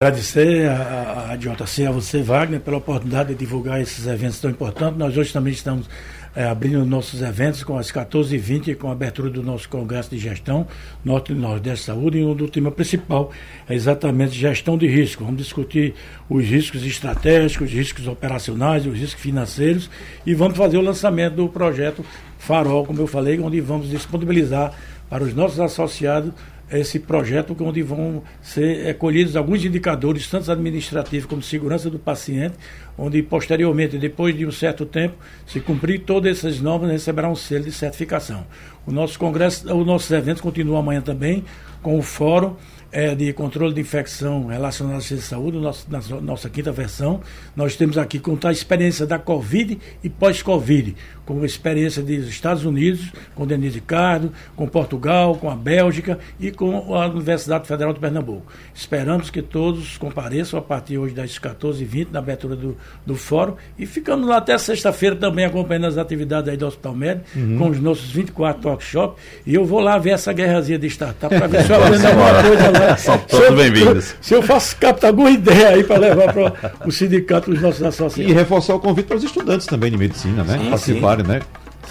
Agradecer 0.00 0.68
a, 0.68 1.32
a, 1.32 1.36
JC, 1.36 1.84
a 1.84 1.90
você, 1.90 2.22
Wagner, 2.22 2.60
pela 2.60 2.76
oportunidade 2.76 3.30
de 3.30 3.34
divulgar 3.34 3.80
esses 3.80 4.06
eventos 4.06 4.38
tão 4.38 4.48
importantes. 4.48 4.96
Nós 4.96 5.16
hoje 5.16 5.32
também 5.32 5.52
estamos 5.52 5.90
é, 6.36 6.44
abrindo 6.44 6.86
nossos 6.86 7.20
eventos 7.20 7.64
com 7.64 7.76
as 7.76 7.90
14h20, 7.90 8.76
com 8.76 8.90
a 8.90 8.92
abertura 8.92 9.28
do 9.28 9.42
nosso 9.42 9.68
Congresso 9.68 10.10
de 10.10 10.18
Gestão, 10.18 10.68
Norte 11.04 11.32
e 11.32 11.34
Nordeste 11.34 11.86
Saúde, 11.86 12.18
e 12.18 12.24
o 12.24 12.32
do 12.32 12.46
tema 12.46 12.70
principal 12.70 13.32
é 13.68 13.74
exatamente 13.74 14.38
gestão 14.38 14.78
de 14.78 14.86
risco. 14.86 15.24
Vamos 15.24 15.42
discutir 15.42 15.96
os 16.30 16.44
riscos 16.44 16.86
estratégicos, 16.86 17.66
os 17.66 17.74
riscos 17.74 18.06
operacionais, 18.06 18.86
os 18.86 18.96
riscos 18.96 19.20
financeiros 19.20 19.90
e 20.24 20.32
vamos 20.32 20.56
fazer 20.56 20.76
o 20.76 20.80
lançamento 20.80 21.34
do 21.34 21.48
projeto 21.48 22.06
Farol, 22.38 22.86
como 22.86 23.00
eu 23.00 23.08
falei, 23.08 23.40
onde 23.40 23.60
vamos 23.60 23.90
disponibilizar 23.90 24.72
para 25.10 25.24
os 25.24 25.34
nossos 25.34 25.58
associados 25.58 26.32
esse 26.70 26.98
projeto 26.98 27.56
onde 27.60 27.82
vão 27.82 28.22
ser 28.42 28.96
colhidos 28.98 29.36
alguns 29.36 29.64
indicadores, 29.64 30.28
tanto 30.28 30.50
administrativos 30.50 31.26
como 31.26 31.42
segurança 31.42 31.88
do 31.88 31.98
paciente, 31.98 32.54
onde 32.96 33.22
posteriormente, 33.22 33.96
depois 33.98 34.36
de 34.36 34.44
um 34.44 34.50
certo 34.50 34.84
tempo, 34.84 35.14
se 35.46 35.60
cumprir 35.60 36.00
todas 36.00 36.38
essas 36.38 36.60
normas, 36.60 36.90
receberá 36.90 37.28
um 37.28 37.36
selo 37.36 37.64
de 37.64 37.72
certificação. 37.72 38.46
O 38.86 38.92
nosso 38.92 39.18
congresso, 39.18 39.74
os 39.74 39.86
nossos 39.86 40.10
eventos 40.10 40.40
continuam 40.40 40.78
amanhã 40.78 41.00
também 41.00 41.44
com 41.82 41.98
o 41.98 42.02
fórum 42.02 42.56
é, 42.90 43.14
de 43.14 43.32
controle 43.32 43.74
de 43.74 43.80
infecção 43.80 44.46
relacionada 44.46 44.98
à 44.98 45.00
ciência 45.00 45.16
de 45.16 45.22
saúde, 45.22 45.58
nossa, 45.58 45.86
nossa 46.20 46.48
quinta 46.48 46.72
versão. 46.72 47.20
Nós 47.54 47.76
temos 47.76 47.98
aqui 47.98 48.18
contar 48.18 48.48
a 48.48 48.52
experiência 48.52 49.06
da 49.06 49.18
Covid 49.18 49.78
e 50.02 50.08
pós-Covid, 50.08 50.96
com 51.26 51.42
a 51.42 51.46
experiência 51.46 52.02
dos 52.02 52.28
Estados 52.28 52.64
Unidos, 52.64 53.12
com 53.34 53.46
Denise 53.46 53.76
Ricardo, 53.76 54.32
com 54.56 54.66
Portugal, 54.66 55.34
com 55.34 55.50
a 55.50 55.54
Bélgica 55.54 56.18
e 56.40 56.50
com 56.50 56.94
a 56.94 57.06
Universidade 57.06 57.68
Federal 57.68 57.92
de 57.92 58.00
Pernambuco. 58.00 58.50
Esperamos 58.74 59.28
que 59.28 59.42
todos 59.42 59.98
compareçam 59.98 60.58
a 60.58 60.62
partir 60.62 60.96
hoje 60.96 61.14
das 61.14 61.38
14h20, 61.38 62.08
na 62.10 62.20
abertura 62.20 62.56
do, 62.56 62.76
do 63.04 63.14
fórum, 63.14 63.54
e 63.78 63.84
ficamos 63.84 64.26
lá 64.26 64.38
até 64.38 64.56
sexta-feira 64.56 65.14
também 65.14 65.44
acompanhando 65.44 65.86
as 65.86 65.98
atividades 65.98 66.48
aí 66.48 66.56
do 66.56 66.66
Hospital 66.66 66.94
Médio, 66.94 67.24
uhum. 67.36 67.58
com 67.58 67.68
os 67.68 67.80
nossos 67.80 68.10
24 68.10 68.66
workshops, 68.66 69.22
e 69.46 69.54
eu 69.54 69.64
vou 69.66 69.80
lá 69.80 69.98
ver 69.98 70.10
essa 70.10 70.32
guerrazinha 70.32 70.78
de 70.78 70.86
startup 70.86 71.34
para 71.34 71.46
ver 71.46 71.64
se 71.64 71.70
eu 71.70 71.76
aprendo 71.84 72.06
alguma 72.06 72.42
coisa 72.42 72.70
lá. 72.70 72.77
São 72.98 73.18
todos 73.18 73.56
bem-vindos. 73.56 74.14
Se 74.20 74.34
eu 74.34 74.42
faço 74.42 74.76
captar 74.76 75.10
alguma 75.10 75.30
ideia 75.30 75.70
aí 75.70 75.84
para 75.84 75.98
levar 75.98 76.32
para 76.32 76.72
o 76.86 76.92
sindicato 76.92 77.50
dos 77.50 77.60
nossos 77.60 77.82
associados. 77.82 78.32
E 78.32 78.34
reforçar 78.34 78.74
o 78.74 78.80
convite 78.80 79.06
para 79.06 79.16
os 79.16 79.24
estudantes 79.24 79.66
também 79.66 79.90
de 79.90 79.96
medicina, 79.96 80.44
né? 80.44 80.58
Sim, 80.58 80.70
Participarem, 80.70 81.24
sim. 81.24 81.32
né? 81.32 81.40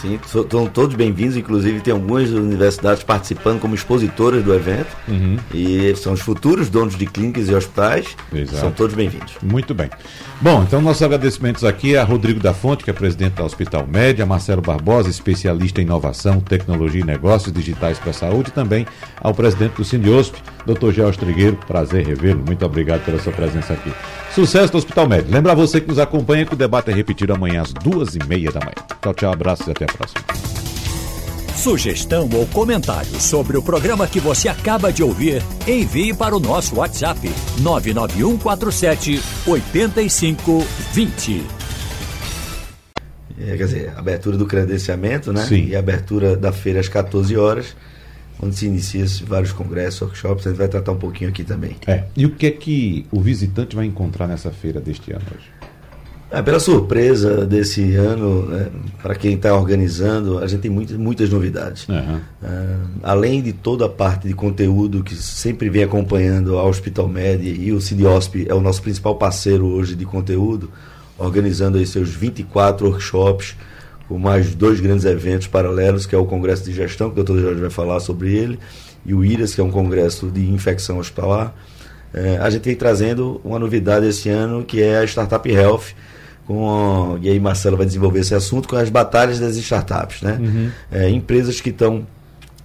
Sim, 0.02 0.20
estão 0.24 0.68
todos 0.68 0.96
bem-vindos, 0.96 1.36
inclusive 1.36 1.80
tem 1.80 1.92
algumas 1.92 2.30
universidades 2.30 3.02
participando 3.02 3.60
como 3.60 3.74
expositoras 3.74 4.44
do 4.44 4.54
evento. 4.54 4.96
Uhum. 5.08 5.38
E 5.52 5.96
são 5.96 6.14
os 6.14 6.22
futuros 6.22 6.70
donos 6.70 6.96
de 6.96 7.08
clínicas 7.08 7.50
e 7.50 7.56
hospitais. 7.56 8.16
Exato. 8.32 8.60
São 8.60 8.72
todos 8.72 8.96
bem-vindos. 8.96 9.34
Muito 9.42 9.74
bem. 9.74 9.90
Bom, 10.40 10.62
então 10.62 10.80
nossos 10.82 11.02
agradecimentos 11.02 11.64
aqui 11.64 11.98
a 11.98 12.04
Rodrigo 12.04 12.40
da 12.40 12.54
Fonte, 12.54 12.84
que 12.84 12.92
é 12.92 12.94
presidente 12.94 13.34
da 13.34 13.44
Hospital 13.44 13.88
Média, 13.88 14.24
a 14.24 14.28
Marcelo 14.28 14.62
Barbosa, 14.62 15.10
especialista 15.10 15.82
em 15.82 15.86
inovação, 15.86 16.40
tecnologia 16.40 17.02
e 17.02 17.04
negócios 17.04 17.52
digitais 17.52 17.98
para 17.98 18.12
a 18.12 18.14
saúde, 18.14 18.50
e 18.50 18.52
também 18.52 18.86
ao 19.20 19.34
presidente 19.34 19.78
do 19.78 19.84
Sindiosp, 19.84 20.36
Dr. 20.64 20.92
George 20.92 21.18
Trigueiro. 21.18 21.58
Prazer 21.66 22.06
revê-lo. 22.06 22.44
Muito 22.46 22.64
obrigado 22.64 23.04
pela 23.04 23.18
sua 23.20 23.34
presença 23.34 23.74
aqui. 23.74 23.92
Sucesso 24.36 24.72
do 24.72 24.78
Hospital 24.78 25.08
Médio. 25.08 25.32
Lembra 25.32 25.56
você 25.56 25.82
que 25.82 25.88
nos 25.88 25.98
acompanha 25.98 26.46
que 26.46 26.54
o 26.54 26.58
debate 26.58 26.92
é 26.92 26.94
repetido 26.94 27.34
amanhã 27.34 27.64
às 27.64 27.74
duas 27.74 28.16
e 28.16 28.20
meia 28.28 28.52
da 28.52 28.60
manhã. 28.60 28.76
Tchau, 29.02 29.14
tchau, 29.16 29.34
abraços 29.34 29.66
e 29.66 29.72
até 29.72 29.87
a 29.88 29.94
próxima. 29.98 30.22
Sugestão 31.56 32.30
ou 32.34 32.46
comentário 32.48 33.20
sobre 33.20 33.58
o 33.58 33.64
programa 33.64 34.08
que 34.08 34.20
você 34.20 34.48
acaba 34.48 34.94
de 34.94 35.04
ouvir, 35.04 35.42
envie 35.68 36.14
para 36.14 36.36
o 36.36 36.40
nosso 36.40 36.76
WhatsApp 36.76 37.20
99147 37.60 39.20
8520. 39.46 41.44
É, 43.40 43.58
quer 43.58 43.66
dizer, 43.66 43.94
abertura 43.96 44.38
do 44.38 44.46
credenciamento, 44.46 45.34
né? 45.34 45.46
Sim. 45.46 45.68
E 45.68 45.76
abertura 45.76 46.36
da 46.36 46.52
feira 46.52 46.80
às 46.80 46.88
14 46.88 47.36
horas 47.38 47.76
onde 48.42 48.56
se 48.56 48.66
inicia 48.68 49.06
vários 49.26 49.52
congressos, 49.52 50.02
workshops, 50.02 50.46
a 50.46 50.50
gente 50.50 50.60
vai 50.60 50.68
tratar 50.68 50.92
um 50.92 50.98
pouquinho 50.98 51.30
aqui 51.30 51.44
também. 51.44 51.76
É. 51.88 52.04
E 52.16 52.26
o 52.26 52.32
que 52.32 52.48
é 52.48 52.52
que 52.52 53.06
o 53.12 53.20
visitante 53.20 53.76
vai 53.76 53.86
encontrar 53.86 54.28
nessa 54.28 54.52
feira 54.52 54.80
deste 54.80 55.12
ano 55.12 55.26
hoje? 55.36 55.57
É, 56.30 56.42
pela 56.42 56.60
surpresa 56.60 57.46
desse 57.46 57.96
ano, 57.96 58.48
né, 58.48 58.68
para 59.02 59.16
quem 59.16 59.36
está 59.36 59.56
organizando, 59.56 60.40
a 60.40 60.48
gente 60.48 60.62
tem 60.62 60.72
muitas, 60.72 60.98
muitas 60.98 61.30
novidades. 61.30 61.88
Uhum. 61.88 62.20
além 63.02 63.42
de 63.42 63.54
toda 63.54 63.86
a 63.86 63.90
parte 63.90 64.28
de 64.28 64.34
conteúdo 64.34 65.04
que 65.04 65.16
sempre 65.16 65.70
vem 65.70 65.84
acompanhando 65.84 66.58
a 66.58 66.66
Hospital 66.66 67.08
Med 67.08 67.48
e 67.48 67.72
o 67.72 67.80
CIDIOSP 67.80 68.46
é 68.50 68.54
o 68.54 68.60
nosso 68.60 68.82
principal 68.82 69.16
parceiro 69.16 69.68
hoje 69.68 69.96
de 69.96 70.04
conteúdo, 70.06 70.70
organizando 71.18 71.78
aí 71.78 71.88
seus 71.88 72.10
24 72.10 72.88
workshops, 72.88 73.56
com 74.08 74.18
mais 74.18 74.54
dois 74.54 74.82
grandes 74.82 75.06
eventos 75.06 75.48
paralelos, 75.48 76.06
que 76.06 76.14
é 76.14 76.18
o 76.18 76.26
Congresso 76.26 76.64
de 76.64 76.74
Gestão, 76.74 77.10
que 77.10 77.20
o 77.20 77.24
Dr. 77.24 77.40
Jorge 77.40 77.62
vai 77.62 77.70
falar 77.70 78.00
sobre 78.02 78.36
ele, 78.36 78.60
e 79.06 79.14
o 79.14 79.24
IRAS, 79.24 79.56
que 79.56 79.62
é 79.62 79.64
um 79.64 79.72
congresso 79.72 80.28
de 80.28 80.50
infecção 80.50 81.00
hospitalar. 81.00 81.54
É, 82.14 82.38
a 82.38 82.50
gente 82.50 82.66
vem 82.66 82.76
trazendo 82.76 83.40
uma 83.44 83.60
novidade 83.60 84.06
esse 84.06 84.30
ano, 84.30 84.64
que 84.64 84.82
é 84.82 84.98
a 85.00 85.04
Startup 85.06 85.50
Health, 85.50 85.94
com, 86.48 87.20
e 87.22 87.30
aí 87.30 87.40
Marcelo 87.40 87.76
vai 87.76 87.86
desenvolver 87.86 88.22
esse 88.22 88.34
assunto, 88.34 88.70
com 88.70 88.78
as 88.78 88.90
batalhas 88.90 89.38
das 89.38 89.58
startups. 89.58 90.22
Né? 90.22 90.38
Uhum. 90.40 90.72
É, 90.90 91.10
empresas 91.10 91.60
que 91.60 91.70
estão 91.70 92.08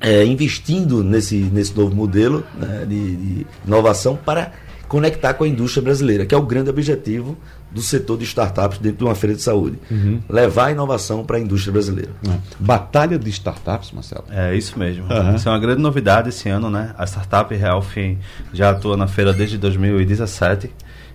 é, 0.00 0.24
investindo 0.24 1.02
nesse, 1.02 1.36
nesse 1.36 1.76
novo 1.76 1.94
modelo 1.94 2.44
né, 2.58 2.86
de, 2.88 3.16
de 3.16 3.46
inovação 3.66 4.16
para 4.16 4.52
conectar 4.86 5.34
com 5.34 5.44
a 5.44 5.48
indústria 5.48 5.82
brasileira, 5.82 6.24
que 6.24 6.34
é 6.34 6.38
o 6.38 6.42
grande 6.42 6.70
objetivo 6.70 7.36
do 7.70 7.80
setor 7.80 8.18
de 8.18 8.24
startups 8.24 8.78
dentro 8.78 8.98
de 8.98 9.04
uma 9.04 9.14
feira 9.14 9.34
de 9.34 9.42
saúde. 9.42 9.78
Uhum. 9.90 10.20
Levar 10.28 10.66
a 10.66 10.72
inovação 10.72 11.24
para 11.24 11.38
a 11.38 11.40
indústria 11.40 11.72
brasileira. 11.72 12.10
É. 12.28 12.36
Batalha 12.60 13.18
de 13.18 13.30
startups, 13.30 13.90
Marcelo? 13.90 14.24
É 14.30 14.54
isso 14.54 14.78
mesmo. 14.78 15.04
Uhum. 15.10 15.34
Isso 15.34 15.48
é 15.48 15.52
uma 15.52 15.58
grande 15.58 15.80
novidade 15.80 16.28
esse 16.28 16.48
ano, 16.48 16.68
né? 16.68 16.94
A 16.98 17.06
Startup 17.06 17.52
Health 17.52 18.18
já 18.52 18.70
atua 18.70 18.96
na 18.96 19.06
feira 19.06 19.32
desde 19.32 19.56
2017, 19.56 20.70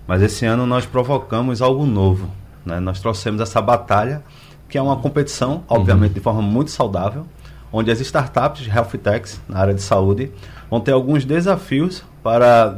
mas 0.07 0.23
esse 0.23 0.43
ano 0.45 0.65
nós 0.65 0.85
provocamos 0.85 1.61
algo 1.61 1.85
novo. 1.85 2.31
Né? 2.67 2.79
Nós 2.79 2.99
trouxemos 2.99 3.41
essa 3.41 3.61
batalha, 3.61 4.21
que 4.69 4.77
é 4.77 4.81
uma 4.81 4.97
competição, 4.97 5.63
obviamente, 5.67 6.09
uhum. 6.09 6.15
de 6.15 6.19
forma 6.19 6.41
muito 6.41 6.71
saudável, 6.71 7.25
onde 7.71 7.89
as 7.89 7.99
startups 7.99 8.67
health 8.67 8.97
techs 9.01 9.41
na 9.47 9.59
área 9.59 9.73
de 9.73 9.81
saúde 9.81 10.31
vão 10.69 10.79
ter 10.79 10.91
alguns 10.91 11.25
desafios 11.25 12.03
para 12.21 12.77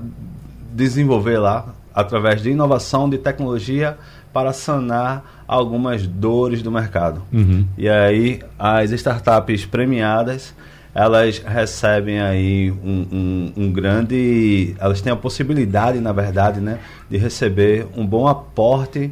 desenvolver 0.71 1.39
lá 1.39 1.73
através 1.93 2.41
de 2.41 2.51
inovação, 2.51 3.09
de 3.09 3.17
tecnologia, 3.17 3.97
para 4.31 4.53
sanar 4.53 5.43
algumas 5.47 6.05
dores 6.05 6.61
do 6.61 6.71
mercado. 6.71 7.23
Uhum. 7.33 7.65
E 7.77 7.89
aí, 7.89 8.41
as 8.57 8.91
startups 8.91 9.65
premiadas, 9.65 10.53
elas 10.93 11.39
recebem 11.39 12.21
aí 12.21 12.71
um, 12.71 13.07
um, 13.11 13.53
um, 13.57 13.71
grande... 13.71 14.75
Elas 14.79 15.01
têm 15.01 15.11
a 15.11 15.15
possibilidade, 15.15 15.99
na 15.99 16.11
verdade, 16.11 16.59
né, 16.59 16.79
de 17.09 17.17
receber 17.17 17.87
um 17.97 18.05
bom 18.05 18.27
aporte 18.27 19.11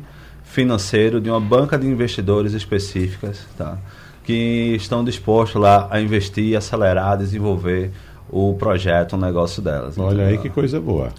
financeiro 0.58 1.22
de 1.22 1.30
uma 1.30 1.40
banca 1.40 1.78
de 1.78 1.86
investidores 1.86 2.54
específicas, 2.54 3.46
tá? 3.56 3.78
que 4.24 4.74
estão 4.76 5.04
dispostos 5.04 5.62
lá 5.62 5.88
a 5.92 6.02
investir, 6.02 6.58
acelerar, 6.58 7.16
desenvolver 7.16 7.92
o 8.28 8.56
projeto, 8.56 9.14
o 9.14 9.18
negócio 9.18 9.62
delas. 9.62 10.00
Olha 10.00 10.16
então, 10.16 10.26
aí 10.26 10.38
que 10.40 10.50
coisa 10.50 10.82
boa, 10.82 11.10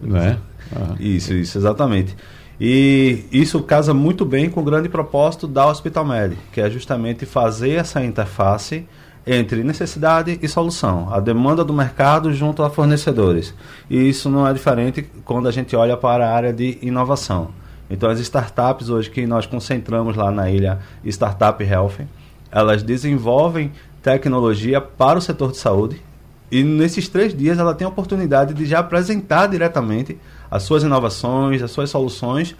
né? 0.00 0.38
Uhum. 0.74 0.96
Isso, 0.98 1.34
isso, 1.34 1.58
exatamente. 1.58 2.16
E 2.58 3.26
isso 3.30 3.62
casa 3.62 3.92
muito 3.92 4.24
bem 4.24 4.48
com 4.48 4.62
o 4.62 4.64
grande 4.64 4.88
propósito 4.88 5.46
da 5.46 5.66
Hospital 5.66 6.06
Med, 6.06 6.38
que 6.50 6.58
é 6.58 6.70
justamente 6.70 7.26
fazer 7.26 7.72
essa 7.72 8.02
interface 8.02 8.86
entre 9.26 9.62
necessidade 9.62 10.38
e 10.40 10.48
solução, 10.48 11.12
a 11.12 11.20
demanda 11.20 11.62
do 11.62 11.74
mercado 11.74 12.32
junto 12.32 12.62
a 12.62 12.70
fornecedores. 12.70 13.54
E 13.90 14.08
isso 14.08 14.30
não 14.30 14.48
é 14.48 14.54
diferente 14.54 15.06
quando 15.22 15.48
a 15.48 15.52
gente 15.52 15.76
olha 15.76 15.98
para 15.98 16.26
a 16.26 16.34
área 16.34 16.52
de 16.52 16.78
inovação. 16.80 17.50
Então, 17.90 18.10
as 18.10 18.18
startups 18.20 18.88
hoje 18.88 19.10
que 19.10 19.26
nós 19.26 19.46
concentramos 19.46 20.16
lá 20.16 20.30
na 20.30 20.50
ilha 20.50 20.80
Startup 21.04 21.62
Health, 21.62 22.06
elas 22.50 22.82
desenvolvem 22.82 23.72
tecnologia 24.02 24.80
para 24.80 25.18
o 25.18 25.22
setor 25.22 25.52
de 25.52 25.58
saúde 25.58 26.02
e 26.50 26.62
nesses 26.62 27.08
três 27.08 27.36
dias 27.36 27.58
ela 27.58 27.74
tem 27.74 27.84
a 27.84 27.88
oportunidade 27.88 28.54
de 28.54 28.64
já 28.66 28.78
apresentar 28.78 29.48
diretamente 29.48 30.16
as 30.50 30.62
suas 30.62 30.82
inovações, 30.82 31.62
as 31.62 31.70
suas 31.70 31.90
soluções 31.90 32.54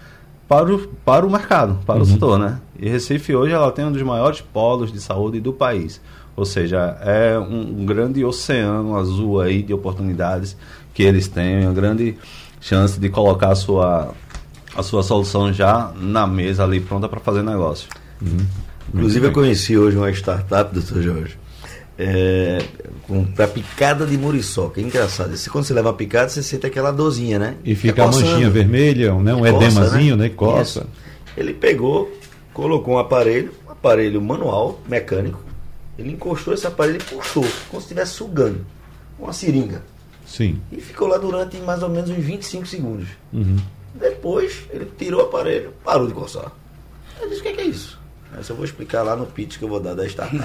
para 0.49 0.75
o, 0.75 0.88
para 1.05 1.26
o 1.26 1.31
mercado, 1.31 1.78
para 1.87 1.96
uhum. 1.96 2.02
o 2.02 2.06
setor, 2.06 2.38
né? 2.38 2.61
E 2.78 2.88
Recife 2.88 3.34
hoje 3.34 3.52
ela 3.52 3.70
tem 3.70 3.84
um 3.84 3.93
dos 3.93 4.02
maiores 4.02 4.40
polos 4.40 4.93
de 4.93 5.00
saúde 5.00 5.40
do 5.40 5.52
país. 5.52 6.00
Ou 6.37 6.44
seja, 6.44 6.99
é 7.00 7.38
um, 7.38 7.81
um 7.81 7.87
grande 7.87 8.25
oceano 8.25 8.96
azul 8.96 9.40
aí 9.40 9.62
de 9.62 9.73
oportunidades 9.73 10.56
que 10.93 11.02
eles 11.02 11.28
têm, 11.28 11.64
uma 11.64 11.73
grande 11.73 12.17
chance 12.61 12.99
de 12.99 13.08
colocar 13.08 13.50
a 13.50 13.55
sua, 13.55 14.14
a 14.76 14.82
sua 14.82 15.02
solução 15.02 15.52
já 15.52 15.93
na 15.96 16.26
mesa 16.26 16.64
ali 16.64 16.81
pronta 16.81 17.08
para 17.08 17.20
fazer 17.20 17.43
negócio. 17.43 17.88
Uhum. 18.20 18.46
Inclusive 18.94 19.26
eu 19.26 19.32
conheci 19.32 19.76
hoje 19.76 19.96
uma 19.96 20.11
startup, 20.11 20.73
doutor 20.73 21.02
Jorge, 21.02 21.38
é, 21.99 22.58
para 23.34 23.49
picada 23.49 24.06
de 24.06 24.17
muriçoca. 24.17 24.81
É 24.81 24.84
engraçado. 24.84 25.34
Esse, 25.34 25.50
quando 25.50 25.64
você 25.64 25.75
leva 25.75 25.90
a 25.90 25.93
picada, 25.93 26.28
você 26.28 26.43
sente 26.43 26.67
aquela 26.67 26.90
dorzinha, 26.90 27.38
né? 27.38 27.56
E 27.64 27.75
fica 27.75 28.05
a 28.05 28.06
manchinha 28.06 28.50
vermelha, 28.50 29.14
né? 29.14 29.34
um 29.34 29.40
coça, 29.40 29.64
edemazinho, 29.64 30.17
né? 30.17 30.25
né? 30.25 30.31
Coça. 30.31 30.81
Isso. 30.81 30.88
Ele 31.37 31.52
pegou, 31.52 32.11
colocou 32.52 32.94
um 32.94 32.99
aparelho, 32.99 33.52
um 33.67 33.73
aparelho 33.73 34.20
manual, 34.23 34.81
mecânico. 34.88 35.40
Ele 35.99 36.12
encostou 36.12 36.52
esse 36.55 36.67
aparelho 36.67 36.99
e 36.99 37.02
puxou, 37.02 37.46
como 37.70 37.81
se 37.81 37.87
estivesse 37.87 38.12
sugando. 38.12 38.64
Uma 39.19 39.32
seringa. 39.32 39.82
Sim. 40.26 40.61
E 40.70 40.81
ficou 40.81 41.08
lá 41.08 41.17
durante 41.17 41.56
mais 41.58 41.82
ou 41.82 41.88
menos 41.88 42.11
uns 42.11 42.23
25 42.23 42.67
segundos. 42.67 43.08
Uhum. 43.32 43.56
Depois, 43.98 44.64
ele 44.70 44.90
tirou 44.96 45.20
o 45.20 45.25
aparelho, 45.25 45.72
parou 45.84 46.06
de 46.06 46.12
coçar. 46.12 46.52
Eu 47.20 47.28
disse: 47.28 47.40
o 47.40 47.43
que 47.43 47.48
é, 47.48 47.52
que 47.52 47.60
é 47.60 47.64
isso? 47.64 47.98
Eu 48.48 48.54
vou 48.54 48.64
explicar 48.64 49.02
lá 49.02 49.16
no 49.16 49.25
pitch 49.25 49.56
que 49.56 49.64
eu 49.64 49.69
vou 49.69 49.81
dar 49.81 49.94
da 49.94 50.06
startup. 50.06 50.38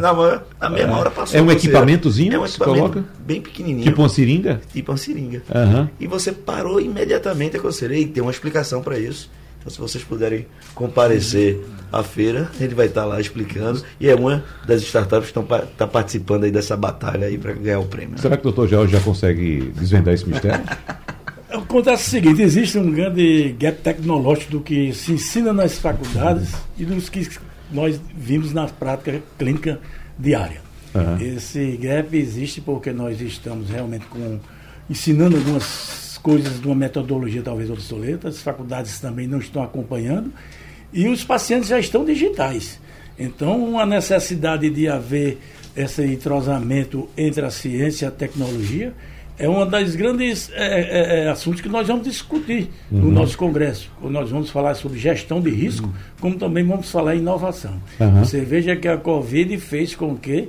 na, 0.00 0.42
na 0.60 0.70
mesma 0.70 0.98
hora 0.98 1.10
passou. 1.10 1.38
É 1.38 1.42
um 1.42 1.50
equipamentozinho? 1.50 2.34
É 2.34 2.38
um 2.38 2.44
equipamento 2.44 2.80
coloca? 2.80 3.04
bem 3.20 3.40
pequenininho. 3.40 3.84
Tipo 3.84 4.02
uma 4.02 4.08
seringa? 4.08 4.60
Tipo 4.72 4.90
uma 4.90 4.98
seringa. 4.98 5.42
Uhum. 5.54 5.88
E 6.00 6.06
você 6.06 6.32
parou 6.32 6.80
imediatamente 6.80 7.56
a 7.56 7.60
coceira. 7.60 7.94
E 7.96 8.06
tem 8.06 8.22
uma 8.22 8.32
explicação 8.32 8.82
para 8.82 8.98
isso. 8.98 9.30
Então, 9.60 9.70
se 9.70 9.78
vocês 9.78 10.02
puderem 10.02 10.46
comparecer 10.74 11.60
à 11.92 12.02
feira, 12.02 12.50
ele 12.58 12.74
vai 12.74 12.86
estar 12.86 13.04
lá 13.04 13.20
explicando. 13.20 13.80
E 14.00 14.08
é 14.08 14.14
uma 14.16 14.42
das 14.66 14.82
startups 14.82 15.30
que 15.30 15.38
estão 15.38 15.46
tá 15.76 15.86
participando 15.86 16.44
aí 16.44 16.50
dessa 16.50 16.76
batalha 16.76 17.28
aí 17.28 17.38
para 17.38 17.52
ganhar 17.52 17.78
o 17.78 17.84
prêmio. 17.84 18.18
Será 18.18 18.36
que 18.36 18.40
o 18.40 18.50
doutor 18.50 18.68
Jorge 18.68 18.92
já 18.92 19.00
consegue 19.00 19.72
desvendar 19.76 20.14
esse 20.14 20.28
mistério? 20.28 20.64
Acontece 21.52 22.06
o 22.06 22.10
seguinte, 22.10 22.40
existe 22.40 22.78
um 22.78 22.90
grande 22.90 23.54
gap 23.58 23.78
tecnológico 23.82 24.52
do 24.52 24.60
que 24.60 24.92
se 24.94 25.12
ensina 25.12 25.52
nas 25.52 25.78
faculdades 25.78 26.54
e 26.78 26.84
dos 26.84 27.10
que 27.10 27.28
nós 27.70 28.00
vimos 28.16 28.52
na 28.52 28.66
prática 28.66 29.22
clínica 29.38 29.78
diária. 30.18 30.62
Uhum. 30.94 31.18
Esse 31.20 31.76
gap 31.76 32.16
existe 32.16 32.60
porque 32.60 32.90
nós 32.92 33.20
estamos 33.20 33.68
realmente 33.68 34.06
com, 34.06 34.40
ensinando 34.88 35.36
algumas 35.36 36.18
coisas 36.22 36.60
de 36.60 36.66
uma 36.66 36.74
metodologia 36.74 37.42
talvez 37.42 37.68
obsoleta, 37.70 38.28
as 38.28 38.40
faculdades 38.40 38.98
também 38.98 39.26
não 39.26 39.38
estão 39.38 39.62
acompanhando 39.62 40.32
e 40.92 41.08
os 41.08 41.24
pacientes 41.24 41.68
já 41.68 41.78
estão 41.78 42.04
digitais. 42.04 42.80
Então, 43.18 43.78
a 43.78 43.84
necessidade 43.84 44.70
de 44.70 44.88
haver 44.88 45.38
esse 45.76 46.02
entrosamento 46.04 47.08
entre 47.16 47.44
a 47.44 47.50
ciência 47.50 48.06
e 48.06 48.08
a 48.08 48.10
tecnologia 48.10 48.94
é 49.42 49.48
um 49.48 49.68
dos 49.68 49.96
grandes 49.96 50.50
é, 50.52 50.80
é, 50.80 51.24
é, 51.24 51.28
assuntos 51.28 51.60
que 51.60 51.68
nós 51.68 51.88
vamos 51.88 52.04
discutir 52.04 52.70
uhum. 52.92 53.00
no 53.00 53.10
nosso 53.10 53.36
congresso. 53.36 53.90
Nós 54.00 54.30
vamos 54.30 54.50
falar 54.50 54.74
sobre 54.74 55.00
gestão 55.00 55.40
de 55.40 55.50
risco, 55.50 55.88
uhum. 55.88 55.92
como 56.20 56.38
também 56.38 56.64
vamos 56.64 56.88
falar 56.88 57.16
em 57.16 57.18
inovação. 57.18 57.82
Uhum. 57.98 58.20
Você 58.20 58.40
veja 58.42 58.76
que 58.76 58.86
a 58.86 58.96
Covid 58.96 59.58
fez 59.58 59.96
com 59.96 60.16
que 60.16 60.48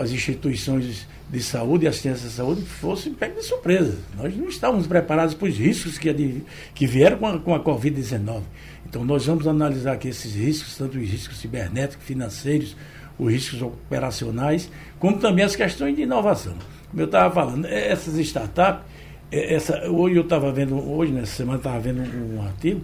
as 0.00 0.12
instituições 0.12 1.08
de 1.28 1.42
saúde 1.42 1.86
e 1.86 1.88
assistência 1.88 2.28
à 2.28 2.30
saúde 2.30 2.62
fossem 2.62 3.12
pegas 3.12 3.38
de 3.38 3.44
surpresa. 3.46 3.98
Nós 4.16 4.36
não 4.36 4.48
estávamos 4.48 4.86
preparados 4.86 5.34
para 5.34 5.48
os 5.48 5.56
riscos 5.56 5.98
que, 5.98 6.44
que 6.72 6.86
vieram 6.86 7.18
com 7.18 7.26
a, 7.26 7.38
com 7.40 7.52
a 7.52 7.58
Covid-19. 7.58 8.42
Então, 8.88 9.04
nós 9.04 9.26
vamos 9.26 9.48
analisar 9.48 9.94
aqui 9.94 10.06
esses 10.06 10.36
riscos, 10.36 10.76
tanto 10.76 10.98
os 10.98 11.08
riscos 11.08 11.36
cibernéticos, 11.38 12.06
financeiros, 12.06 12.76
os 13.18 13.32
riscos 13.32 13.60
operacionais, 13.60 14.70
como 15.00 15.18
também 15.18 15.44
as 15.44 15.56
questões 15.56 15.96
de 15.96 16.02
inovação. 16.02 16.54
Como 16.90 17.02
eu 17.02 17.06
estava 17.06 17.32
falando, 17.32 17.66
é, 17.66 17.88
essas 17.88 18.14
startups, 18.18 18.84
é, 19.30 19.54
essa, 19.54 19.88
hoje 19.88 20.16
eu 20.16 20.22
estava 20.22 20.50
vendo, 20.52 20.76
hoje 20.76 21.12
nessa 21.12 21.36
semana 21.36 21.58
estava 21.58 21.78
vendo 21.80 22.02
um, 22.02 22.36
um 22.36 22.42
artigo, 22.42 22.82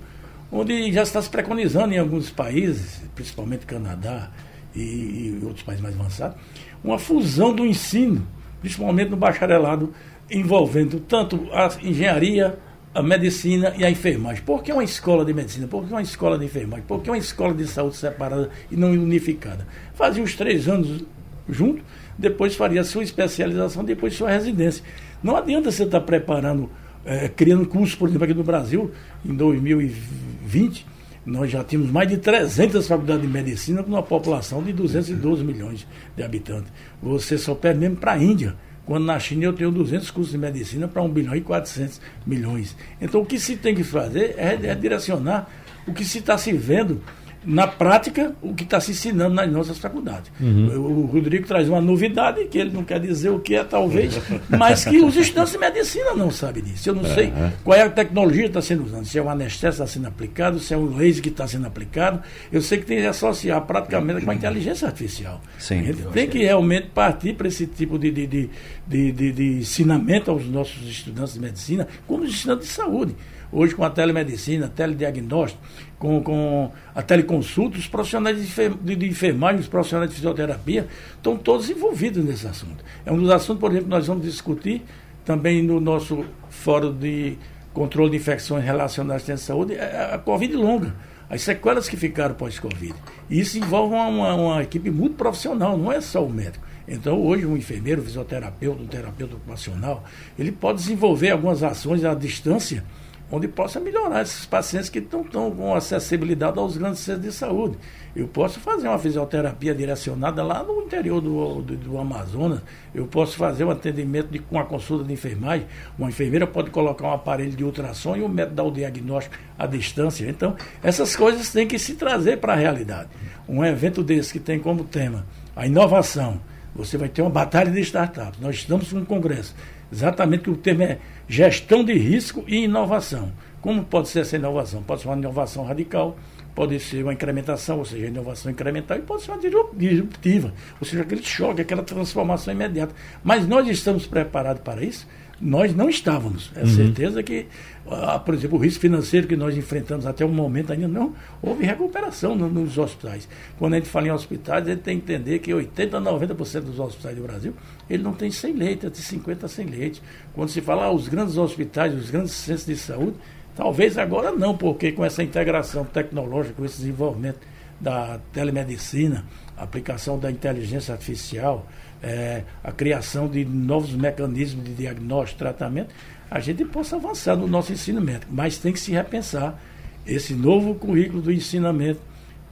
onde 0.50 0.92
já 0.92 1.02
está 1.02 1.20
se 1.20 1.28
preconizando 1.28 1.92
em 1.92 1.98
alguns 1.98 2.30
países, 2.30 3.02
principalmente 3.14 3.66
Canadá 3.66 4.30
e, 4.74 4.80
e 4.80 5.40
outros 5.44 5.62
países 5.62 5.82
mais 5.82 5.98
avançados, 5.98 6.36
uma 6.84 6.98
fusão 6.98 7.54
do 7.54 7.66
ensino 7.66 8.26
principalmente 8.60 9.10
no 9.10 9.16
bacharelado, 9.16 9.92
envolvendo 10.30 10.98
tanto 11.00 11.48
a 11.52 11.70
engenharia, 11.82 12.58
a 12.94 13.02
medicina 13.02 13.74
e 13.76 13.84
a 13.84 13.90
enfermagem. 13.90 14.42
Por 14.42 14.62
que 14.62 14.72
uma 14.72 14.82
escola 14.82 15.24
de 15.24 15.32
medicina? 15.32 15.68
Por 15.68 15.84
que 15.86 15.92
uma 15.92 16.02
escola 16.02 16.38
de 16.38 16.46
enfermagem? 16.46 16.84
Por 16.86 17.00
que 17.02 17.10
uma 17.10 17.18
escola 17.18 17.54
de 17.54 17.66
saúde 17.66 17.96
separada 17.96 18.50
e 18.70 18.76
não 18.76 18.90
unificada? 18.90 19.66
Fazia 19.94 20.22
os 20.22 20.34
três 20.34 20.66
anos 20.66 21.04
junto, 21.48 21.82
depois 22.18 22.54
faria 22.54 22.82
sua 22.84 23.02
especialização, 23.02 23.84
depois 23.84 24.14
sua 24.14 24.30
residência. 24.30 24.82
Não 25.22 25.36
adianta 25.36 25.70
você 25.70 25.84
estar 25.84 26.00
preparando, 26.00 26.70
é, 27.04 27.28
criando 27.28 27.66
cursos, 27.66 27.94
por 27.94 28.08
exemplo, 28.08 28.24
aqui 28.24 28.34
no 28.34 28.44
Brasil, 28.44 28.90
em 29.24 29.34
2020, 29.34 30.86
nós 31.24 31.50
já 31.50 31.64
tínhamos 31.64 31.90
mais 31.90 32.08
de 32.08 32.18
300 32.18 32.86
faculdades 32.86 33.22
de 33.22 33.28
medicina 33.28 33.82
com 33.82 33.90
uma 33.90 34.02
população 34.02 34.62
de 34.62 34.72
212 34.72 35.42
milhões 35.42 35.86
de 36.16 36.22
habitantes. 36.22 36.72
Você 37.02 37.36
só 37.36 37.54
perde 37.54 37.80
mesmo 37.80 37.96
para 37.96 38.12
a 38.12 38.18
Índia, 38.18 38.54
quando 38.84 39.04
na 39.04 39.18
China 39.18 39.44
eu 39.44 39.52
tenho 39.52 39.72
200 39.72 40.08
cursos 40.12 40.32
de 40.32 40.38
medicina 40.38 40.86
para 40.86 41.02
1 41.02 41.08
bilhão 41.08 41.34
e 41.34 41.40
400 41.40 42.00
milhões. 42.24 42.76
Então 43.00 43.20
o 43.20 43.26
que 43.26 43.40
se 43.40 43.56
tem 43.56 43.74
que 43.74 43.82
fazer 43.82 44.36
é, 44.38 44.58
é 44.62 44.74
direcionar 44.76 45.50
o 45.86 45.92
que 45.92 46.04
se 46.04 46.18
está 46.18 46.38
se 46.38 46.52
vendo 46.52 47.02
na 47.46 47.66
prática 47.66 48.34
o 48.42 48.52
que 48.52 48.64
está 48.64 48.80
se 48.80 48.90
ensinando 48.90 49.34
nas 49.34 49.50
nossas 49.50 49.78
faculdades. 49.78 50.32
Uhum. 50.40 51.02
O 51.02 51.06
Rodrigo 51.06 51.46
traz 51.46 51.68
uma 51.68 51.80
novidade, 51.80 52.44
que 52.46 52.58
ele 52.58 52.70
não 52.70 52.82
quer 52.82 52.98
dizer 52.98 53.30
o 53.30 53.38
que 53.38 53.54
é, 53.54 53.62
talvez, 53.62 54.20
mas 54.50 54.84
que 54.84 54.98
os 54.98 55.16
estudantes 55.16 55.52
de 55.52 55.58
medicina 55.58 56.12
não 56.14 56.30
sabem 56.30 56.64
disso. 56.64 56.90
Eu 56.90 56.94
não 56.96 57.04
sei 57.04 57.32
qual 57.62 57.78
é 57.78 57.82
a 57.82 57.90
tecnologia 57.90 58.42
que 58.42 58.48
está 58.48 58.60
sendo 58.60 58.84
usada, 58.84 59.04
se 59.04 59.18
é 59.18 59.22
o 59.22 59.28
anestésico 59.28 59.76
que 59.76 59.82
está 59.82 59.86
sendo 59.86 60.08
aplicado, 60.08 60.58
se 60.58 60.74
é 60.74 60.76
o 60.76 60.96
laser 60.96 61.22
que 61.22 61.28
está 61.28 61.46
sendo 61.46 61.66
aplicado. 61.66 62.20
Eu 62.50 62.60
sei 62.60 62.78
que 62.78 62.86
tem 62.86 62.98
que 62.98 63.06
associar 63.06 63.60
praticamente 63.62 64.24
com 64.24 64.30
a 64.30 64.34
inteligência 64.34 64.88
artificial. 64.88 65.40
Sim, 65.58 65.80
a 65.80 65.82
gente 65.84 66.02
tem 66.08 66.28
que 66.28 66.38
realmente 66.38 66.88
partir 66.88 67.34
para 67.34 67.46
esse 67.46 67.66
tipo 67.66 67.96
de, 67.96 68.10
de, 68.10 68.26
de, 68.26 68.50
de, 68.86 69.12
de, 69.12 69.32
de 69.32 69.44
ensinamento 69.58 70.30
aos 70.30 70.46
nossos 70.46 70.82
estudantes 70.82 71.34
de 71.34 71.40
medicina, 71.40 71.86
como 72.08 72.24
os 72.24 72.30
estudantes 72.30 72.66
de 72.66 72.74
saúde. 72.74 73.14
Hoje, 73.52 73.74
com 73.74 73.84
a 73.84 73.90
telemedicina, 73.90 74.68
telediagnóstico, 74.68 75.62
com, 75.98 76.22
com 76.22 76.70
a 76.94 77.02
teleconsulta, 77.02 77.78
os 77.78 77.86
profissionais 77.86 78.38
de, 78.38 79.06
enfermagem, 79.06 79.60
os 79.60 79.68
profissionais 79.68 80.10
de 80.10 80.16
fisioterapia, 80.16 80.86
estão 81.14 81.36
todos 81.36 81.70
envolvidos 81.70 82.24
nesse 82.24 82.46
assunto. 82.46 82.84
É 83.04 83.12
um 83.12 83.18
dos 83.18 83.30
assuntos, 83.30 83.60
por 83.60 83.70
exemplo, 83.70 83.86
que 83.86 83.90
nós 83.90 84.06
vamos 84.06 84.24
discutir 84.24 84.82
também 85.24 85.62
no 85.62 85.80
nosso 85.80 86.24
fórum 86.50 86.92
de 86.92 87.36
controle 87.72 88.10
de 88.10 88.16
infecções 88.16 88.64
relacionadas 88.64 89.14
à 89.14 89.16
assistência 89.16 89.42
de 89.42 89.46
saúde, 89.46 89.74
é 89.74 90.14
a 90.14 90.18
Covid 90.18 90.54
longa, 90.54 90.94
as 91.28 91.42
sequelas 91.42 91.88
que 91.88 91.96
ficaram 91.96 92.34
pós-Covid. 92.34 92.94
Isso 93.28 93.58
envolve 93.58 93.94
uma, 93.94 94.34
uma, 94.34 94.62
equipe 94.62 94.90
muito 94.90 95.16
profissional, 95.16 95.76
não 95.76 95.92
é 95.92 96.00
só 96.00 96.24
o 96.24 96.30
médico. 96.30 96.64
Então, 96.88 97.20
hoje, 97.20 97.44
um 97.44 97.56
enfermeiro, 97.56 98.00
um 98.00 98.04
fisioterapeuta, 98.04 98.82
um 98.82 98.86
terapeuta 98.86 99.34
ocupacional, 99.34 100.04
ele 100.38 100.52
pode 100.52 100.78
desenvolver 100.78 101.30
algumas 101.30 101.62
ações 101.62 102.04
à 102.04 102.14
distância 102.14 102.84
onde 103.30 103.48
possa 103.48 103.80
melhorar 103.80 104.22
esses 104.22 104.46
pacientes 104.46 104.88
que 104.88 105.00
não 105.00 105.22
estão 105.22 105.50
com 105.50 105.74
acessibilidade 105.74 106.58
aos 106.58 106.76
grandes 106.76 107.00
centros 107.00 107.24
de 107.24 107.32
saúde. 107.32 107.76
Eu 108.14 108.28
posso 108.28 108.60
fazer 108.60 108.88
uma 108.88 108.98
fisioterapia 108.98 109.74
direcionada 109.74 110.42
lá 110.42 110.62
no 110.62 110.82
interior 110.82 111.20
do, 111.20 111.60
do, 111.60 111.76
do 111.76 111.98
Amazonas, 111.98 112.60
eu 112.94 113.06
posso 113.06 113.36
fazer 113.36 113.64
um 113.64 113.70
atendimento 113.70 114.28
de, 114.28 114.38
com 114.38 114.58
a 114.58 114.64
consulta 114.64 115.04
de 115.04 115.12
enfermagem, 115.12 115.66
uma 115.98 116.08
enfermeira 116.08 116.46
pode 116.46 116.70
colocar 116.70 117.08
um 117.08 117.12
aparelho 117.12 117.52
de 117.52 117.64
ultrassom 117.64 118.16
e 118.16 118.22
o 118.22 118.28
médico 118.28 118.54
dá 118.54 118.62
o 118.62 118.70
diagnóstico 118.70 119.36
à 119.58 119.66
distância. 119.66 120.28
Então, 120.28 120.56
essas 120.82 121.14
coisas 121.16 121.50
têm 121.52 121.66
que 121.66 121.78
se 121.78 121.94
trazer 121.94 122.38
para 122.38 122.52
a 122.52 122.56
realidade. 122.56 123.08
Um 123.48 123.64
evento 123.64 124.02
desse 124.02 124.32
que 124.32 124.40
tem 124.40 124.58
como 124.58 124.84
tema 124.84 125.26
a 125.54 125.66
inovação, 125.66 126.40
você 126.74 126.98
vai 126.98 127.08
ter 127.08 127.22
uma 127.22 127.30
batalha 127.30 127.70
de 127.70 127.80
startups. 127.80 128.38
Nós 128.38 128.56
estamos 128.56 128.92
com 128.92 128.98
um 128.98 129.04
congresso 129.04 129.54
Exatamente 129.92 130.44
que 130.44 130.50
o 130.50 130.56
termo 130.56 130.82
é 130.82 130.98
gestão 131.28 131.84
de 131.84 131.94
risco 131.94 132.44
e 132.46 132.64
inovação. 132.64 133.32
Como 133.60 133.84
pode 133.84 134.08
ser 134.08 134.20
essa 134.20 134.36
inovação? 134.36 134.82
Pode 134.82 135.02
ser 135.02 135.08
uma 135.08 135.16
inovação 135.16 135.64
radical, 135.64 136.16
pode 136.54 136.78
ser 136.80 137.02
uma 137.02 137.12
incrementação, 137.12 137.78
ou 137.78 137.84
seja, 137.84 138.06
inovação 138.06 138.50
incremental, 138.50 138.96
e 138.96 139.02
pode 139.02 139.22
ser 139.22 139.32
uma 139.32 139.40
disruptiva, 139.74 140.52
ou 140.80 140.86
seja, 140.86 141.02
aquele 141.02 141.22
choque, 141.22 141.60
aquela 141.60 141.82
transformação 141.82 142.52
imediata. 142.52 142.94
Mas 143.22 143.46
nós 143.46 143.68
estamos 143.68 144.06
preparados 144.06 144.62
para 144.62 144.84
isso? 144.84 145.06
Nós 145.40 145.74
não 145.74 145.88
estávamos. 145.90 146.50
É 146.56 146.60
uhum. 146.60 146.66
certeza 146.66 147.22
que, 147.22 147.46
ah, 147.90 148.18
por 148.18 148.34
exemplo, 148.34 148.58
o 148.58 148.60
risco 148.60 148.80
financeiro 148.80 149.26
que 149.26 149.36
nós 149.36 149.56
enfrentamos 149.56 150.06
até 150.06 150.24
o 150.24 150.28
momento 150.28 150.72
ainda 150.72 150.88
não 150.88 151.14
houve 151.42 151.64
recuperação 151.64 152.34
no, 152.34 152.48
nos 152.48 152.78
hospitais. 152.78 153.28
Quando 153.58 153.74
a 153.74 153.76
gente 153.76 153.88
fala 153.88 154.08
em 154.08 154.10
hospitais, 154.10 154.66
a 154.66 154.70
gente 154.70 154.80
tem 154.82 154.98
que 154.98 155.12
entender 155.12 155.38
que 155.40 155.52
80% 155.52 155.94
a 155.94 156.00
90% 156.00 156.60
dos 156.60 156.80
hospitais 156.80 157.16
do 157.16 157.22
Brasil 157.22 157.52
ele 157.88 158.02
não 158.02 158.14
tem 158.14 158.30
100 158.30 158.52
leitos, 158.54 158.86
é 158.86 158.90
de 158.90 158.98
50 158.98 159.44
a 159.44 159.48
100 159.48 159.66
leitos. 159.66 160.02
Quando 160.34 160.48
se 160.48 160.62
fala 160.62 160.84
ah, 160.84 160.90
os 160.90 161.06
grandes 161.06 161.36
hospitais, 161.36 161.94
os 161.94 162.10
grandes 162.10 162.32
centros 162.32 162.64
de 162.64 162.76
saúde, 162.76 163.16
talvez 163.54 163.98
agora 163.98 164.32
não, 164.32 164.56
porque 164.56 164.92
com 164.92 165.04
essa 165.04 165.22
integração 165.22 165.84
tecnológica, 165.84 166.54
com 166.54 166.64
esse 166.64 166.78
desenvolvimento 166.78 167.40
da 167.78 168.18
telemedicina, 168.32 169.24
aplicação 169.56 170.18
da 170.18 170.30
inteligência 170.30 170.92
artificial, 170.92 171.66
é, 172.02 172.42
a 172.62 172.72
criação 172.72 173.28
de 173.28 173.44
novos 173.44 173.92
mecanismos 173.92 174.64
de 174.64 174.74
diagnóstico 174.74 175.38
tratamento, 175.38 175.94
a 176.30 176.40
gente 176.40 176.64
possa 176.64 176.96
avançar 176.96 177.36
no 177.36 177.46
nosso 177.46 177.72
ensinamento. 177.72 178.26
Mas 178.30 178.58
tem 178.58 178.72
que 178.72 178.80
se 178.80 178.92
repensar 178.92 179.60
esse 180.06 180.34
novo 180.34 180.74
currículo 180.74 181.22
do 181.22 181.32
ensinamento 181.32 182.00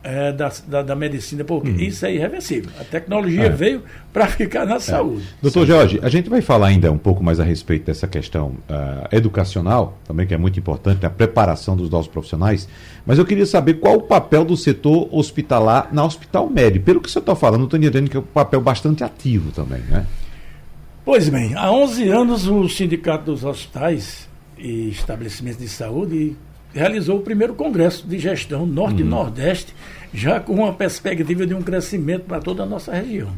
é, 0.04 0.32
da, 0.32 0.52
da, 0.68 0.82
da, 0.82 0.94
medicina, 0.94 1.42
porque 1.42 1.70
uhum. 1.70 1.76
isso 1.78 2.04
é 2.04 2.14
irreversível. 2.14 2.70
A 2.78 2.84
tecnologia 2.84 3.46
é. 3.46 3.49
veio 3.49 3.82
para 4.12 4.26
ficar 4.28 4.66
na 4.66 4.76
é. 4.76 4.78
saúde. 4.78 5.25
Doutor 5.40 5.66
Jorge, 5.66 5.99
a 6.02 6.11
gente 6.11 6.28
vai 6.28 6.42
falar 6.42 6.68
ainda 6.68 6.92
um 6.92 6.99
pouco 6.99 7.25
mais 7.25 7.40
a 7.40 7.44
respeito 7.44 7.87
dessa 7.87 8.06
questão 8.06 8.49
uh, 8.68 9.08
educacional, 9.11 9.99
também 10.06 10.26
que 10.26 10.34
é 10.34 10.37
muito 10.37 10.61
importante, 10.61 11.06
a 11.06 11.11
preparação 11.11 11.75
dos 11.75 11.88
nossos 11.88 12.06
profissionais, 12.06 12.68
mas 13.06 13.18
eu 13.18 13.25
queria 13.25 13.46
saber 13.46 13.75
qual 13.75 13.96
o 13.96 14.02
papel 14.02 14.44
do 14.44 14.56
setor 14.56 15.08
hospitalar 15.11 15.88
na 15.90 16.04
Hospital 16.04 16.50
Médio. 16.50 16.82
Pelo 16.82 17.00
que 17.00 17.11
você 17.11 17.18
está 17.18 17.34
falando, 17.34 17.64
estou 17.64 17.78
entendendo 17.78 18.11
que 18.11 18.16
é 18.18 18.20
um 18.20 18.23
papel 18.23 18.61
bastante 18.61 19.02
ativo 19.02 19.50
também, 19.52 19.80
né? 19.88 20.06
Pois 21.02 21.28
bem, 21.30 21.54
há 21.54 21.73
11 21.73 22.08
anos 22.11 22.46
o 22.46 22.68
Sindicato 22.68 23.25
dos 23.25 23.42
Hospitais 23.42 24.28
e 24.58 24.90
Estabelecimentos 24.90 25.61
de 25.61 25.68
Saúde 25.68 26.37
realizou 26.75 27.19
o 27.19 27.23
primeiro 27.23 27.54
congresso 27.54 28.07
de 28.07 28.19
gestão 28.19 28.66
Norte 28.66 29.00
uhum. 29.02 29.07
e 29.07 29.11
Nordeste, 29.11 29.75
já 30.12 30.40
com 30.40 30.54
uma 30.54 30.73
perspectiva 30.75 31.47
de 31.47 31.54
um 31.54 31.62
crescimento 31.62 32.25
para 32.25 32.40
toda 32.40 32.64
a 32.64 32.66
nossa 32.66 32.93
região. 32.93 33.33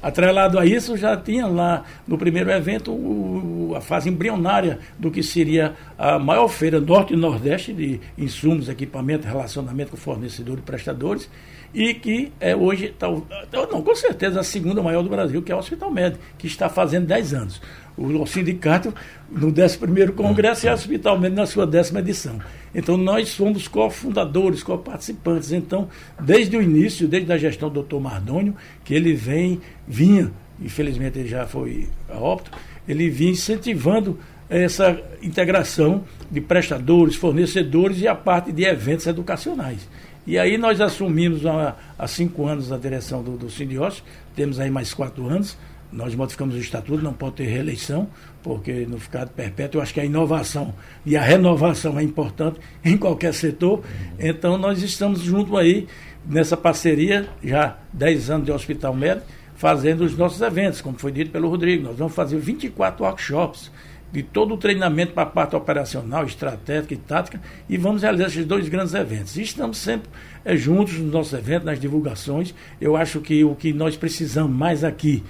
Atrelado 0.00 0.60
a 0.60 0.64
isso, 0.64 0.96
já 0.96 1.16
tinha 1.16 1.46
lá 1.48 1.82
no 2.06 2.16
primeiro 2.16 2.50
evento 2.52 2.92
o, 2.92 3.74
a 3.76 3.80
fase 3.80 4.08
embrionária 4.08 4.78
do 4.96 5.10
que 5.10 5.24
seria 5.24 5.74
a 5.98 6.20
maior 6.20 6.46
feira 6.46 6.80
Norte 6.80 7.14
e 7.14 7.16
Nordeste 7.16 7.72
de 7.72 8.00
insumos, 8.16 8.68
equipamento, 8.68 9.26
relacionamento 9.26 9.90
com 9.90 9.96
fornecedores 9.96 10.60
e 10.62 10.64
prestadores, 10.64 11.28
e 11.74 11.94
que 11.94 12.32
é 12.38 12.54
hoje, 12.54 12.86
está, 12.86 13.08
não, 13.08 13.82
com 13.82 13.94
certeza, 13.96 14.38
a 14.38 14.44
segunda 14.44 14.80
maior 14.80 15.02
do 15.02 15.10
Brasil, 15.10 15.42
que 15.42 15.50
é 15.50 15.54
o 15.54 15.58
Hospital 15.58 15.90
Médico, 15.90 16.22
que 16.38 16.46
está 16.46 16.68
fazendo 16.68 17.06
10 17.06 17.34
anos. 17.34 17.60
O 17.98 18.24
sindicato 18.26 18.94
no 19.28 19.48
11 19.48 20.12
Congresso 20.14 20.66
e 20.66 20.70
o 20.70 20.72
Hospital 20.72 21.18
Médico 21.18 21.40
na 21.40 21.46
sua 21.46 21.66
décima 21.66 21.98
edição. 21.98 22.38
Então, 22.74 22.96
nós 22.96 23.28
somos 23.30 23.66
cofundadores, 23.66 24.62
co-participantes. 24.62 25.50
Então, 25.52 25.88
desde 26.20 26.56
o 26.56 26.62
início, 26.62 27.08
desde 27.08 27.32
a 27.32 27.36
gestão 27.36 27.68
do 27.68 27.74
doutor 27.74 28.00
Mardônio, 28.00 28.54
que 28.84 28.94
ele 28.94 29.14
vem, 29.14 29.60
vinha, 29.86 30.30
infelizmente 30.62 31.18
ele 31.18 31.28
já 31.28 31.46
foi 31.46 31.88
a 32.08 32.18
óbito, 32.18 32.52
ele 32.86 33.10
vinha 33.10 33.32
incentivando 33.32 34.18
essa 34.48 34.98
integração 35.22 36.04
de 36.30 36.40
prestadores, 36.40 37.16
fornecedores 37.16 38.00
e 38.00 38.08
a 38.08 38.14
parte 38.14 38.50
de 38.50 38.64
eventos 38.64 39.06
educacionais. 39.06 39.88
E 40.26 40.38
aí 40.38 40.58
nós 40.58 40.80
assumimos 40.80 41.44
há, 41.46 41.74
há 41.98 42.06
cinco 42.06 42.46
anos 42.46 42.70
a 42.70 42.76
direção 42.76 43.22
do, 43.22 43.36
do 43.36 43.50
Sindiós, 43.50 44.02
temos 44.36 44.60
aí 44.60 44.70
mais 44.70 44.92
quatro 44.92 45.26
anos, 45.26 45.56
nós 45.92 46.14
modificamos 46.14 46.54
o 46.54 46.58
estatuto, 46.58 47.02
não 47.02 47.12
pode 47.12 47.36
ter 47.36 47.44
reeleição, 47.44 48.08
porque 48.42 48.86
no 48.86 48.98
ficado 48.98 49.30
perpétuo 49.30 49.78
eu 49.78 49.82
acho 49.82 49.94
que 49.94 50.00
a 50.00 50.04
inovação 50.04 50.74
e 51.04 51.16
a 51.16 51.22
renovação 51.22 51.98
é 51.98 52.02
importante 52.02 52.60
em 52.84 52.96
qualquer 52.96 53.32
setor. 53.34 53.82
Então 54.18 54.58
nós 54.58 54.82
estamos 54.82 55.20
junto 55.20 55.56
aí 55.56 55.86
nessa 56.26 56.56
parceria, 56.56 57.28
já 57.42 57.78
10 57.92 58.30
anos 58.30 58.46
de 58.46 58.52
Hospital 58.52 58.94
Médico, 58.94 59.26
fazendo 59.54 60.02
os 60.02 60.16
nossos 60.16 60.40
eventos, 60.40 60.80
como 60.80 60.98
foi 60.98 61.10
dito 61.10 61.30
pelo 61.30 61.48
Rodrigo. 61.48 61.84
Nós 61.84 61.98
vamos 61.98 62.14
fazer 62.14 62.38
24 62.38 63.04
workshops 63.04 63.70
de 64.10 64.22
todo 64.22 64.54
o 64.54 64.56
treinamento 64.56 65.12
para 65.12 65.24
a 65.24 65.26
parte 65.26 65.54
operacional, 65.54 66.24
estratégica 66.24 66.94
e 66.94 66.96
tática, 66.96 67.40
e 67.68 67.76
vamos 67.76 68.02
realizar 68.02 68.26
esses 68.26 68.46
dois 68.46 68.68
grandes 68.68 68.94
eventos. 68.94 69.36
E 69.36 69.42
estamos 69.42 69.78
sempre 69.78 70.08
é, 70.44 70.56
juntos 70.56 70.98
nos 70.98 71.12
nossos 71.12 71.32
eventos, 71.32 71.66
nas 71.66 71.78
divulgações. 71.80 72.54
Eu 72.80 72.96
acho 72.96 73.20
que 73.20 73.44
o 73.44 73.54
que 73.54 73.72
nós 73.72 73.96
precisamos 73.96 74.56
mais 74.56 74.82
aqui, 74.82 75.22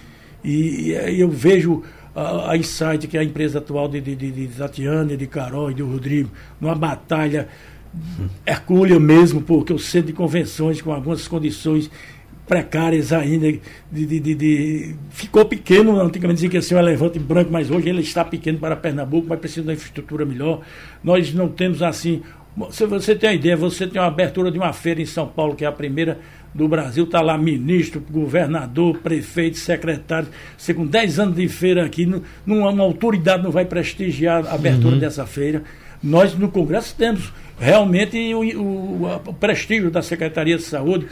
e, 0.42 0.92
e 0.92 1.20
eu 1.20 1.28
vejo 1.28 1.82
a, 2.14 2.52
a 2.52 2.56
Insight, 2.56 3.06
que 3.06 3.16
a 3.16 3.24
empresa 3.24 3.58
atual 3.58 3.88
de, 3.88 4.00
de, 4.00 4.16
de, 4.16 4.30
de 4.30 4.48
Tatiana, 4.48 5.16
de 5.16 5.26
Carol 5.26 5.70
e 5.70 5.74
de 5.74 5.82
Rodrigo, 5.82 6.30
numa 6.60 6.74
batalha 6.74 7.48
hercúlea 8.44 9.00
mesmo, 9.00 9.40
porque 9.40 9.72
o 9.72 9.78
centro 9.78 10.08
de 10.08 10.12
convenções 10.12 10.80
com 10.82 10.92
algumas 10.92 11.26
condições 11.26 11.90
precárias 12.48 13.12
ainda. 13.12 13.52
De, 13.92 14.06
de, 14.06 14.20
de, 14.20 14.34
de, 14.34 14.94
ficou 15.10 15.44
pequeno, 15.44 16.00
antigamente 16.00 16.36
dizia 16.36 16.48
que 16.48 16.56
ia 16.56 16.62
ser 16.62 16.74
um 16.74 16.78
elefante 16.78 17.18
branco, 17.18 17.52
mas 17.52 17.70
hoje 17.70 17.88
ele 17.88 18.00
está 18.00 18.24
pequeno 18.24 18.58
para 18.58 18.74
Pernambuco, 18.74 19.26
mas 19.28 19.38
precisa 19.38 19.62
de 19.62 19.68
uma 19.68 19.74
infraestrutura 19.74 20.24
melhor. 20.24 20.62
Nós 21.04 21.32
não 21.32 21.48
temos 21.48 21.82
assim. 21.82 22.22
Se 22.70 22.86
você 22.86 23.14
tem 23.14 23.30
a 23.30 23.34
ideia, 23.34 23.56
você 23.56 23.86
tem 23.86 24.00
uma 24.00 24.08
abertura 24.08 24.50
de 24.50 24.58
uma 24.58 24.72
feira 24.72 25.00
em 25.00 25.06
São 25.06 25.26
Paulo, 25.26 25.54
que 25.54 25.64
é 25.64 25.68
a 25.68 25.72
primeira 25.72 26.18
do 26.54 26.66
Brasil, 26.66 27.04
está 27.04 27.20
lá 27.20 27.38
ministro, 27.38 28.02
governador, 28.10 28.98
prefeito, 28.98 29.58
secretário. 29.58 30.28
Você 30.56 30.74
com 30.74 30.86
10 30.86 31.20
anos 31.20 31.36
de 31.36 31.48
feira 31.48 31.84
aqui, 31.84 32.06
não, 32.06 32.22
uma 32.46 32.82
autoridade 32.82 33.42
não 33.42 33.50
vai 33.50 33.64
prestigiar 33.64 34.46
a 34.46 34.54
abertura 34.54 34.94
uhum. 34.94 35.00
dessa 35.00 35.26
feira. 35.26 35.62
Nós 36.02 36.34
no 36.34 36.48
Congresso 36.48 36.94
temos 36.96 37.32
realmente 37.58 38.34
o, 38.34 38.40
o, 38.40 39.20
o, 39.26 39.34
prestígio 39.34 39.90
da 39.90 40.00
Secretaria 40.00 40.56
de 40.56 40.62
Saúde, 40.62 41.08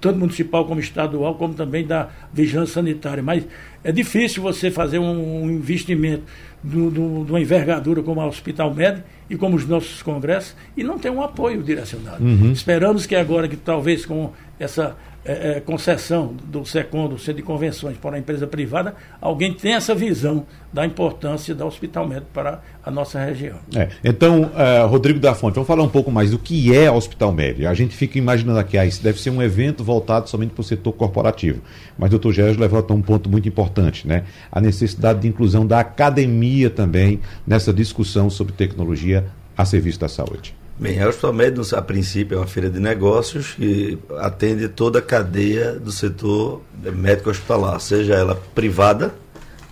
tanto 0.00 0.18
municipal 0.18 0.64
como 0.64 0.80
estadual, 0.80 1.34
como 1.34 1.54
também 1.54 1.84
da 1.84 2.08
vigilância 2.32 2.74
sanitária. 2.74 3.22
Mas 3.22 3.44
é 3.82 3.90
difícil 3.90 4.42
você 4.42 4.70
fazer 4.70 4.98
um, 4.98 5.44
um 5.44 5.50
investimento 5.50 6.22
de 6.62 6.78
uma 6.78 7.40
envergadura 7.40 8.02
como 8.02 8.20
o 8.20 8.26
Hospital 8.26 8.72
Médico 8.72 9.06
e 9.28 9.36
como 9.36 9.56
os 9.56 9.66
nossos 9.66 10.02
congressos 10.02 10.54
e 10.76 10.84
não 10.84 10.98
ter 10.98 11.10
um 11.10 11.20
apoio 11.20 11.62
direcionado. 11.62 12.22
Uhum. 12.22 12.52
Esperamos 12.52 13.04
que 13.04 13.16
agora, 13.16 13.48
que 13.48 13.56
talvez 13.56 14.06
com 14.06 14.32
essa 14.60 14.96
é, 15.24 15.56
é, 15.56 15.60
concessão 15.60 16.34
do 16.44 16.64
SECOM, 16.64 17.08
do 17.08 17.18
Centro 17.18 17.34
de 17.34 17.42
Convenções, 17.42 17.96
para 17.96 18.16
a 18.16 18.18
empresa 18.18 18.46
privada, 18.46 18.94
alguém 19.20 19.52
tem 19.52 19.74
essa 19.74 19.94
visão 19.94 20.44
da 20.72 20.84
importância 20.84 21.54
da 21.54 21.64
Hospital 21.64 22.08
Médico 22.08 22.28
para 22.34 22.60
a 22.84 22.90
nossa 22.90 23.22
região. 23.24 23.58
É, 23.76 23.88
então, 24.02 24.42
uh, 24.42 24.86
Rodrigo 24.88 25.20
da 25.20 25.34
Fonte, 25.34 25.54
vamos 25.54 25.68
falar 25.68 25.82
um 25.84 25.88
pouco 25.88 26.10
mais 26.10 26.32
do 26.32 26.38
que 26.38 26.74
é 26.74 26.90
Hospital 26.90 27.30
Médico. 27.30 27.68
A 27.68 27.74
gente 27.74 27.94
fica 27.94 28.18
imaginando 28.18 28.58
aqui, 28.58 28.76
ah, 28.76 28.84
isso 28.84 29.02
deve 29.02 29.20
ser 29.20 29.30
um 29.30 29.40
evento 29.40 29.84
voltado 29.84 30.28
somente 30.28 30.50
para 30.50 30.62
o 30.62 30.64
setor 30.64 30.92
corporativo. 30.92 31.62
Mas 31.96 32.08
o 32.08 32.10
doutor 32.10 32.32
Gérard 32.32 32.58
levanta 32.58 32.92
um 32.92 33.02
ponto 33.02 33.30
muito 33.30 33.48
importante, 33.48 34.08
né? 34.08 34.24
A 34.50 34.60
necessidade 34.60 35.20
de 35.20 35.28
inclusão 35.28 35.64
da 35.64 35.78
academia 35.78 36.68
também 36.68 37.20
nessa 37.46 37.72
discussão 37.72 38.28
sobre 38.28 38.52
tecnologia 38.54 39.26
a 39.56 39.64
serviço 39.64 40.00
da 40.00 40.08
saúde. 40.08 40.61
Bem, 40.78 41.00
a 41.00 41.08
Hospitalmed, 41.08 41.74
a 41.74 41.82
princípio, 41.82 42.36
é 42.36 42.38
uma 42.38 42.46
feira 42.46 42.68
de 42.68 42.80
negócios 42.80 43.52
que 43.52 43.98
atende 44.18 44.68
toda 44.68 44.98
a 44.98 45.02
cadeia 45.02 45.72
do 45.72 45.92
setor 45.92 46.62
médico 46.94 47.30
hospitalar, 47.30 47.78
seja 47.80 48.14
ela 48.14 48.34
privada, 48.54 49.14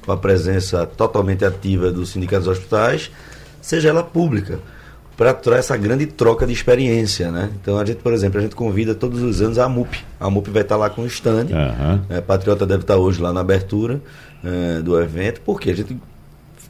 com 0.04 0.12
a 0.12 0.16
presença 0.16 0.87
totalmente 0.87 1.45
ativa 1.45 1.90
dos 1.90 2.11
sindicatos 2.11 2.47
hospitais, 2.47 3.11
seja 3.61 3.88
ela 3.88 4.02
pública, 4.02 4.61
para 5.16 5.57
essa 5.57 5.76
grande 5.76 6.07
troca 6.07 6.47
de 6.47 6.52
experiência. 6.52 7.30
Né? 7.30 7.50
Então, 7.61 7.78
a 7.78 7.85
gente, 7.85 7.99
por 7.99 8.12
exemplo, 8.12 8.38
a 8.38 8.42
gente 8.42 8.54
convida 8.54 8.95
todos 8.95 9.21
os 9.21 9.42
anos 9.42 9.59
a 9.59 9.69
MUP. 9.69 10.02
A 10.19 10.30
MUP 10.30 10.50
vai 10.50 10.62
estar 10.62 10.76
lá 10.76 10.88
com 10.88 11.02
o 11.02 11.07
stand. 11.07 11.49
Uhum. 11.50 12.00
É, 12.09 12.21
Patriota 12.21 12.66
deve 12.66 12.83
estar 12.83 12.97
hoje 12.97 13.21
lá 13.21 13.33
na 13.33 13.40
abertura 13.40 14.00
é, 14.42 14.80
do 14.80 14.99
evento, 14.99 15.42
porque 15.45 15.71
a 15.71 15.76
gente 15.76 15.99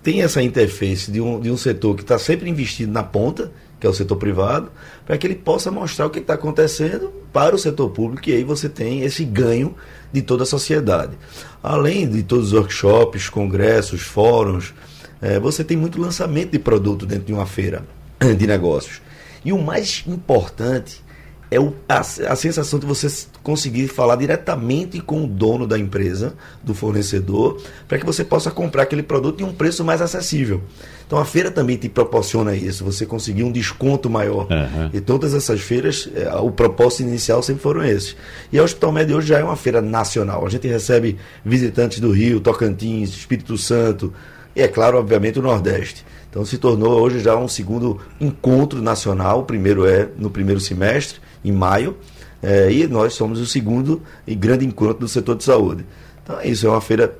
tem 0.02 0.22
essa 0.22 0.42
interface 0.42 1.12
de 1.12 1.20
um, 1.20 1.38
de 1.38 1.50
um 1.50 1.56
setor 1.56 1.94
que 1.94 2.02
está 2.02 2.18
sempre 2.18 2.48
investido 2.48 2.90
na 2.90 3.02
ponta 3.02 3.52
que 3.80 3.86
é 3.86 3.90
o 3.90 3.94
setor 3.94 4.16
privado, 4.16 4.70
para 5.06 5.16
que 5.16 5.26
ele 5.26 5.34
possa 5.34 5.70
mostrar 5.70 6.06
o 6.06 6.10
que 6.10 6.18
está 6.18 6.34
acontecendo 6.34 7.10
para 7.32 7.54
o 7.54 7.58
setor 7.58 7.88
público 7.90 8.28
e 8.28 8.34
aí 8.34 8.44
você 8.44 8.68
tem 8.68 9.00
esse 9.00 9.24
ganho 9.24 9.74
de 10.12 10.20
toda 10.20 10.42
a 10.42 10.46
sociedade. 10.46 11.16
Além 11.62 12.08
de 12.08 12.22
todos 12.22 12.48
os 12.48 12.52
workshops, 12.52 13.30
congressos, 13.30 14.02
fóruns, 14.02 14.74
é, 15.22 15.40
você 15.40 15.64
tem 15.64 15.76
muito 15.76 16.00
lançamento 16.00 16.50
de 16.50 16.58
produto 16.58 17.06
dentro 17.06 17.24
de 17.24 17.32
uma 17.32 17.46
feira 17.46 17.84
de 18.36 18.46
negócios. 18.46 19.00
E 19.44 19.52
o 19.52 19.58
mais 19.58 20.04
importante 20.06 21.02
é 21.50 21.58
o, 21.58 21.74
a, 21.88 21.98
a 21.98 22.36
sensação 22.36 22.78
de 22.78 22.86
você 22.86 23.08
conseguir 23.42 23.88
falar 23.88 24.16
diretamente 24.16 25.00
com 25.00 25.24
o 25.24 25.26
dono 25.26 25.66
da 25.66 25.78
empresa, 25.78 26.34
do 26.62 26.74
fornecedor, 26.74 27.60
para 27.88 27.98
que 27.98 28.06
você 28.06 28.22
possa 28.22 28.50
comprar 28.50 28.82
aquele 28.84 29.02
produto 29.02 29.40
em 29.40 29.44
um 29.44 29.52
preço 29.52 29.84
mais 29.84 30.00
acessível. 30.00 30.62
Então 31.06 31.18
a 31.18 31.24
feira 31.24 31.50
também 31.50 31.76
te 31.76 31.88
proporciona 31.88 32.54
isso, 32.54 32.84
você 32.84 33.04
conseguir 33.04 33.42
um 33.42 33.50
desconto 33.50 34.08
maior. 34.08 34.46
Uhum. 34.48 34.90
E 34.92 35.00
todas 35.00 35.34
essas 35.34 35.60
feiras, 35.60 36.08
é, 36.14 36.32
o 36.36 36.52
propósito 36.52 37.02
inicial 37.02 37.42
sempre 37.42 37.62
foram 37.62 37.82
esses. 37.82 38.16
E 38.52 38.58
a 38.58 38.62
Hospital 38.62 38.92
Médio 38.92 39.16
hoje 39.16 39.26
já 39.26 39.40
é 39.40 39.42
uma 39.42 39.56
feira 39.56 39.82
nacional. 39.82 40.46
A 40.46 40.48
gente 40.48 40.68
recebe 40.68 41.18
visitantes 41.44 41.98
do 41.98 42.12
Rio, 42.12 42.38
Tocantins, 42.38 43.10
Espírito 43.10 43.58
Santo 43.58 44.12
e, 44.54 44.62
é 44.62 44.68
claro, 44.68 44.98
obviamente, 44.98 45.38
o 45.38 45.42
Nordeste. 45.42 46.04
Então 46.30 46.44
se 46.44 46.58
tornou 46.58 47.00
hoje 47.00 47.18
já 47.18 47.36
um 47.36 47.48
segundo 47.48 47.98
encontro 48.20 48.80
nacional. 48.80 49.40
O 49.40 49.44
primeiro 49.44 49.84
é 49.84 50.08
no 50.16 50.30
primeiro 50.30 50.60
semestre, 50.60 51.18
em 51.44 51.52
maio, 51.52 51.96
é, 52.42 52.72
e 52.72 52.86
nós 52.86 53.14
somos 53.14 53.38
o 53.40 53.46
segundo 53.46 54.02
grande 54.26 54.64
encontro 54.64 55.00
do 55.00 55.08
setor 55.08 55.36
de 55.36 55.44
saúde. 55.44 55.84
Então 56.22 56.38
é 56.40 56.48
isso, 56.48 56.66
é 56.66 56.70
uma 56.70 56.80
feira 56.80 57.14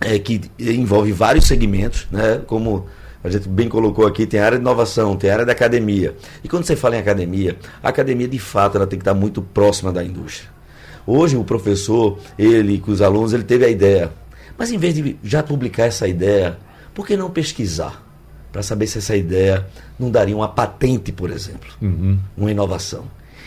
é, 0.00 0.18
que 0.18 0.40
envolve 0.58 1.12
vários 1.12 1.46
segmentos, 1.46 2.06
né, 2.10 2.40
como 2.46 2.86
a 3.22 3.28
gente 3.28 3.48
bem 3.48 3.68
colocou 3.68 4.06
aqui, 4.06 4.26
tem 4.26 4.40
a 4.40 4.46
área 4.46 4.58
de 4.58 4.62
inovação, 4.62 5.14
tem 5.14 5.28
a 5.28 5.34
área 5.34 5.46
da 5.46 5.52
academia. 5.52 6.16
E 6.42 6.48
quando 6.48 6.64
você 6.64 6.74
fala 6.74 6.96
em 6.96 7.00
academia, 7.00 7.56
a 7.82 7.90
academia 7.90 8.26
de 8.26 8.38
fato 8.38 8.76
ela 8.76 8.86
tem 8.86 8.98
que 8.98 9.02
estar 9.02 9.14
muito 9.14 9.42
próxima 9.42 9.92
da 9.92 10.02
indústria. 10.02 10.48
Hoje 11.06 11.36
o 11.36 11.44
professor, 11.44 12.18
ele 12.38 12.78
com 12.78 12.90
os 12.90 13.02
alunos, 13.02 13.32
ele 13.32 13.44
teve 13.44 13.64
a 13.64 13.68
ideia. 13.68 14.10
Mas 14.56 14.70
em 14.70 14.78
vez 14.78 14.94
de 14.94 15.18
já 15.22 15.42
publicar 15.42 15.84
essa 15.84 16.08
ideia, 16.08 16.58
por 16.94 17.06
que 17.06 17.16
não 17.16 17.30
pesquisar? 17.30 18.06
Para 18.50 18.62
saber 18.62 18.86
se 18.86 18.98
essa 18.98 19.14
ideia 19.14 19.66
não 19.98 20.10
daria 20.10 20.36
uma 20.36 20.48
patente, 20.48 21.12
por 21.12 21.30
exemplo, 21.30 21.70
uhum. 21.80 22.18
uma 22.36 22.50
inovação. 22.50 23.04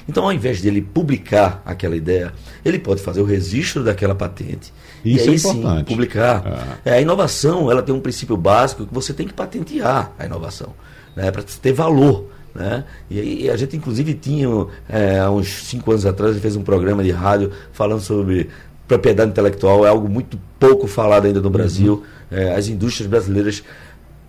Então, 0.07 0.23
ao 0.23 0.33
invés 0.33 0.61
dele 0.61 0.81
publicar 0.81 1.61
aquela 1.65 1.95
ideia, 1.95 2.33
ele 2.63 2.79
pode 2.79 3.01
fazer 3.01 3.21
o 3.21 3.25
registro 3.25 3.83
daquela 3.83 4.15
patente. 4.15 4.73
Isso 5.03 5.25
e 5.25 5.29
aí, 5.29 5.35
é 5.35 5.37
importante. 5.37 5.77
Sim, 5.79 5.83
publicar. 5.85 6.79
É, 6.85 6.93
a 6.93 7.01
inovação 7.01 7.71
ela 7.71 7.81
tem 7.81 7.93
um 7.93 7.99
princípio 7.99 8.37
básico 8.37 8.85
que 8.85 8.93
você 8.93 9.13
tem 9.13 9.27
que 9.27 9.33
patentear 9.33 10.11
a 10.17 10.25
inovação, 10.25 10.73
né, 11.15 11.31
para 11.31 11.43
ter 11.43 11.73
valor. 11.73 12.29
Né? 12.53 12.83
E 13.09 13.19
aí 13.19 13.49
a 13.49 13.57
gente 13.57 13.75
inclusive 13.75 14.13
tinha, 14.13 14.47
é, 14.87 15.19
há 15.19 15.31
uns 15.31 15.47
cinco 15.47 15.91
anos 15.91 16.05
atrás, 16.05 16.31
a 16.31 16.33
gente 16.33 16.41
fez 16.41 16.55
um 16.55 16.61
programa 16.61 17.03
de 17.03 17.11
rádio 17.11 17.51
falando 17.71 18.01
sobre 18.01 18.49
propriedade 18.87 19.31
intelectual, 19.31 19.85
é 19.85 19.89
algo 19.89 20.07
muito 20.07 20.39
pouco 20.59 20.87
falado 20.87 21.25
ainda 21.25 21.41
no 21.41 21.49
Brasil. 21.49 22.03
Uhum. 22.31 22.37
É, 22.37 22.55
as 22.55 22.67
indústrias 22.67 23.09
brasileiras 23.09 23.63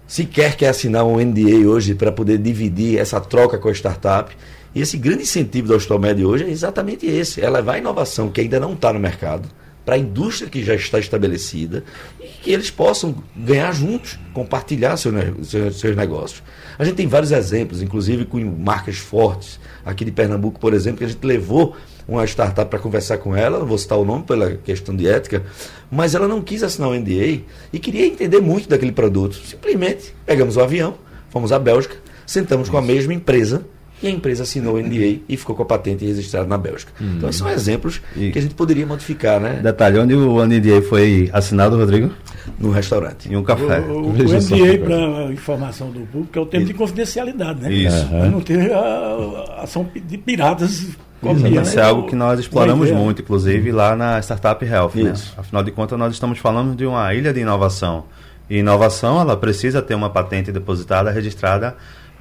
sequer 0.06 0.56
quer 0.56 0.68
assinar 0.68 1.04
um 1.04 1.18
NDA 1.18 1.68
hoje 1.68 1.94
para 1.94 2.12
poder 2.12 2.38
dividir 2.38 2.98
essa 2.98 3.20
troca 3.20 3.58
com 3.58 3.68
a 3.68 3.72
startup. 3.72 4.34
E 4.74 4.80
esse 4.80 4.96
grande 4.96 5.22
incentivo 5.22 5.68
da 5.68 5.74
Austomed 5.74 6.24
hoje 6.24 6.44
é 6.44 6.50
exatamente 6.50 7.06
esse: 7.06 7.40
é 7.40 7.48
levar 7.48 7.74
a 7.74 7.78
inovação 7.78 8.30
que 8.30 8.40
ainda 8.40 8.58
não 8.58 8.72
está 8.72 8.92
no 8.92 8.98
mercado 8.98 9.48
para 9.84 9.96
a 9.96 9.98
indústria 9.98 10.48
que 10.48 10.64
já 10.64 10.74
está 10.74 10.98
estabelecida 10.98 11.84
e 12.18 12.26
que 12.42 12.50
eles 12.50 12.70
possam 12.70 13.14
ganhar 13.36 13.70
juntos, 13.72 14.18
compartilhar 14.32 14.96
seu, 14.96 15.12
seus, 15.44 15.78
seus 15.78 15.94
negócios. 15.94 16.42
A 16.78 16.84
gente 16.84 16.94
tem 16.94 17.06
vários 17.06 17.32
exemplos, 17.32 17.82
inclusive 17.82 18.24
com 18.24 18.40
marcas 18.40 18.96
fortes. 18.96 19.60
Aqui 19.84 20.04
de 20.04 20.10
Pernambuco, 20.10 20.58
por 20.58 20.72
exemplo, 20.72 20.98
que 20.98 21.04
a 21.04 21.08
gente 21.08 21.22
levou 21.22 21.76
uma 22.08 22.24
startup 22.24 22.68
para 22.70 22.78
conversar 22.78 23.18
com 23.18 23.36
ela, 23.36 23.58
não 23.58 23.66
vou 23.66 23.78
citar 23.78 23.98
o 23.98 24.04
nome 24.04 24.24
pela 24.24 24.56
questão 24.56 24.96
de 24.96 25.06
ética, 25.06 25.42
mas 25.90 26.14
ela 26.14 26.26
não 26.26 26.40
quis 26.40 26.62
assinar 26.62 26.88
o 26.88 26.92
um 26.92 26.98
NDA 26.98 27.42
e 27.72 27.78
queria 27.78 28.06
entender 28.06 28.40
muito 28.40 28.68
daquele 28.68 28.92
produto. 28.92 29.36
Simplesmente 29.36 30.14
pegamos 30.24 30.56
o 30.56 30.60
avião, 30.60 30.94
fomos 31.28 31.52
à 31.52 31.58
Bélgica, 31.58 31.96
sentamos 32.26 32.70
com 32.70 32.78
a 32.78 32.82
mesma 32.82 33.12
empresa 33.12 33.66
e 34.04 34.08
a 34.08 34.10
empresa 34.10 34.42
assinou 34.42 34.74
o 34.74 34.78
NDA 34.78 35.20
e 35.28 35.36
ficou 35.36 35.56
com 35.56 35.62
a 35.62 35.66
patente 35.66 36.04
registrada 36.04 36.46
na 36.46 36.58
Bélgica. 36.58 36.92
Hum. 37.00 37.14
Então, 37.16 37.28
esses 37.28 37.38
são 37.38 37.48
exemplos 37.50 38.02
e... 38.14 38.30
que 38.30 38.38
a 38.38 38.42
gente 38.42 38.54
poderia 38.54 38.86
modificar, 38.86 39.40
né? 39.40 39.60
Detalhe, 39.62 39.98
onde 39.98 40.14
o 40.14 40.44
NDA 40.44 40.82
foi 40.82 41.30
assinado, 41.32 41.76
Rodrigo? 41.76 42.10
No 42.58 42.70
restaurante. 42.70 43.32
Em 43.32 43.36
um 43.36 43.42
café. 43.42 43.80
O, 43.80 43.92
o, 43.92 44.08
o 44.08 44.12
NDA, 44.12 44.78
para 44.84 45.32
informação 45.32 45.90
do 45.90 46.00
público, 46.00 46.38
é 46.38 46.42
o 46.42 46.46
termo 46.46 46.64
Isso. 46.64 46.72
de 46.72 46.78
confidencialidade, 46.78 47.60
né? 47.62 47.72
Isso. 47.72 48.06
Para 48.08 48.28
não 48.28 48.40
ter 48.40 48.72
a, 48.72 48.78
a 48.78 49.62
ação 49.62 49.88
de 49.94 50.18
piratas 50.18 50.86
Copia, 51.24 51.62
Isso 51.62 51.78
é 51.80 51.82
algo 51.82 52.06
que 52.06 52.14
nós 52.14 52.38
exploramos 52.38 52.90
muito, 52.90 53.22
inclusive 53.22 53.72
lá 53.72 53.96
na 53.96 54.18
Startup 54.20 54.62
Health. 54.62 54.92
Né? 54.94 55.14
Afinal 55.38 55.62
de 55.62 55.70
contas, 55.70 55.98
nós 55.98 56.12
estamos 56.12 56.38
falando 56.38 56.76
de 56.76 56.84
uma 56.84 57.12
ilha 57.14 57.32
de 57.32 57.40
inovação. 57.40 58.04
E 58.50 58.58
inovação, 58.58 59.18
ela 59.18 59.34
precisa 59.34 59.80
ter 59.80 59.94
uma 59.94 60.10
patente 60.10 60.52
depositada, 60.52 61.10
registrada 61.10 61.74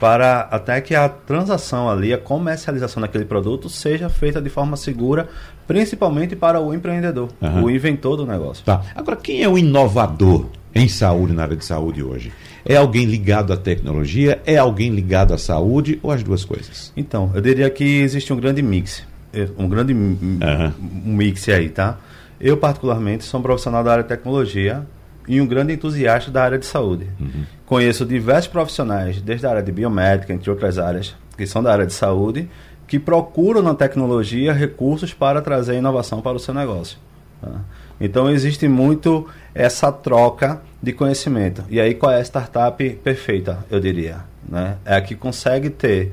para 0.04 0.50
até 0.52 0.82
que 0.82 0.94
a 0.94 1.08
transação 1.08 1.90
ali, 1.90 2.12
a 2.12 2.18
comercialização 2.18 3.00
daquele 3.00 3.24
produto 3.24 3.70
seja 3.70 4.10
feita 4.10 4.42
de 4.42 4.50
forma 4.50 4.76
segura, 4.76 5.30
principalmente 5.66 6.36
para 6.36 6.60
o 6.60 6.74
empreendedor, 6.74 7.30
uhum. 7.40 7.64
o 7.64 7.72
inventor 7.72 8.18
do 8.18 8.26
negócio. 8.26 8.66
Tá. 8.66 8.82
Agora, 8.94 9.16
quem 9.16 9.44
é 9.44 9.48
o 9.48 9.58
inovador 9.58 10.48
em 10.76 10.90
saúde, 10.90 11.32
na 11.32 11.44
área 11.44 11.56
de 11.56 11.64
saúde 11.64 12.04
hoje? 12.04 12.34
É 12.66 12.76
alguém 12.76 13.06
ligado 13.06 13.54
à 13.54 13.56
tecnologia? 13.56 14.42
É 14.46 14.58
alguém 14.58 14.90
ligado 14.90 15.34
à 15.34 15.38
saúde 15.38 15.98
ou 16.04 16.12
as 16.12 16.22
duas 16.22 16.44
coisas? 16.44 16.92
Então, 16.98 17.32
eu 17.34 17.40
diria 17.40 17.70
que 17.70 18.02
existe 18.02 18.34
um 18.34 18.36
grande 18.36 18.62
mix. 18.62 19.06
Eh, 19.34 19.48
um 19.58 19.70
grande 19.70 19.94
uhum. 19.94 20.74
mix 21.06 21.48
aí, 21.48 21.70
tá? 21.70 21.98
Eu, 22.42 22.58
particularmente, 22.58 23.24
sou 23.24 23.40
um 23.40 23.44
profissional 23.44 23.82
da 23.82 23.94
área 23.94 24.04
de 24.04 24.10
tecnologia 24.10 24.86
e 25.27 25.39
um 25.39 25.48
grande 25.48 25.74
entusiasta 25.74 26.30
da 26.30 26.44
área 26.44 26.60
de 26.60 26.65
saúde. 26.65 27.08
Uhum. 27.20 27.46
Conheço 27.65 28.06
diversos 28.06 28.51
profissionais, 28.51 29.22
desde 29.22 29.46
a 29.48 29.51
área 29.51 29.63
de 29.63 29.72
biomédica, 29.72 30.34
entre 30.34 30.50
outras 30.50 30.77
áreas, 30.77 31.15
que 31.38 31.48
são 31.48 31.63
da 31.63 31.72
área 31.72 31.86
de 31.86 31.94
saúde, 31.94 32.50
que 32.88 33.00
procuram 33.00 33.62
na 33.62 33.74
tecnologia 33.74 34.53
recursos 34.53 35.13
para 35.13 35.42
trazer 35.42 35.75
inovação 35.75 36.22
para 36.22 36.36
o 36.36 36.39
seu 36.39 36.53
negócio. 36.53 36.98
Tá? 37.42 37.62
Então 38.00 38.30
existe 38.30 38.68
muito 38.68 39.27
essa 39.56 39.92
troca 39.92 40.62
de 40.82 40.92
conhecimento. 40.92 41.63
E 41.70 41.80
aí 41.80 41.94
qual 41.94 42.12
é 42.12 42.18
a 42.18 42.22
startup 42.22 42.89
perfeita, 43.03 43.65
eu 43.72 43.80
diria? 43.80 44.18
Né? 44.48 44.75
É 44.86 44.96
a 44.96 45.01
que 45.01 45.15
consegue 45.15 45.70
ter 45.70 46.12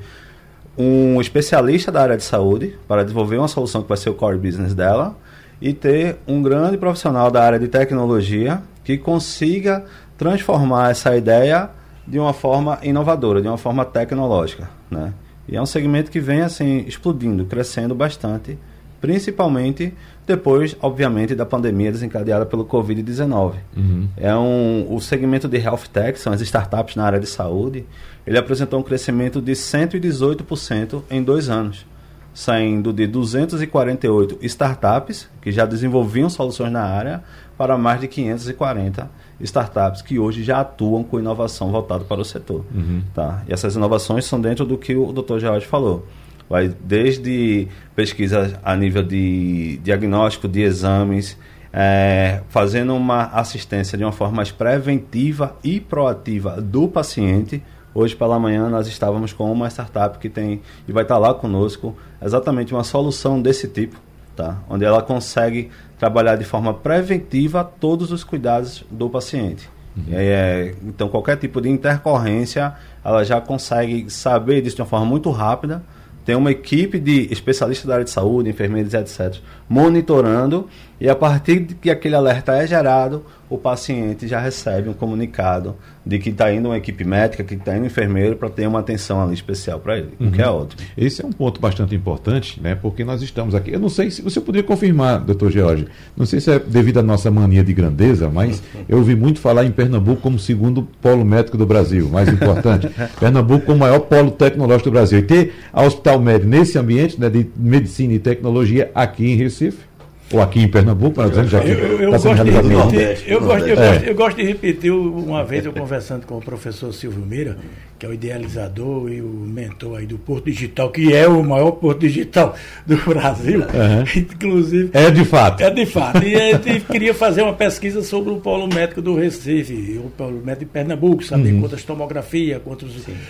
um 0.77 1.19
especialista 1.19 1.91
da 1.91 2.01
área 2.01 2.17
de 2.17 2.23
saúde 2.23 2.77
para 2.87 3.03
desenvolver 3.03 3.37
uma 3.37 3.47
solução 3.47 3.81
que 3.81 3.89
vai 3.89 3.97
ser 3.97 4.09
o 4.09 4.13
core 4.13 4.37
business 4.37 4.73
dela 4.73 5.15
e 5.61 5.73
ter 5.73 6.17
um 6.25 6.41
grande 6.41 6.77
profissional 6.77 7.29
da 7.29 7.43
área 7.43 7.59
de 7.59 7.67
tecnologia 7.67 8.61
que 8.83 8.97
consiga 8.97 9.85
transformar 10.17 10.91
essa 10.91 11.15
ideia 11.15 11.69
de 12.07 12.19
uma 12.19 12.33
forma 12.33 12.79
inovadora, 12.83 13.41
de 13.41 13.47
uma 13.47 13.57
forma 13.57 13.85
tecnológica, 13.85 14.69
né? 14.89 15.13
E 15.47 15.55
é 15.55 15.61
um 15.61 15.65
segmento 15.65 16.11
que 16.11 16.19
vem 16.19 16.41
assim 16.41 16.83
explodindo, 16.87 17.45
crescendo 17.45 17.93
bastante, 17.93 18.57
principalmente 18.99 19.93
depois, 20.25 20.77
obviamente, 20.81 21.33
da 21.33 21.45
pandemia 21.45 21.91
desencadeada 21.91 22.45
pelo 22.45 22.63
Covid-19. 22.65 23.55
Uhum. 23.75 24.07
É 24.15 24.35
um 24.35 24.87
o 24.89 25.01
segmento 25.01 25.47
de 25.47 25.57
health 25.57 25.87
tech, 25.91 26.19
são 26.19 26.31
as 26.31 26.41
startups 26.41 26.95
na 26.95 27.03
área 27.03 27.19
de 27.19 27.27
saúde, 27.27 27.85
ele 28.25 28.37
apresentou 28.37 28.79
um 28.79 28.83
crescimento 28.83 29.41
de 29.41 29.53
118% 29.53 31.01
em 31.09 31.23
dois 31.23 31.49
anos, 31.49 31.85
saindo 32.33 32.93
de 32.93 33.07
248 33.07 34.37
startups 34.43 35.27
que 35.41 35.51
já 35.51 35.65
desenvolviam 35.65 36.29
soluções 36.29 36.71
na 36.71 36.83
área 36.83 37.23
para 37.61 37.77
mais 37.77 38.01
de 38.01 38.07
540 38.07 39.07
startups 39.39 40.01
que 40.01 40.17
hoje 40.17 40.43
já 40.43 40.61
atuam 40.61 41.03
com 41.03 41.19
inovação 41.19 41.71
voltada 41.71 42.03
para 42.03 42.19
o 42.19 42.25
setor. 42.25 42.65
Uhum. 42.73 43.03
Tá? 43.13 43.43
E 43.47 43.53
essas 43.53 43.75
inovações 43.75 44.25
são 44.25 44.41
dentro 44.41 44.65
do 44.65 44.79
que 44.79 44.95
o 44.95 45.13
Dr. 45.13 45.37
George 45.37 45.67
falou. 45.67 46.07
Vai 46.49 46.69
desde 46.83 47.67
pesquisa 47.95 48.59
a 48.63 48.75
nível 48.75 49.03
de 49.03 49.79
diagnóstico 49.83 50.47
de 50.47 50.61
exames, 50.61 51.37
é, 51.71 52.41
fazendo 52.49 52.95
uma 52.95 53.25
assistência 53.25 53.95
de 53.95 54.03
uma 54.03 54.11
forma 54.11 54.37
mais 54.37 54.51
preventiva 54.51 55.55
e 55.63 55.79
proativa 55.79 56.59
do 56.59 56.87
paciente. 56.87 57.61
Hoje 57.93 58.15
pela 58.15 58.39
manhã 58.39 58.69
nós 58.69 58.87
estávamos 58.87 59.33
com 59.33 59.51
uma 59.51 59.69
startup 59.69 60.17
que 60.17 60.29
tem 60.29 60.63
e 60.87 60.91
vai 60.91 61.03
estar 61.03 61.19
lá 61.19 61.31
conosco 61.31 61.95
exatamente 62.19 62.73
uma 62.73 62.83
solução 62.83 63.39
desse 63.39 63.67
tipo 63.67 63.97
tá? 64.35 64.57
onde 64.69 64.85
ela 64.85 65.01
consegue 65.01 65.69
trabalhar 66.01 66.35
de 66.35 66.43
forma 66.43 66.73
preventiva 66.73 67.63
todos 67.63 68.11
os 68.11 68.23
cuidados 68.23 68.83
do 68.89 69.07
paciente. 69.07 69.69
Uhum. 69.95 70.05
É, 70.11 70.73
então, 70.81 71.07
qualquer 71.07 71.37
tipo 71.37 71.61
de 71.61 71.69
intercorrência, 71.69 72.73
ela 73.05 73.23
já 73.23 73.39
consegue 73.39 74.09
saber 74.09 74.63
disso 74.63 74.77
de 74.77 74.81
uma 74.81 74.87
forma 74.87 75.05
muito 75.05 75.29
rápida. 75.29 75.83
Tem 76.25 76.33
uma 76.35 76.49
equipe 76.49 76.99
de 76.99 77.31
especialistas 77.31 77.85
da 77.85 77.93
área 77.93 78.03
de 78.03 78.09
saúde, 78.09 78.49
enfermeiros, 78.49 78.95
etc., 78.95 79.35
monitorando, 79.69 80.67
e 80.99 81.07
a 81.07 81.15
partir 81.15 81.59
de 81.59 81.75
que 81.75 81.91
aquele 81.91 82.15
alerta 82.15 82.53
é 82.53 82.65
gerado, 82.65 83.23
o 83.51 83.57
paciente 83.57 84.29
já 84.29 84.39
recebe 84.39 84.87
um 84.87 84.93
comunicado 84.93 85.75
de 86.05 86.17
que 86.17 86.29
está 86.29 86.51
indo 86.51 86.69
uma 86.69 86.77
equipe 86.77 87.03
médica, 87.03 87.43
que 87.43 87.53
está 87.53 87.75
indo 87.75 87.83
um 87.83 87.85
enfermeiro 87.85 88.37
para 88.37 88.49
ter 88.49 88.65
uma 88.65 88.79
atenção 88.79 89.21
ali 89.21 89.33
especial 89.33 89.77
para 89.77 89.97
ele, 89.97 90.13
uhum. 90.19 90.29
o 90.29 90.31
que 90.31 90.41
é 90.41 90.49
uhum. 90.49 90.61
ótimo. 90.61 90.81
Esse 90.97 91.21
é 91.21 91.25
um 91.25 91.33
ponto 91.33 91.59
bastante 91.59 91.93
importante, 91.93 92.61
né? 92.61 92.75
Porque 92.75 93.03
nós 93.03 93.21
estamos 93.21 93.53
aqui. 93.53 93.71
Eu 93.71 93.79
não 93.79 93.89
sei 93.89 94.09
se 94.09 94.21
você 94.21 94.39
poderia 94.39 94.65
confirmar, 94.65 95.19
doutor 95.19 95.51
George, 95.51 95.85
não 96.15 96.25
sei 96.25 96.39
se 96.39 96.49
é 96.49 96.59
devido 96.59 96.99
à 96.99 97.03
nossa 97.03 97.29
mania 97.29 97.61
de 97.61 97.73
grandeza, 97.73 98.29
mas 98.29 98.63
eu 98.87 98.97
ouvi 98.99 99.15
muito 99.15 99.41
falar 99.41 99.65
em 99.65 99.71
Pernambuco 99.71 100.21
como 100.21 100.39
segundo 100.39 100.87
polo 101.01 101.25
médico 101.25 101.57
do 101.57 101.65
Brasil, 101.65 102.07
mais 102.07 102.29
importante. 102.29 102.89
Pernambuco 103.19 103.65
como 103.65 103.75
o 103.75 103.79
maior 103.79 103.99
polo 103.99 104.31
tecnológico 104.31 104.89
do 104.89 104.93
Brasil. 104.93 105.19
E 105.19 105.23
ter 105.23 105.53
a 105.73 105.83
Hospital 105.83 106.21
Médio 106.21 106.47
nesse 106.47 106.79
ambiente 106.79 107.19
né, 107.19 107.29
de 107.29 107.45
medicina 107.57 108.13
e 108.13 108.19
tecnologia 108.19 108.89
aqui 108.95 109.29
em 109.29 109.35
Recife 109.35 109.90
ou 110.31 110.41
aqui 110.41 110.61
em 110.61 110.67
Pernambuco, 110.67 111.15
por 111.15 111.25
exemplo, 111.25 111.49
já 111.49 111.59
que 111.59 111.69
está 111.69 112.19
sendo 112.19 112.35
realizado 112.35 112.67
no 112.67 112.77
Nordeste. 112.77 113.31
Eu, 113.31 113.41
gosto, 113.41 113.67
eu, 113.67 113.81
é. 113.81 113.91
gosto, 113.91 114.05
eu 114.05 114.15
gosto 114.15 114.37
de 114.37 114.43
repetir, 114.43 114.91
uma 114.91 115.43
vez 115.43 115.65
eu 115.65 115.73
conversando 115.73 116.25
com 116.25 116.37
o 116.37 116.41
professor 116.41 116.93
Silvio 116.93 117.25
Mira, 117.25 117.57
que 118.01 118.05
é 118.07 118.09
o 118.09 118.13
idealizador 118.15 119.11
e 119.11 119.21
o 119.21 119.27
mentor 119.27 119.99
aí 119.99 120.07
do 120.07 120.17
Porto 120.17 120.45
Digital, 120.45 120.89
que 120.89 121.13
é 121.13 121.27
o 121.27 121.43
maior 121.43 121.69
Porto 121.73 121.99
Digital 121.99 122.55
do 122.83 122.97
Brasil, 122.97 123.59
uhum. 123.59 124.03
inclusive. 124.15 124.89
É 124.91 125.11
de 125.11 125.23
fato. 125.23 125.61
É 125.61 125.69
de 125.69 125.85
fato. 125.85 126.23
E 126.23 126.33
ele 126.33 126.79
queria 126.79 127.13
fazer 127.13 127.43
uma 127.43 127.53
pesquisa 127.53 128.01
sobre 128.01 128.31
o 128.31 128.37
polo 128.37 128.67
médico 128.67 129.03
do 129.03 129.15
Recife, 129.15 130.01
o 130.03 130.09
polo 130.09 130.41
médico 130.43 130.65
de 130.65 130.71
Pernambuco, 130.71 131.23
saber 131.23 131.53
uhum. 131.53 131.61
quantas 131.61 131.83
tomografias, 131.83 132.59
quantas 132.63 132.89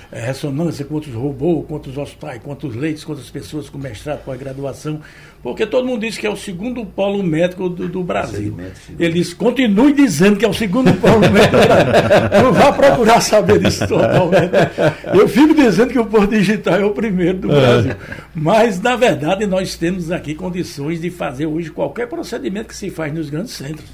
é, 0.09 0.21
ressonância, 0.21 0.85
quantos 0.85 1.13
robôs, 1.13 1.65
quantos 1.67 1.97
hospitais, 1.97 2.39
quantos 2.41 2.73
leitos, 2.73 3.03
quantas 3.03 3.29
pessoas 3.29 3.69
com 3.69 3.77
mestrado, 3.77 4.23
pós-graduação, 4.23 5.01
porque 5.43 5.65
todo 5.65 5.85
mundo 5.85 5.99
diz 5.99 6.17
que 6.17 6.25
é 6.25 6.29
o 6.29 6.37
segundo 6.37 6.85
polo 6.95 7.23
médico 7.23 7.69
do, 7.69 7.87
do 7.87 8.03
Brasil. 8.03 8.55
Ele 8.99 9.13
disse, 9.13 9.35
continue 9.35 9.93
dizendo 9.93 10.37
que 10.37 10.45
é 10.45 10.47
o 10.47 10.53
segundo 10.53 10.93
polo 10.95 11.19
médico 11.19 11.57
do 11.57 11.67
Brasil. 11.67 12.43
Não 12.43 12.53
vá 12.53 12.71
procurar 12.71 13.21
saber 13.21 13.59
disso 13.59 13.87
totalmente. 13.87 14.51
Eu 15.13 15.27
fico 15.27 15.53
dizendo 15.53 15.89
que 15.89 15.99
o 15.99 16.05
Porto 16.05 16.29
Digital 16.29 16.75
é 16.75 16.85
o 16.85 16.91
primeiro 16.91 17.39
do 17.39 17.47
Brasil. 17.47 17.93
Mas, 18.33 18.79
na 18.81 18.95
verdade, 18.95 19.45
nós 19.45 19.75
temos 19.75 20.11
aqui 20.11 20.35
condições 20.35 21.01
de 21.01 21.09
fazer 21.09 21.45
hoje 21.45 21.71
qualquer 21.71 22.07
procedimento 22.07 22.67
que 22.67 22.75
se 22.75 22.89
faz 22.89 23.13
nos 23.13 23.29
grandes 23.29 23.53
centros. 23.53 23.89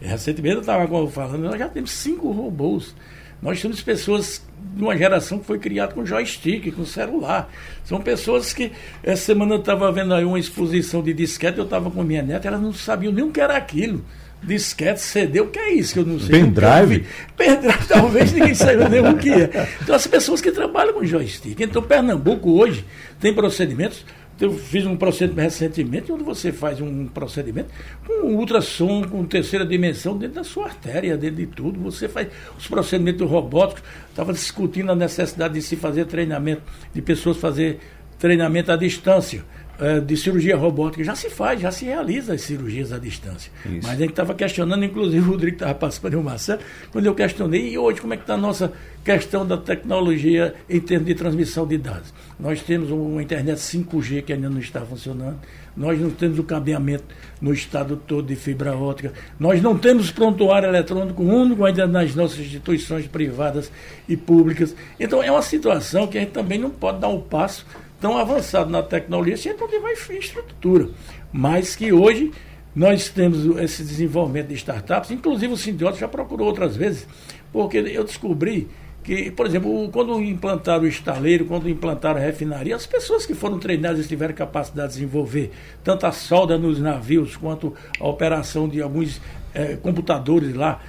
Recentemente 0.00 0.56
eu 0.56 0.60
estava 0.60 0.86
falando, 1.08 1.44
nós 1.44 1.58
já 1.58 1.68
temos 1.68 1.90
cinco 1.90 2.30
robôs 2.30 2.94
Nós 3.40 3.60
temos 3.60 3.82
pessoas 3.82 4.42
de 4.74 4.82
uma 4.82 4.96
geração 4.96 5.38
que 5.38 5.46
foi 5.46 5.58
criada 5.58 5.94
com 5.94 6.04
joystick, 6.04 6.72
com 6.72 6.84
celular. 6.84 7.50
São 7.84 8.00
pessoas 8.00 8.52
que. 8.52 8.72
Essa 9.02 9.26
semana 9.26 9.54
eu 9.54 9.60
estava 9.60 9.90
vendo 9.92 10.14
aí 10.14 10.24
uma 10.24 10.38
exposição 10.38 11.02
de 11.02 11.12
disquete, 11.12 11.58
eu 11.58 11.64
estava 11.64 11.90
com 11.90 12.02
minha 12.02 12.22
neta, 12.22 12.48
ela 12.48 12.58
não 12.58 12.72
sabia 12.72 13.10
nem 13.10 13.24
o 13.24 13.30
que 13.30 13.40
era 13.40 13.56
aquilo 13.56 14.04
disquete, 14.42 15.00
CD, 15.00 15.40
o 15.40 15.48
que 15.48 15.58
é 15.58 15.72
isso 15.72 15.94
que 15.94 15.98
eu 16.00 16.06
não 16.06 16.20
sei. 16.20 16.40
Pendrive? 16.40 17.06
Pendrive, 17.36 17.86
talvez 17.88 18.32
ninguém 18.32 18.54
saiba 18.54 18.88
nem 18.88 19.00
o 19.00 19.16
que 19.16 19.30
é. 19.30 19.68
Então, 19.82 19.94
as 19.94 20.06
pessoas 20.06 20.40
que 20.40 20.52
trabalham 20.52 20.94
com 20.94 21.04
joystick. 21.04 21.60
Então, 21.60 21.82
Pernambuco 21.82 22.50
hoje 22.50 22.84
tem 23.20 23.34
procedimentos. 23.34 24.04
Eu 24.38 24.52
fiz 24.52 24.84
um 24.84 24.96
procedimento 24.96 25.44
recentemente 25.44 26.12
onde 26.12 26.22
você 26.22 26.52
faz 26.52 26.80
um 26.80 27.06
procedimento 27.06 27.70
com 28.06 28.34
ultrassom, 28.34 29.02
com 29.04 29.24
terceira 29.24 29.64
dimensão 29.64 30.16
dentro 30.16 30.34
da 30.36 30.44
sua 30.44 30.66
artéria, 30.66 31.16
dentro 31.16 31.36
de 31.36 31.46
tudo. 31.46 31.80
Você 31.80 32.06
faz 32.06 32.28
os 32.58 32.66
procedimentos 32.66 33.28
robóticos. 33.28 33.82
Estava 34.10 34.32
discutindo 34.34 34.92
a 34.92 34.94
necessidade 34.94 35.54
de 35.54 35.62
se 35.62 35.74
fazer 35.74 36.04
treinamento, 36.04 36.62
de 36.92 37.00
pessoas 37.00 37.38
fazer 37.38 37.78
treinamento 38.18 38.70
à 38.70 38.76
distância 38.76 39.42
é, 39.78 40.00
de 40.00 40.16
cirurgia 40.16 40.56
robótica 40.56 41.04
já 41.04 41.14
se 41.14 41.28
faz, 41.28 41.60
já 41.60 41.70
se 41.70 41.84
realiza 41.84 42.34
as 42.34 42.42
cirurgias 42.42 42.92
à 42.92 42.98
distância. 42.98 43.52
Isso. 43.64 43.80
Mas 43.82 43.90
a 43.90 43.96
gente 43.96 44.10
estava 44.10 44.34
questionando, 44.34 44.84
inclusive 44.84 45.26
o 45.26 45.30
Rodrigo 45.30 45.56
estava 45.56 45.74
participando 45.74 46.12
de 46.12 46.16
uma 46.16 46.38
série, 46.38 46.60
quando 46.90 47.06
eu 47.06 47.14
questionei, 47.14 47.70
e 47.70 47.78
hoje 47.78 48.00
como 48.00 48.14
é 48.14 48.16
que 48.16 48.22
está 48.22 48.34
a 48.34 48.38
nossa 48.38 48.72
questão 49.04 49.46
da 49.46 49.56
tecnologia 49.56 50.54
em 50.68 50.80
termos 50.80 51.06
de 51.06 51.14
transmissão 51.14 51.66
de 51.66 51.78
dados? 51.78 52.12
Nós 52.38 52.62
temos 52.62 52.90
uma 52.90 53.22
internet 53.22 53.58
5G 53.58 54.22
que 54.22 54.32
ainda 54.32 54.48
não 54.48 54.60
está 54.60 54.80
funcionando, 54.80 55.38
nós 55.76 56.00
não 56.00 56.10
temos 56.10 56.38
o 56.38 56.44
cabeamento 56.44 57.04
no 57.40 57.52
estado 57.52 57.96
todo 57.96 58.26
de 58.26 58.34
fibra 58.34 58.74
ótica, 58.74 59.12
nós 59.38 59.60
não 59.60 59.76
temos 59.76 60.10
prontuário 60.10 60.68
eletrônico 60.68 61.22
único 61.22 61.64
ainda 61.64 61.86
nas 61.86 62.14
nossas 62.14 62.38
instituições 62.38 63.06
privadas 63.06 63.70
e 64.08 64.16
públicas. 64.16 64.74
Então 64.98 65.22
é 65.22 65.30
uma 65.30 65.42
situação 65.42 66.06
que 66.06 66.16
a 66.16 66.20
gente 66.22 66.32
também 66.32 66.58
não 66.58 66.70
pode 66.70 67.00
dar 67.00 67.08
um 67.08 67.20
passo 67.20 67.66
tão 68.00 68.16
avançado 68.16 68.70
na 68.70 68.82
tecnologia 68.82 69.36
se 69.36 69.48
a 69.48 69.52
gente 69.52 69.60
não 69.60 69.68
tiver 69.68 69.92
infraestrutura. 69.92 70.88
Mas 71.32 71.74
que 71.76 71.92
hoje 71.92 72.32
nós 72.74 73.08
temos 73.08 73.44
esse 73.58 73.82
desenvolvimento 73.82 74.48
de 74.48 74.54
startups, 74.54 75.10
inclusive 75.10 75.52
o 75.52 75.56
Sindiota 75.56 75.98
já 75.98 76.06
procurou 76.06 76.46
outras 76.46 76.76
vezes, 76.76 77.06
porque 77.52 77.78
eu 77.78 78.04
descobri 78.04 78.68
que, 79.02 79.30
por 79.30 79.46
exemplo, 79.46 79.88
quando 79.90 80.20
implantaram 80.20 80.82
o 80.82 80.86
estaleiro, 80.86 81.44
quando 81.44 81.70
implantaram 81.70 82.20
a 82.20 82.22
refinaria, 82.22 82.74
as 82.74 82.86
pessoas 82.86 83.24
que 83.24 83.34
foram 83.34 83.58
treinadas 83.58 84.08
tiveram 84.08 84.34
capacidade 84.34 84.88
de 84.88 84.94
desenvolver 84.98 85.52
tanto 85.84 86.06
a 86.06 86.12
solda 86.12 86.58
nos 86.58 86.80
navios 86.80 87.36
quanto 87.36 87.72
a 88.00 88.06
operação 88.06 88.68
de 88.68 88.82
alguns 88.82 89.22
é, 89.54 89.76
computadores 89.76 90.54
lá, 90.54 90.80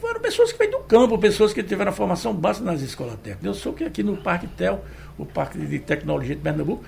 foram 0.00 0.20
pessoas 0.20 0.52
que 0.52 0.58
vêm 0.58 0.70
do 0.70 0.80
campo, 0.80 1.16
pessoas 1.18 1.52
que 1.52 1.62
tiveram 1.62 1.92
a 1.92 1.94
formação 1.94 2.34
básica 2.34 2.64
nas 2.64 2.80
escolas 2.80 3.14
técnicas. 3.16 3.44
Eu 3.44 3.54
sou 3.54 3.72
que 3.72 3.84
aqui 3.84 4.02
no 4.02 4.16
Parque 4.16 4.48
TEL 4.48 4.82
o 5.18 5.24
Parque 5.24 5.58
de 5.58 5.78
Tecnologia 5.78 6.34
de 6.34 6.42
Pernambuco, 6.42 6.84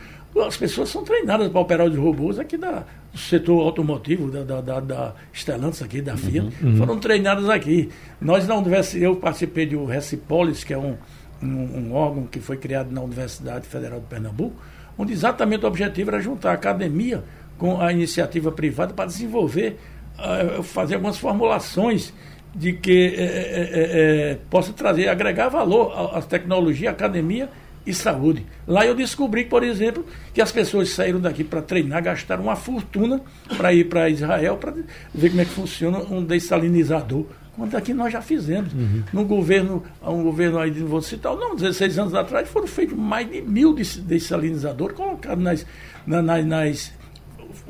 as 0.47 0.57
pessoas 0.57 0.89
são 0.91 1.03
treinadas 1.03 1.49
para 1.49 1.61
operar 1.61 1.87
os 1.87 1.97
robôs 1.97 2.39
aqui 2.39 2.57
da, 2.57 2.85
do 3.13 3.19
setor 3.19 3.61
automotivo, 3.63 4.31
da, 4.31 4.43
da, 4.45 4.61
da, 4.61 4.81
da 4.81 5.15
Stellantis 5.33 5.83
aqui, 5.83 6.01
da 6.01 6.17
Fiat, 6.17 6.47
uhum, 6.63 6.71
uhum. 6.71 6.77
foram 6.77 6.99
treinadas 6.99 7.49
aqui. 7.49 7.89
Nós 8.21 8.47
na 8.47 8.55
universidade, 8.55 9.05
eu 9.05 9.17
participei 9.17 9.67
do 9.67 9.85
Recipolis, 9.85 10.63
que 10.63 10.75
é 10.75 10.79
um, 10.79 10.97
um, 11.43 11.49
um, 11.49 11.95
órgão 11.95 12.27
que 12.27 12.41
foi 12.41 12.57
criado 12.57 12.93
na 12.93 13.01
Universidade 13.01 13.67
Federal 13.67 14.01
de 14.01 14.07
Pernambuco, 14.07 14.55
onde 14.97 15.13
exatamente 15.13 15.65
o 15.65 15.69
objetivo 15.69 16.11
era 16.11 16.21
juntar 16.21 16.51
a 16.51 16.55
academia 16.55 17.25
com 17.57 17.81
a 17.81 17.93
iniciativa 17.93 18.53
privada 18.53 18.93
para 18.93 19.07
desenvolver, 19.07 19.79
uh, 20.19 20.63
fazer 20.63 20.95
algumas 20.97 21.19
formulações 21.19 22.13
de 22.55 22.73
que 22.73 23.15
é, 23.17 23.23
é, 23.23 24.31
é, 24.33 24.39
possa 24.49 24.73
trazer, 24.73 25.09
agregar 25.09 25.49
valor 25.49 25.93
às 26.15 26.27
tecnologias, 26.27 26.89
à 26.89 26.91
academia 26.93 27.49
e 27.87 27.95
saúde. 27.95 28.45
Lá 28.67 28.87
eu 28.87 28.95
descobri, 28.95 29.45
por 29.45 29.63
exemplo, 29.63 30.05
que 30.33 30.41
as 30.41 30.53
pessoas 30.53 30.91
saíram 30.91 31.21
daqui 31.21 31.43
para 31.43 31.63
treinar, 31.63 32.03
gastaram 32.03 32.45
uma 32.45 32.57
fortuna 32.57 33.21
para 33.57 33.73
ir 33.73 33.85
para 33.85 34.09
Israel 34.11 34.57
para 34.57 34.75
ver 35.15 35.31
como 35.31 35.41
é 35.41 35.45
que 35.45 35.51
funciona 35.51 35.99
um 35.99 36.25
dessalinizador. 36.25 37.27
Quando 37.57 37.75
aqui 37.75 37.93
nós 37.93 38.13
já 38.13 38.23
fizemos. 38.23 38.73
Uhum. 38.73 39.03
No 39.13 39.25
governo, 39.25 39.83
um 40.01 40.23
governo 40.23 40.61
aí, 40.61 40.71
vou 40.71 41.03
citar, 41.03 41.35
não, 41.35 41.57
16 41.57 41.99
anos 41.99 42.15
atrás, 42.15 42.49
foram 42.49 42.69
feitos 42.69 42.97
mais 42.97 43.29
de 43.29 43.43
mil 43.43 43.75
dessalinizadores 43.75 44.97
colocados 44.97 45.43
nas, 45.43 45.67
nas, 46.07 46.47
nas 46.47 46.93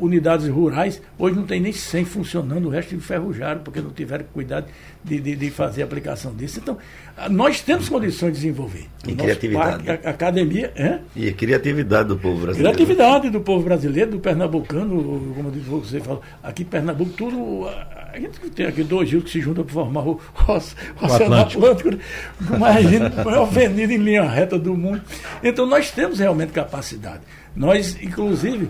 unidades 0.01 0.49
rurais, 0.49 1.01
hoje 1.19 1.37
não 1.37 1.45
tem 1.45 1.61
nem 1.61 1.73
100 1.73 2.05
funcionando, 2.05 2.67
o 2.67 2.69
resto 2.69 2.95
enferrujaram, 2.95 3.61
porque 3.63 3.81
não 3.81 3.91
tiveram 3.91 4.25
cuidado 4.33 4.67
de, 5.05 5.21
de, 5.21 5.37
de, 5.37 5.51
fazer 5.51 5.83
a 5.83 5.85
aplicação 5.85 6.35
disso. 6.35 6.61
Então, 6.61 6.79
nós 7.31 7.61
temos 7.61 7.89
condições 7.89 8.33
de 8.33 8.41
desenvolver. 8.41 8.87
E 9.07 9.15
criatividade. 9.15 9.85
Parque, 9.85 10.07
a, 10.07 10.11
a 10.11 10.13
academia. 10.13 10.73
É? 10.77 10.99
E 11.15 11.29
a 11.29 11.33
criatividade 11.33 12.09
do 12.09 12.17
povo 12.17 12.43
brasileiro. 12.43 12.77
Criatividade 12.77 13.31
do 13.31 13.41
povo 13.41 13.65
brasileiro, 13.65 14.11
do 14.13 14.19
pernambucano, 14.19 15.33
como 15.35 15.51
você 15.81 16.01
falou. 16.01 16.23
Aqui 16.43 16.63
em 16.63 16.67
Pernambuco, 16.67 17.13
tudo. 17.13 17.69
A 18.13 18.19
gente 18.19 18.39
tem 18.51 18.67
aqui 18.67 18.83
dois 18.83 19.11
rios 19.11 19.25
que 19.25 19.31
se 19.31 19.41
juntam 19.41 19.65
para 19.65 19.75
formar 19.75 20.03
o, 20.03 20.13
o, 20.13 20.53
o 20.53 20.55
Oceano 21.07 21.35
Atlântico. 21.37 21.67
Atlântico. 21.67 21.99
Imagina, 22.55 23.13
a 23.17 23.25
maior 23.25 23.43
avenida 23.43 23.93
em 23.93 23.99
linha 23.99 24.23
reta 24.25 24.59
do 24.59 24.77
mundo. 24.77 25.03
Então, 25.43 25.67
nós 25.67 25.91
temos 25.91 26.19
realmente 26.19 26.53
capacidade. 26.53 27.23
Nós, 27.55 27.97
inclusive 28.01 28.69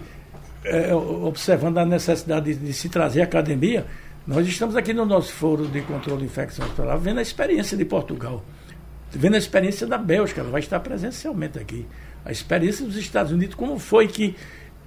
é, 0.69 0.95
observando 0.95 1.79
a 1.79 1.85
necessidade 1.85 2.55
de, 2.55 2.67
de, 2.67 2.73
se 2.73 2.89
trazer 2.89 3.23
academia, 3.23 3.87
nós 4.27 4.47
estamos 4.47 4.77
aqui 4.77 4.93
no 4.93 5.05
nosso 5.05 5.33
foro 5.33 5.67
de 5.67 5.81
controle 5.83 6.21
de 6.21 6.27
infecção 6.27 6.65
hospitalar 6.65 6.99
vendo 6.99 7.19
a 7.19 7.23
experiência 7.23 7.77
de 7.77 7.85
Portugal, 7.85 8.45
vendo 9.11 9.35
a 9.35 9.39
experiência 9.39 9.87
da 9.87 9.97
Bélgica, 9.97 10.41
ela 10.41 10.51
vai 10.51 10.61
estar 10.61 10.81
presencialmente 10.81 11.59
aqui. 11.59 11.87
A 12.25 12.31
experiência 12.31 12.85
dos 12.85 12.97
Estados 12.97 13.33
Unidos, 13.33 13.55
como 13.55 13.79
foi 13.79 14.07
que 14.07 14.37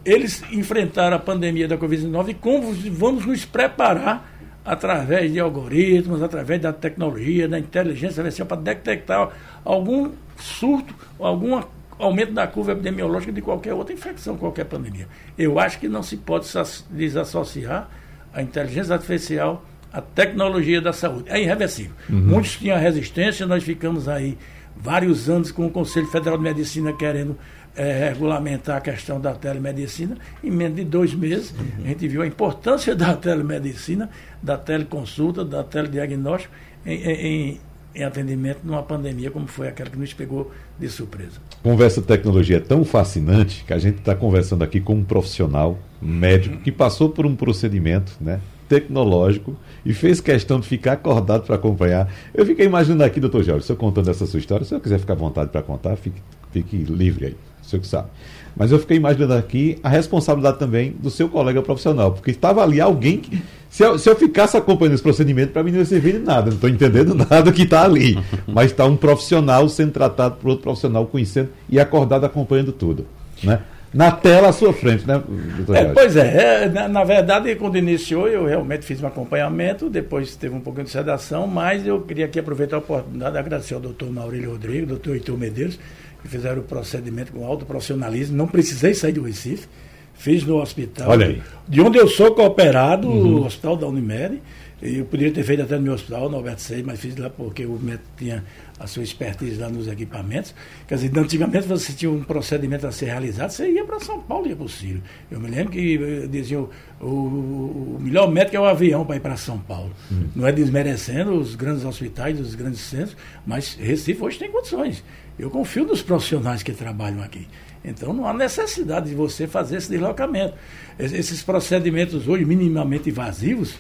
eles 0.06 0.44
enfrentaram 0.52 1.15
a 1.15 1.20
pandemia 1.20 1.67
da 1.67 1.78
Covid-19 1.78 2.30
e 2.30 2.34
como 2.34 2.74
vamos 2.91 3.26
nos 3.26 3.46
preparar 3.46 4.32
através 4.63 5.32
de 5.32 5.39
algoritmos, 5.39 6.22
através 6.22 6.62
da 6.62 6.72
tecnologia, 6.72 7.48
da 7.48 7.58
inteligência 7.58 8.22
artificial 8.22 8.48
para 8.48 8.62
detectar 8.62 9.30
algum 9.65 10.12
surto, 10.38 10.94
alguma 11.20 11.67
aumento 12.04 12.34
da 12.34 12.48
curva 12.48 12.72
epidemiológica 12.74 13.32
de 13.32 13.42
qualquer 13.42 13.74
outra 13.74 13.94
infecção, 13.94 14.38
qualquer 14.38 14.66
pandemia. 14.66 15.08
Eu 15.38 15.60
acho 15.60 15.80
que 15.80 15.88
não 15.88 16.04
se 16.04 16.18
pode 16.18 16.48
desassociar 16.90 17.90
a 18.34 18.42
inteligência 18.42 18.94
artificial 18.94 19.66
à 19.92 20.02
tecnologia 20.02 20.82
da 20.82 20.94
saúde. 20.94 21.26
É 21.28 21.42
irreversível. 21.42 21.92
Uhum. 22.10 22.20
Muitos 22.20 22.58
tinham 22.58 22.78
resistência, 22.78 23.46
nós 23.46 23.64
ficamos 23.64 24.08
aí 24.08 24.38
vários 24.76 25.30
anos 25.30 25.52
com 25.52 25.66
o 25.66 25.70
Conselho 25.70 26.08
Federal 26.08 26.38
de 26.38 26.44
Medicina 26.44 26.94
querendo 26.94 27.38
é, 27.76 28.10
regulamentar 28.10 28.78
a 28.78 28.82
questão 28.82 29.20
da 29.20 29.34
telemedicina. 29.34 30.18
Em 30.44 30.52
menos 30.52 30.76
de 30.76 30.84
dois 30.84 31.14
meses, 31.14 31.52
uhum. 31.52 31.86
a 31.86 31.88
gente 31.90 32.08
viu 32.08 32.22
a 32.22 32.28
importância 32.28 32.94
da 32.96 33.16
telemedicina, 33.16 34.10
da 34.42 34.58
teleconsulta, 34.58 35.44
da 35.44 35.64
telediagnóstico 35.64 36.54
em, 36.86 36.96
em, 36.96 37.62
em 37.94 38.04
atendimento 38.04 38.60
numa 38.64 38.84
pandemia 38.84 39.30
como 39.30 39.48
foi 39.48 39.68
aquela 39.68 39.90
que 39.90 39.98
nos 39.98 40.14
pegou 40.14 40.52
de 40.82 40.89
surpresa. 40.89 41.39
Conversa 41.62 42.02
tecnologia 42.02 42.58
é 42.58 42.60
tão 42.60 42.84
fascinante 42.84 43.63
que 43.65 43.72
a 43.72 43.78
gente 43.78 44.00
está 44.00 44.15
conversando 44.15 44.63
aqui 44.63 44.82
com 44.82 44.96
um 44.96 45.04
profissional 45.04 45.78
médico 46.02 46.58
que 46.58 46.72
passou 46.72 47.10
por 47.10 47.24
um 47.26 47.36
procedimento 47.36 48.13
né, 48.20 48.41
tecnológico 48.67 49.56
e 49.86 49.94
fez 49.94 50.20
questão 50.20 50.60
de 50.60 50.67
ficar 50.67 50.94
acordado 50.94 51.44
para 51.44 51.56
acompanhar. 51.56 52.12
Eu 52.34 52.46
fiquei 52.46 52.65
imaginando 52.65 53.04
aqui, 53.04 53.20
doutor 53.20 53.44
Jorge, 53.44 53.65
se 53.65 53.72
eu 53.72 53.76
contando 53.76 54.10
essa 54.10 54.26
sua 54.26 54.39
história, 54.39 54.65
se 54.65 54.74
eu 54.74 54.80
quiser 54.80 55.00
ficar 55.00 55.13
à 55.13 55.17
vontade 55.17 55.52
para 55.52 55.62
contar, 55.62 55.96
fique, 55.96 56.20
fique 56.52 56.78
livre 56.78 57.28
aí, 57.28 57.36
o 57.62 57.65
senhor 57.65 57.82
que 57.82 57.88
sabe. 57.88 58.08
Mas 58.56 58.71
eu 58.71 58.80
fiquei 58.80 58.97
imaginando 58.97 59.34
aqui 59.34 59.78
a 59.82 59.89
responsabilidade 59.89 60.60
também 60.60 60.91
do 61.00 61.10
seu 61.10 61.30
colega 61.30 61.62
profissional, 61.62 62.12
porque 62.12 62.32
estava 62.32 62.62
ali 62.62 62.82
alguém 62.82 63.17
que. 63.17 63.41
Se 63.69 63.84
eu, 63.84 63.97
se 63.97 64.10
eu 64.10 64.17
ficasse 64.17 64.58
acompanhando 64.58 64.95
esse 64.95 65.04
procedimento, 65.04 65.54
para 65.54 65.63
mim 65.63 65.71
não 65.71 65.80
ia 65.80 65.86
servir 65.86 66.13
de 66.13 66.19
nada, 66.19 66.47
não 66.47 66.56
estou 66.56 66.69
entendendo 66.69 67.15
nada 67.30 67.54
que 67.54 67.62
está 67.62 67.86
ali. 67.86 68.21
Mas 68.45 68.71
está 68.71 68.86
um 68.86 68.97
profissional 68.97 69.69
sendo 69.69 69.93
tratado 69.93 70.36
por 70.36 70.50
outro 70.50 70.63
profissional 70.63 71.06
conhecendo 71.08 71.50
e 71.69 71.80
acordado 71.80 72.26
acompanhando 72.26 72.74
tudo. 72.74 73.06
Né? 73.41 73.62
Na 73.93 74.10
tela 74.10 74.50
à 74.50 74.54
sua 74.54 74.71
frente, 74.71 75.06
né, 75.06 75.21
doutor 75.58 75.76
é, 75.76 75.86
Pois 75.93 76.15
é, 76.15 76.63
é 76.63 76.69
na, 76.69 76.88
na, 76.88 77.04
verdade, 77.04 77.54
quando 77.56 77.78
iniciou, 77.78 78.26
eu 78.26 78.45
realmente 78.45 78.86
fiz 78.86 79.02
um 79.04 79.08
acompanhamento, 79.08 79.89
depois 79.89 80.34
teve 80.36 80.56
um 80.56 80.62
pouquinho 80.62 80.86
de 80.86 80.91
sedação, 80.91 81.45
mas 81.45 81.86
eu 81.86 82.00
queria 82.02 82.26
aqui 82.26 82.39
aproveitar 82.39 82.78
a 82.78 82.80
oportunidade 82.80 83.34
de 83.34 83.38
agradecer 83.38 83.74
ao 83.74 83.82
doutor 83.82 84.10
Maurílio 84.10 84.52
Rodrigues, 84.52 84.88
doutor 84.88 85.15
Heitor 85.15 85.38
Medeiros, 85.38 85.78
que 86.22 86.28
fizeram 86.28 86.62
o 86.62 86.64
procedimento 86.64 87.32
com 87.32 87.46
alto 87.46 87.66
profissionalismo. 87.66 88.36
Não 88.36 88.48
precisei 88.48 88.94
sair 88.94 89.14
do 89.14 89.24
Recife, 89.24 89.68
fiz 90.14 90.44
no 90.44 90.62
hospital. 90.62 91.10
Olha 91.10 91.28
aí. 91.28 91.42
De 91.68 91.82
onde 91.82 91.98
eu 91.98 92.08
sou 92.08 92.34
cooperado, 92.34 93.08
uhum. 93.08 93.42
o 93.42 93.46
hospital 93.46 93.78
da 93.78 93.88
Unimed. 93.88 94.42
Eu 94.82 95.06
poderia 95.06 95.32
ter 95.32 95.44
feito 95.44 95.62
até 95.62 95.76
no 95.76 95.84
meu 95.84 95.94
hospital, 95.94 96.28
no 96.28 96.38
Alberto 96.38 96.60
Sei, 96.60 96.82
mas 96.82 97.00
fiz 97.00 97.16
lá 97.16 97.30
porque 97.30 97.64
o 97.68 97.78
médico 97.80 98.04
tinha 98.18 98.44
a 98.80 98.88
sua 98.88 99.04
expertise 99.04 99.60
lá 99.60 99.70
nos 99.70 99.88
equipamentos. 99.88 100.56
Quer 100.88 100.96
dizer, 100.96 101.12
antigamente 101.20 101.68
você 101.68 101.94
tinha 101.94 102.10
um 102.10 102.24
procedimento 102.24 102.88
a 102.88 102.92
ser 102.92 103.06
realizado, 103.06 103.52
você 103.52 103.70
ia 103.70 103.86
para 103.86 104.00
São 104.00 104.20
Paulo, 104.20 104.48
ia 104.48 104.56
para 104.56 104.66
o 104.66 104.70
Ciro. 104.70 105.04
Eu 105.30 105.40
me 105.40 105.52
lembro 105.52 105.72
que 105.72 106.00
eh, 106.02 106.28
diziam 106.28 106.68
o, 107.00 107.06
o, 107.06 107.98
melhor 108.02 108.32
médico 108.32 108.58
é 108.58 108.60
o 108.60 108.66
avião 108.66 109.06
para 109.06 109.18
ir 109.18 109.20
para 109.20 109.38
São 109.38 109.60
Paulo. 109.60 109.92
Hum. 110.12 110.26
Não 110.36 110.48
é 110.48 110.52
desmerecendo 110.52 111.34
os 111.34 111.54
grandes 111.54 111.86
hospitais, 111.86 112.40
os 112.40 112.56
grandes 112.56 112.80
centros, 112.82 113.16
mas 113.46 113.76
Recife 113.76 114.24
hoje 114.24 114.40
tem 114.40 114.52
condições. 114.52 115.04
Eu 115.42 115.50
confio 115.50 115.86
nos 115.86 116.04
profissionais 116.04 116.62
que 116.62 116.72
trabalham 116.72 117.24
aqui. 117.24 117.48
Então 117.84 118.14
não 118.14 118.28
há 118.28 118.34
necessidade 118.34 119.10
de 119.10 119.16
você 119.16 119.48
fazer 119.48 119.78
esse 119.78 119.90
deslocamento. 119.90 120.54
Esses 121.00 121.42
procedimentos 121.42 122.28
hoje 122.28 122.46
minimamente 122.46 123.10
invasivos, 123.10 123.76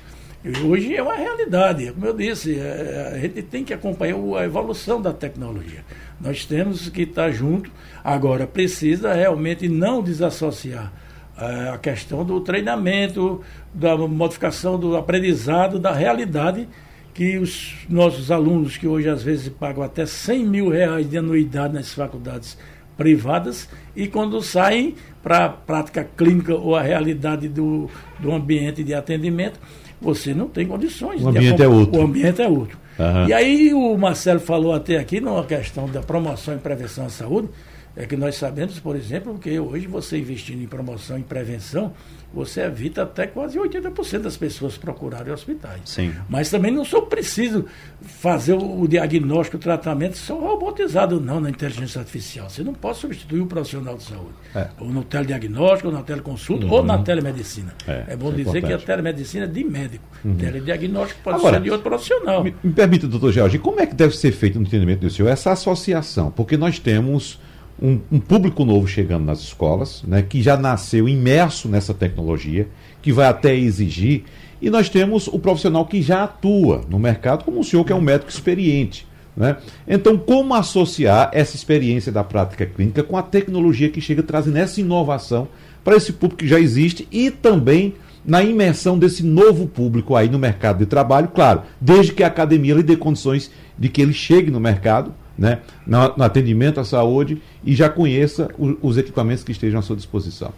Hoje 0.65 0.95
é 0.95 1.03
uma 1.03 1.13
realidade, 1.13 1.91
como 1.91 2.03
eu 2.03 2.15
disse, 2.15 2.59
é, 2.59 3.11
a 3.13 3.19
gente 3.19 3.43
tem 3.43 3.63
que 3.63 3.75
acompanhar 3.75 4.15
a 4.39 4.43
evolução 4.43 4.99
da 4.99 5.13
tecnologia. 5.13 5.85
Nós 6.19 6.45
temos 6.45 6.89
que 6.89 7.03
estar 7.03 7.29
junto. 7.29 7.69
Agora, 8.03 8.47
precisa 8.47 9.13
realmente 9.13 9.69
não 9.69 10.01
desassociar 10.01 10.91
é, 11.37 11.69
a 11.69 11.77
questão 11.77 12.25
do 12.25 12.41
treinamento, 12.41 13.39
da 13.71 13.95
modificação 13.95 14.79
do 14.79 14.97
aprendizado, 14.97 15.77
da 15.77 15.91
realidade 15.91 16.67
que 17.13 17.37
os 17.37 17.75
nossos 17.89 18.31
alunos, 18.31 18.77
que 18.77 18.87
hoje 18.87 19.09
às 19.09 19.21
vezes 19.23 19.49
pagam 19.49 19.83
até 19.83 20.05
100 20.05 20.45
mil 20.45 20.69
reais 20.69 21.09
de 21.09 21.17
anuidade 21.17 21.73
nas 21.73 21.93
faculdades 21.93 22.57
privadas, 22.97 23.67
e 23.95 24.07
quando 24.07 24.41
saem 24.41 24.95
para 25.23 25.45
a 25.45 25.49
prática 25.49 26.07
clínica 26.15 26.55
ou 26.55 26.75
a 26.75 26.81
realidade 26.81 27.47
do, 27.47 27.89
do 28.19 28.31
ambiente 28.31 28.83
de 28.83 28.93
atendimento, 28.93 29.59
você 29.99 30.33
não 30.33 30.47
tem 30.47 30.65
condições. 30.65 31.21
O 31.21 31.29
ambiente 31.29 31.61
é 31.61 31.67
outro. 31.67 31.99
O 31.99 32.03
ambiente 32.03 32.41
é 32.41 32.47
outro. 32.47 32.77
Uhum. 32.97 33.27
E 33.27 33.33
aí 33.33 33.73
o 33.73 33.97
Marcelo 33.97 34.39
falou 34.39 34.73
até 34.73 34.97
aqui 34.97 35.21
numa 35.21 35.43
questão 35.45 35.87
da 35.87 36.01
promoção 36.01 36.55
e 36.55 36.57
prevenção 36.57 37.05
à 37.05 37.09
saúde, 37.09 37.49
é 37.95 38.05
que 38.05 38.15
nós 38.15 38.35
sabemos, 38.35 38.79
por 38.79 38.95
exemplo, 38.95 39.37
que 39.37 39.59
hoje 39.59 39.87
você 39.87 40.17
investindo 40.17 40.61
em 40.61 40.67
promoção 40.67 41.17
e 41.19 41.23
prevenção, 41.23 41.93
você 42.33 42.61
evita 42.61 43.03
até 43.03 43.27
quase 43.27 43.59
80% 43.59 44.19
das 44.19 44.37
pessoas 44.37 44.77
procurarem 44.77 45.33
hospitais. 45.33 45.81
Sim. 45.85 46.13
Mas 46.29 46.49
também 46.49 46.71
não 46.71 46.85
sou 46.85 47.01
preciso 47.01 47.65
fazer 48.01 48.53
o, 48.53 48.87
diagnóstico, 48.87 49.57
o 49.57 49.59
tratamento 49.59 50.17
só 50.17 50.39
robotizado, 50.39 51.19
não, 51.19 51.41
na 51.41 51.49
inteligência 51.49 51.99
artificial. 51.99 52.49
Você 52.49 52.63
não 52.63 52.73
pode 52.73 52.99
substituir 52.99 53.41
o 53.41 53.45
profissional 53.45 53.97
de 53.97 54.03
saúde. 54.03 54.33
É. 54.55 54.69
Ou 54.79 54.87
no 54.87 55.03
telediagnóstico, 55.03 55.89
ou 55.89 55.93
na 55.93 56.03
teleconsulta, 56.03 56.65
uhum. 56.65 56.71
ou 56.71 56.83
na 56.83 56.99
telemedicina. 56.99 57.73
É, 57.85 58.05
é 58.09 58.15
bom 58.15 58.29
é 58.29 58.31
dizer 58.31 58.59
importante. 58.59 58.67
que 58.67 58.73
a 58.73 58.77
telemedicina 58.77 59.43
é 59.43 59.47
de 59.47 59.63
médico. 59.65 60.05
Uhum. 60.23 60.35
Telediagnóstico 60.35 61.19
pode 61.21 61.37
Agora, 61.39 61.57
ser 61.57 61.63
de 61.63 61.71
outro 61.71 61.89
profissional. 61.89 62.43
Me, 62.45 62.55
me 62.63 62.71
permita, 62.71 63.07
doutor 63.07 63.33
George, 63.33 63.59
como 63.59 63.81
é 63.81 63.85
que 63.85 63.95
deve 63.95 64.15
ser 64.15 64.31
feito 64.31 64.57
no 64.57 64.65
entendimento 64.65 65.01
do 65.01 65.09
senhor 65.09 65.27
essa 65.27 65.51
associação? 65.51 66.31
Porque 66.31 66.55
nós 66.55 66.79
temos 66.79 67.39
um, 67.81 67.99
um, 68.11 68.19
público 68.19 68.63
novo 68.63 68.87
chegando 68.87 69.25
nas 69.25 69.39
escolas, 69.39 70.03
né, 70.07 70.21
que 70.21 70.41
já 70.41 70.55
nasceu 70.55 71.09
imerso 71.09 71.67
nessa 71.67 71.93
tecnologia, 71.93 72.67
que 73.01 73.11
vai 73.11 73.27
até 73.27 73.55
exigir, 73.55 74.23
e 74.61 74.69
nós 74.69 74.89
temos 74.89 75.27
o 75.27 75.39
profissional 75.39 75.85
que 75.85 76.01
já 76.01 76.23
atua 76.23 76.85
no 76.87 76.99
mercado, 76.99 77.43
como 77.43 77.59
o 77.59 77.63
senhor, 77.63 77.83
que 77.83 77.91
é 77.91 77.95
um 77.95 78.01
médico 78.01 78.29
experiente. 78.29 79.07
Né? 79.35 79.57
Então, 79.87 80.17
como 80.17 80.53
associar 80.53 81.31
essa 81.33 81.55
experiência 81.55 82.11
da 82.11 82.23
prática 82.23 82.65
clínica 82.65 83.01
com 83.01 83.17
a 83.17 83.23
tecnologia 83.23 83.89
que 83.89 84.01
chega 84.01 84.21
trazendo 84.21 84.57
essa 84.57 84.79
inovação 84.79 85.47
para 85.83 85.95
esse 85.95 86.13
público 86.13 86.43
que 86.43 86.47
já 86.47 86.59
existe 86.59 87.07
e 87.11 87.31
também 87.31 87.95
na 88.23 88.43
imersão 88.43 88.99
desse 88.99 89.23
novo 89.23 89.67
público 89.67 90.15
aí 90.15 90.29
no 90.29 90.37
mercado 90.37 90.79
de 90.79 90.85
trabalho, 90.85 91.29
claro, 91.29 91.63
desde 91.79 92.13
que 92.13 92.23
a 92.23 92.27
academia 92.27 92.75
lhe 92.75 92.83
dê 92.83 92.95
condições 92.95 93.49
de 93.77 93.89
que 93.89 94.01
ele 94.01 94.13
chegue 94.13 94.51
no 94.51 94.59
mercado 94.59 95.11
né, 95.41 95.59
no, 95.87 96.23
atendimento 96.23 96.79
à 96.79 96.85
saúde 96.85 97.41
e 97.65 97.73
já 97.73 97.89
conheça 97.89 98.47
o, 98.59 98.77
os 98.79 98.95
equipamentos 98.95 99.43
que 99.43 99.51
estejam 99.51 99.79
à 99.79 99.81
sua 99.81 99.95
disposição. 99.95 100.53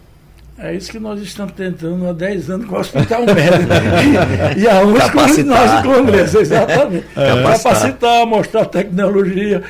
É 0.56 0.72
isso 0.72 0.92
que 0.92 1.00
nós 1.00 1.20
estamos 1.20 1.52
tentando 1.54 2.06
há 2.06 2.12
10 2.12 2.50
anos 2.50 2.66
com 2.68 2.76
o 2.76 2.78
Hospital 2.78 3.24
Médico. 3.26 3.72
e, 4.56 4.62
e 4.62 4.84
uns 4.84 5.10
com 5.10 5.18
o 5.18 5.44
nosso 5.46 5.82
Congresso, 5.82 6.38
exatamente. 6.38 7.06
É. 7.16 7.42
Capacitar, 7.42 8.26
mostrar 8.26 8.66
tecnologia, 8.66 9.64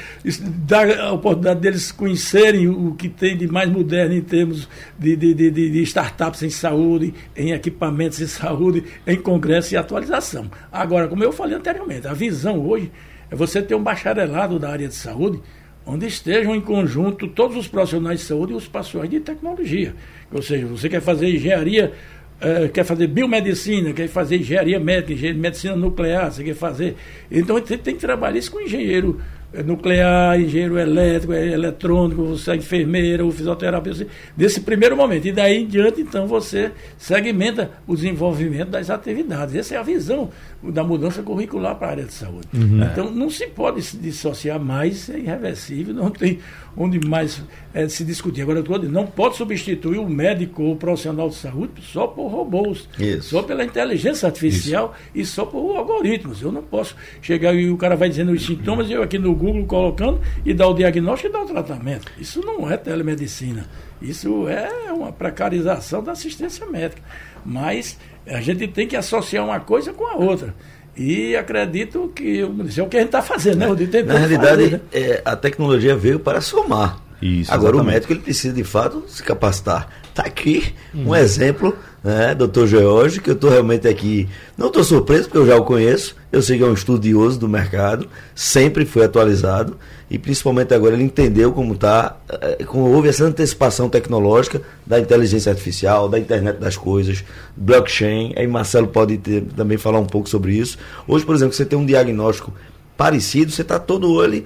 dar 0.67 0.91
a 0.99 1.13
oportunidade 1.13 1.61
deles 1.61 1.91
conhecerem 1.91 2.69
o 2.69 2.95
que 2.97 3.09
tem 3.09 3.35
de 3.35 3.47
mais 3.47 3.71
moderno 3.71 4.15
em 4.15 4.21
termos 4.21 4.69
de, 4.99 5.17
de, 5.17 5.33
de, 5.33 5.51
de 5.51 5.83
startups 5.85 6.43
em 6.43 6.51
saúde, 6.51 7.15
em 7.35 7.53
equipamentos 7.53 8.21
em 8.21 8.27
saúde, 8.27 8.85
em 9.07 9.17
congresso 9.17 9.73
e 9.73 9.79
atualização. 9.79 10.51
Agora, 10.71 11.09
como 11.09 11.25
eu 11.25 11.33
falei 11.33 11.57
anteriormente, 11.57 12.07
a 12.07 12.13
visão 12.13 12.61
hoje 12.61 12.93
é 13.35 13.37
você 13.37 13.61
ter 13.61 13.75
um 13.75 13.83
bacharelado 13.83 14.61
da 14.61 14.71
área 14.71 14.87
de 14.87 14.95
saúde, 14.95 15.43
onde 15.85 16.07
estejam 16.07 16.55
em 16.55 16.61
conjunto 16.61 17.27
todos 17.27 17.57
os 17.57 17.67
profissionais 17.67 18.21
de 18.21 18.27
saúde 18.27 18.53
e 18.53 18.57
os 18.57 18.69
profissionais 18.69 19.11
de 19.11 19.19
tecnologia. 19.19 19.93
Ou 20.33 20.41
seja, 20.41 20.67
você 20.67 20.89
quer 20.89 21.01
fazer 21.01 21.35
engenharia, 21.35 21.93
uh, 22.41 22.69
quer 22.69 22.85
fazer 22.85 23.09
biomedicina, 23.09 23.93
quer 23.93 24.07
fazer 24.07 24.37
engenharia 24.37 24.79
médica, 24.79 25.13
engenharia, 25.13 25.41
medicina 25.41 25.75
nuclear, 25.75 26.31
você 26.31 26.45
quer 26.45 26.55
fazer. 26.55 26.95
Então 27.29 27.59
você 27.59 27.77
tem 27.77 27.95
que 27.95 28.01
trabalhar 28.01 28.39
isso 28.39 28.53
com 28.53 28.61
engenheiro 28.61 29.21
nuclear, 29.63 30.41
engenheiro 30.41 30.79
elétrico, 30.79 31.33
é 31.33 31.49
eletrônico, 31.49 32.25
você 32.25 32.53
é 32.53 32.57
enfermeira, 32.57 33.25
o 33.25 33.31
fisioterapeuta, 33.31 34.07
desse 34.37 34.61
primeiro 34.61 34.97
momento. 34.97 35.27
E 35.27 35.33
daí 35.33 35.63
em 35.63 35.67
diante, 35.67 36.01
então, 36.01 36.27
você 36.27 36.73
segmenta 36.97 37.71
o 37.87 37.95
desenvolvimento 37.95 38.71
das 38.71 38.91
atividades. 38.91 39.55
Essa 39.55 39.75
é 39.75 39.79
a 39.79 39.83
visão 39.83 40.31
da 40.63 40.83
mudança 40.83 41.23
curricular 41.23 41.77
para 41.77 41.89
a 41.89 41.91
área 41.91 42.05
de 42.05 42.13
saúde. 42.13 42.49
Uhum. 42.53 42.83
Então, 42.83 43.11
não 43.11 43.31
se 43.31 43.47
pode 43.47 43.83
se 43.83 43.97
dissociar 43.97 44.59
mais, 44.59 45.09
é 45.11 45.19
irreversível, 45.19 45.95
não 45.95 46.11
tem 46.11 46.39
onde 46.77 47.07
mais 47.07 47.43
é, 47.73 47.89
se 47.89 48.05
discutir. 48.05 48.43
Agora, 48.43 48.59
eu 48.59 48.63
estou 48.63 48.79
dizendo, 48.79 48.95
não 48.95 49.07
pode 49.07 49.37
substituir 49.37 49.99
o 49.99 50.09
médico 50.09 50.63
ou 50.63 50.73
o 50.73 50.77
profissional 50.77 51.29
de 51.29 51.37
saúde 51.37 51.83
só 51.83 52.07
por 52.07 52.29
robôs, 52.29 52.89
Isso. 52.99 53.31
só 53.31 53.43
pela 53.43 53.65
inteligência 53.65 54.27
artificial 54.27 54.95
Isso. 55.15 55.15
e 55.15 55.25
só 55.27 55.45
por 55.45 55.77
algoritmos. 55.77 56.43
Eu 56.43 56.53
não 56.53 56.63
posso 56.63 56.97
chegar 57.23 57.55
e 57.55 57.71
o 57.71 57.77
cara 57.77 57.97
vai 57.97 58.09
dizendo 58.09 58.33
os 58.33 58.45
sintomas 58.45 58.89
e 58.89 58.93
eu 58.93 59.03
aqui 59.03 59.19
no 59.19 59.35
Google 59.35 59.65
colocando 59.67 60.21
e 60.45 60.53
dar 60.53 60.69
o 60.69 60.75
diagnóstico 60.75 61.29
e 61.29 61.33
dar 61.33 61.43
o 61.43 61.47
tratamento. 61.47 62.11
Isso 62.19 62.41
não 62.41 62.71
é 62.71 62.77
telemedicina. 62.77 63.67
Isso 64.01 64.49
é 64.49 64.93
uma 64.93 65.13
precarização 65.13 66.03
da 66.03 66.13
assistência 66.13 66.67
médica. 66.67 67.03
Mas 67.45 67.99
a 68.27 68.41
gente 68.41 68.67
tem 68.69 68.87
que 68.87 68.97
associar 68.97 69.45
uma 69.45 69.61
coisa 69.61 69.93
com 69.93 70.07
a 70.07 70.17
outra. 70.17 70.55
E 70.97 71.37
acredito 71.37 72.13
que 72.15 72.47
isso 72.67 72.81
é 72.81 72.83
o 72.85 72.89
que 72.89 72.97
a 72.97 73.01
gente 73.01 73.09
está 73.09 73.23
fazendo, 73.23 73.59
né? 73.59 73.67
Na 73.67 74.19
realidade, 74.19 74.63
fazer, 74.63 74.71
né? 74.73 74.81
é, 74.93 75.23
a 75.25 75.35
tecnologia 75.35 75.97
veio 75.97 76.21
para 76.21 76.41
somar. 76.41 77.04
Isso, 77.25 77.51
Agora 77.51 77.77
exatamente. 77.77 77.81
o 77.81 77.95
médico 77.95 78.13
ele 78.13 78.21
precisa 78.21 78.55
de 78.55 78.63
fato 78.63 79.03
se 79.09 79.23
capacitar. 79.23 79.89
Está 80.11 80.25
aqui 80.25 80.75
um 80.95 81.09
hum. 81.09 81.17
exemplo, 81.17 81.75
né, 82.05 82.35
doutor 82.35 82.67
George, 82.67 83.19
que 83.19 83.31
eu 83.31 83.35
estou 83.35 83.49
realmente 83.49 83.89
aqui. 83.89 84.29
Não 84.59 84.67
estou 84.67 84.85
surpreso, 84.85 85.25
porque 85.25 85.39
eu 85.39 85.47
já 85.47 85.57
o 85.57 85.65
conheço. 85.65 86.15
Eu 86.31 86.43
sei 86.43 86.59
que 86.59 86.63
é 86.63 86.67
um 86.67 86.75
estudioso 86.75 87.41
do 87.41 87.49
mercado, 87.49 88.07
sempre 88.35 88.85
foi 88.85 89.07
atualizado 89.07 89.79
e 90.11 90.19
principalmente 90.19 90.75
agora 90.75 90.95
ele 90.95 91.05
entendeu 91.05 91.51
como 91.51 91.73
está, 91.73 92.19
eh, 92.29 92.65
como 92.67 92.93
houve 92.93 93.09
essa 93.09 93.25
antecipação 93.25 93.89
tecnológica 93.89 94.61
da 94.87 95.01
inteligência 95.01 95.51
artificial, 95.51 96.11
da 96.11 96.19
internet 96.19 96.59
das 96.59 96.77
coisas, 96.77 97.25
blockchain. 97.57 98.35
Aí 98.37 98.47
Marcelo 98.47 98.89
pode 98.89 99.17
ter, 99.17 99.45
também 99.57 99.79
falar 99.79 99.99
um 99.99 100.07
pouco 100.07 100.29
sobre 100.29 100.53
isso. 100.53 100.77
Hoje, 101.09 101.25
por 101.25 101.35
exemplo, 101.35 101.55
você 101.55 101.65
tem 101.65 101.79
um 101.79 101.87
diagnóstico 101.87 102.53
parecido, 102.99 103.51
você 103.51 103.63
está 103.63 103.79
todo 103.79 104.23
eh, 104.23 104.45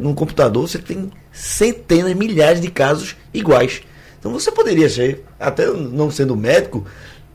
no 0.00 0.14
computador, 0.14 0.68
você 0.68 0.78
tem 0.78 1.10
centenas, 1.32 2.14
milhares 2.14 2.60
de 2.60 2.70
casos 2.70 3.16
iguais. 3.32 3.82
Então 4.18 4.32
você 4.32 4.50
poderia 4.50 4.88
ser, 4.88 5.24
até 5.38 5.66
não 5.66 6.10
sendo 6.10 6.34
médico, 6.34 6.86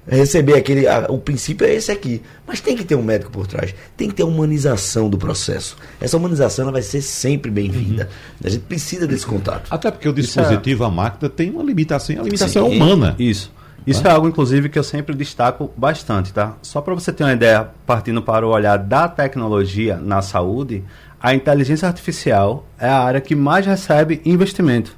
receber 0.08 0.56
aquele. 0.56 0.88
A, 0.88 1.06
o 1.10 1.20
princípio 1.20 1.68
é 1.68 1.74
esse 1.74 1.92
aqui. 1.92 2.22
Mas 2.48 2.60
tem 2.60 2.76
que 2.76 2.84
ter 2.84 2.96
um 2.96 3.04
médico 3.04 3.32
por 3.32 3.46
trás. 3.46 3.76
Tem 3.96 4.10
que 4.10 4.16
ter 4.16 4.24
a 4.24 4.26
humanização 4.26 5.10
do 5.10 5.18
processo. 5.18 5.78
Essa 6.02 6.18
humanização 6.18 6.64
ela 6.64 6.72
vai 6.72 6.82
ser 6.82 7.02
sempre 7.02 7.52
bem-vinda. 7.52 8.04
Uhum. 8.04 8.48
A 8.48 8.50
gente 8.50 8.64
precisa 8.64 9.06
desse 9.06 9.26
contato. 9.26 9.68
Até 9.70 9.92
porque 9.92 10.10
o 10.10 10.14
dispositivo, 10.14 10.84
é... 10.84 10.88
a 10.88 10.90
máquina, 10.90 11.30
tem 11.30 11.52
uma 11.52 11.64
limitação. 11.64 12.20
A 12.20 12.24
limitação 12.24 12.70
Sim, 12.70 12.74
é 12.74 12.76
humana. 12.76 13.16
Isso. 13.20 13.52
Isso 13.88 14.06
é 14.06 14.12
algo, 14.12 14.28
inclusive, 14.28 14.70
que 14.70 14.78
eu 14.78 14.84
sempre 14.84 15.16
destaco 15.16 15.72
bastante, 15.76 16.34
tá? 16.34 16.58
Só 16.62 16.82
para 16.82 16.94
você 16.94 17.14
ter 17.14 17.24
uma 17.24 17.34
ideia, 17.34 17.70
partindo 17.86 18.22
para 18.22 18.46
o 18.46 18.50
olhar 18.50 18.78
da 18.78 19.08
tecnologia 19.08 19.98
na 19.98 20.22
saúde, 20.22 20.84
a 21.22 21.34
inteligência 21.34 21.88
artificial 21.88 22.66
é 22.80 22.88
a 22.88 23.00
área 23.00 23.22
que 23.22 23.36
mais 23.36 23.66
recebe 23.66 24.22
investimento, 24.24 24.96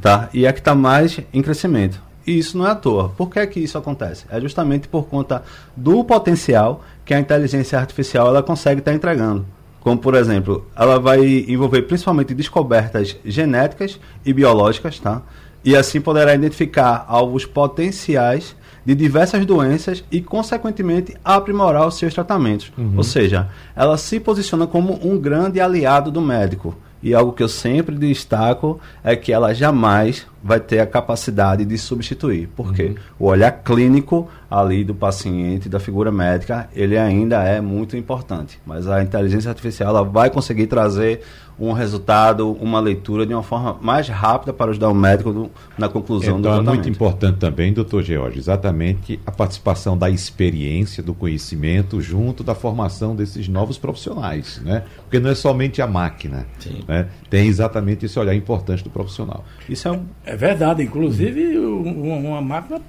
tá? 0.00 0.28
E 0.32 0.46
é 0.46 0.52
que 0.52 0.60
está 0.60 0.74
mais 0.74 1.20
em 1.32 1.42
crescimento. 1.42 2.00
E 2.26 2.38
isso 2.38 2.56
não 2.56 2.66
é 2.66 2.70
à 2.70 2.74
toa. 2.74 3.10
Por 3.10 3.28
que, 3.28 3.46
que 3.46 3.60
isso 3.60 3.76
acontece? 3.76 4.24
É 4.30 4.40
justamente 4.40 4.88
por 4.88 5.06
conta 5.06 5.42
do 5.76 6.02
potencial 6.04 6.82
que 7.04 7.12
a 7.12 7.20
inteligência 7.20 7.78
artificial 7.78 8.28
ela 8.28 8.42
consegue 8.42 8.80
estar 8.80 8.92
tá 8.92 8.96
entregando. 8.96 9.44
Como, 9.80 9.98
por 9.98 10.14
exemplo, 10.14 10.66
ela 10.74 10.98
vai 10.98 11.44
envolver 11.46 11.82
principalmente 11.82 12.34
descobertas 12.34 13.16
genéticas 13.24 14.00
e 14.24 14.32
biológicas, 14.32 14.98
tá? 14.98 15.20
E 15.62 15.76
assim 15.76 16.00
poderá 16.00 16.34
identificar 16.34 17.04
alvos 17.08 17.44
potenciais 17.44 18.56
de 18.84 18.94
diversas 18.94 19.44
doenças 19.46 20.04
e, 20.10 20.20
consequentemente, 20.20 21.16
aprimorar 21.24 21.86
os 21.86 21.96
seus 21.96 22.12
tratamentos. 22.12 22.72
Uhum. 22.76 22.94
Ou 22.96 23.02
seja, 23.02 23.48
ela 23.74 23.96
se 23.96 24.20
posiciona 24.20 24.66
como 24.66 24.98
um 25.02 25.18
grande 25.18 25.60
aliado 25.60 26.10
do 26.10 26.20
médico. 26.20 26.76
E 27.02 27.12
algo 27.12 27.34
que 27.34 27.42
eu 27.42 27.48
sempre 27.48 27.94
destaco 27.96 28.80
é 29.02 29.14
que 29.14 29.30
ela 29.30 29.52
jamais 29.52 30.26
vai 30.42 30.58
ter 30.58 30.80
a 30.80 30.86
capacidade 30.86 31.62
de 31.62 31.76
substituir. 31.76 32.48
Porque 32.56 32.82
uhum. 32.84 32.94
o 33.18 33.26
olhar 33.26 33.52
clínico 33.52 34.26
ali 34.50 34.82
do 34.82 34.94
paciente, 34.94 35.68
da 35.68 35.78
figura 35.78 36.10
médica, 36.10 36.66
ele 36.74 36.96
ainda 36.96 37.42
é 37.42 37.60
muito 37.60 37.94
importante. 37.94 38.58
Mas 38.64 38.88
a 38.88 39.02
inteligência 39.02 39.50
artificial 39.50 39.90
ela 39.90 40.02
vai 40.02 40.30
conseguir 40.30 40.66
trazer 40.66 41.20
um 41.58 41.72
resultado, 41.72 42.52
uma 42.52 42.80
leitura 42.80 43.24
de 43.24 43.32
uma 43.32 43.42
forma 43.42 43.76
mais 43.80 44.08
rápida 44.08 44.52
para 44.52 44.70
ajudar 44.70 44.88
o 44.88 44.94
médico 44.94 45.32
do, 45.32 45.50
na 45.78 45.88
conclusão 45.88 46.38
então, 46.38 46.40
do 46.40 46.42
tratamento. 46.42 46.68
é 46.68 46.74
muito 46.74 46.88
importante 46.88 47.38
também, 47.38 47.72
doutor 47.72 48.02
George, 48.02 48.38
exatamente 48.38 49.20
a 49.24 49.30
participação 49.30 49.96
da 49.96 50.10
experiência, 50.10 51.02
do 51.02 51.14
conhecimento, 51.14 52.00
junto 52.00 52.42
da 52.42 52.54
formação 52.54 53.14
desses 53.14 53.48
novos 53.48 53.78
profissionais, 53.78 54.60
né? 54.64 54.84
Porque 55.02 55.20
não 55.20 55.30
é 55.30 55.34
somente 55.34 55.80
a 55.80 55.86
máquina, 55.86 56.46
né? 56.88 57.08
tem 57.30 57.46
exatamente 57.46 58.06
esse 58.06 58.18
olhar 58.18 58.34
importante 58.34 58.82
do 58.82 58.90
profissional. 58.90 59.44
Isso 59.68 59.86
é, 59.86 59.92
um... 59.92 60.04
é 60.24 60.36
verdade, 60.36 60.82
inclusive 60.82 61.56
uma 61.56 62.40
máquina 62.40 62.80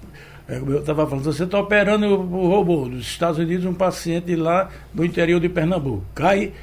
é, 0.48 0.58
eu 0.58 0.80
estava 0.80 1.08
falando, 1.08 1.24
você 1.24 1.44
está 1.44 1.60
operando 1.60 2.06
o 2.06 2.48
robô 2.48 2.88
dos 2.88 3.02
Estados 3.02 3.40
Unidos, 3.40 3.66
um 3.66 3.74
paciente 3.74 4.36
lá 4.36 4.70
do 4.94 5.04
interior 5.04 5.40
de 5.40 5.50
Pernambuco. 5.50 6.04
Cai 6.14 6.54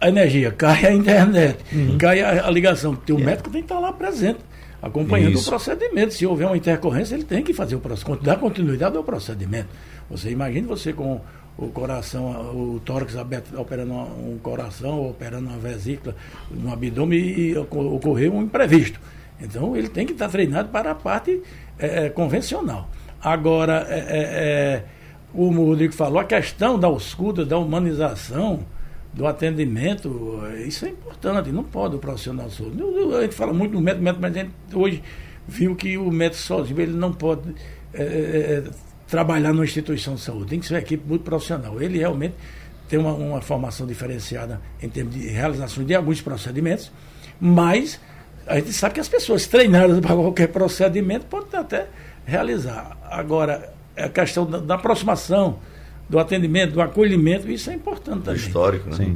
a 0.00 0.08
energia, 0.08 0.50
cai 0.52 0.86
a 0.86 0.92
internet, 0.92 1.58
uhum. 1.72 1.98
cai 1.98 2.20
a, 2.20 2.46
a 2.46 2.50
ligação. 2.50 2.92
O 2.92 3.10
yeah. 3.10 3.26
médico 3.26 3.50
tem 3.50 3.62
que 3.62 3.66
estar 3.66 3.78
lá 3.78 3.92
presente, 3.92 4.40
acompanhando 4.80 5.34
Isso. 5.34 5.48
o 5.48 5.50
procedimento. 5.50 6.14
Se 6.14 6.26
houver 6.26 6.46
uma 6.46 6.56
intercorrência, 6.56 7.14
ele 7.14 7.24
tem 7.24 7.42
que 7.42 7.52
fazer 7.52 7.74
o 7.74 7.80
procedimento, 7.80 8.24
dar 8.24 8.36
continuidade 8.36 8.96
ao 8.96 9.04
procedimento. 9.04 9.68
Você 10.10 10.30
imagine 10.30 10.66
você 10.66 10.92
com 10.92 11.20
o 11.58 11.68
coração, 11.68 12.30
o 12.54 12.80
tórax 12.84 13.16
aberto, 13.16 13.58
operando 13.60 13.92
um 13.92 14.38
coração, 14.40 15.10
operando 15.10 15.48
uma 15.48 15.58
vesícula 15.58 16.14
no 16.50 16.72
abdômen 16.72 17.18
e 17.18 17.58
ocorrer 17.58 18.32
um 18.32 18.42
imprevisto. 18.42 19.00
Então 19.40 19.76
ele 19.76 19.88
tem 19.88 20.06
que 20.06 20.12
estar 20.12 20.28
treinado 20.28 20.68
para 20.68 20.92
a 20.92 20.94
parte 20.94 21.42
é, 21.78 22.06
é 22.06 22.10
convencional. 22.10 22.88
Agora, 23.20 23.86
é, 23.88 23.98
é, 23.98 24.18
é 24.18 24.84
o 25.34 25.50
Rodrigo 25.50 25.92
falou, 25.92 26.18
a 26.18 26.24
questão 26.24 26.78
da 26.78 26.88
oscuda, 26.88 27.44
da 27.44 27.58
humanização, 27.58 28.60
do 29.18 29.26
atendimento, 29.26 30.40
isso 30.64 30.86
é 30.86 30.90
importante, 30.90 31.50
não 31.50 31.64
pode 31.64 31.96
o 31.96 31.98
profissional 31.98 32.48
sozinho. 32.48 33.16
A 33.16 33.22
gente 33.22 33.34
fala 33.34 33.52
muito 33.52 33.72
do 33.72 33.80
médico, 33.80 34.04
mas 34.20 34.36
a 34.36 34.38
gente 34.38 34.52
hoje 34.72 35.02
viu 35.46 35.74
que 35.74 35.98
o 35.98 36.08
médico 36.12 36.40
sozinho 36.40 36.80
ele 36.80 36.92
não 36.92 37.12
pode 37.12 37.52
é, 37.92 38.00
é, 38.00 38.04
é, 38.04 38.64
trabalhar 39.08 39.52
numa 39.52 39.64
instituição 39.64 40.14
de 40.14 40.20
saúde, 40.20 40.50
tem 40.50 40.60
que 40.60 40.66
ser 40.68 40.74
uma 40.74 40.80
equipe 40.80 41.02
muito 41.04 41.24
profissional. 41.24 41.82
Ele 41.82 41.98
realmente 41.98 42.36
tem 42.88 42.96
uma, 42.96 43.12
uma 43.12 43.40
formação 43.40 43.88
diferenciada 43.88 44.60
em 44.80 44.88
termos 44.88 45.12
de 45.12 45.26
realização 45.26 45.82
de 45.82 45.96
alguns 45.96 46.20
procedimentos, 46.20 46.92
mas 47.40 47.98
a 48.46 48.54
gente 48.54 48.72
sabe 48.72 48.94
que 48.94 49.00
as 49.00 49.08
pessoas 49.08 49.48
treinadas 49.48 49.98
para 50.00 50.14
qualquer 50.14 50.46
procedimento 50.46 51.26
podem 51.26 51.58
até 51.58 51.88
realizar. 52.24 52.96
Agora, 53.02 53.74
a 53.96 54.08
questão 54.08 54.46
da, 54.46 54.58
da 54.58 54.76
aproximação 54.76 55.58
do 56.08 56.18
atendimento, 56.18 56.72
do 56.72 56.80
acolhimento, 56.80 57.50
isso 57.50 57.70
é 57.70 57.74
importante 57.74 58.22
também. 58.22 58.40
Histórico, 58.40 58.88
né? 58.88 58.96
Sim. 58.96 59.14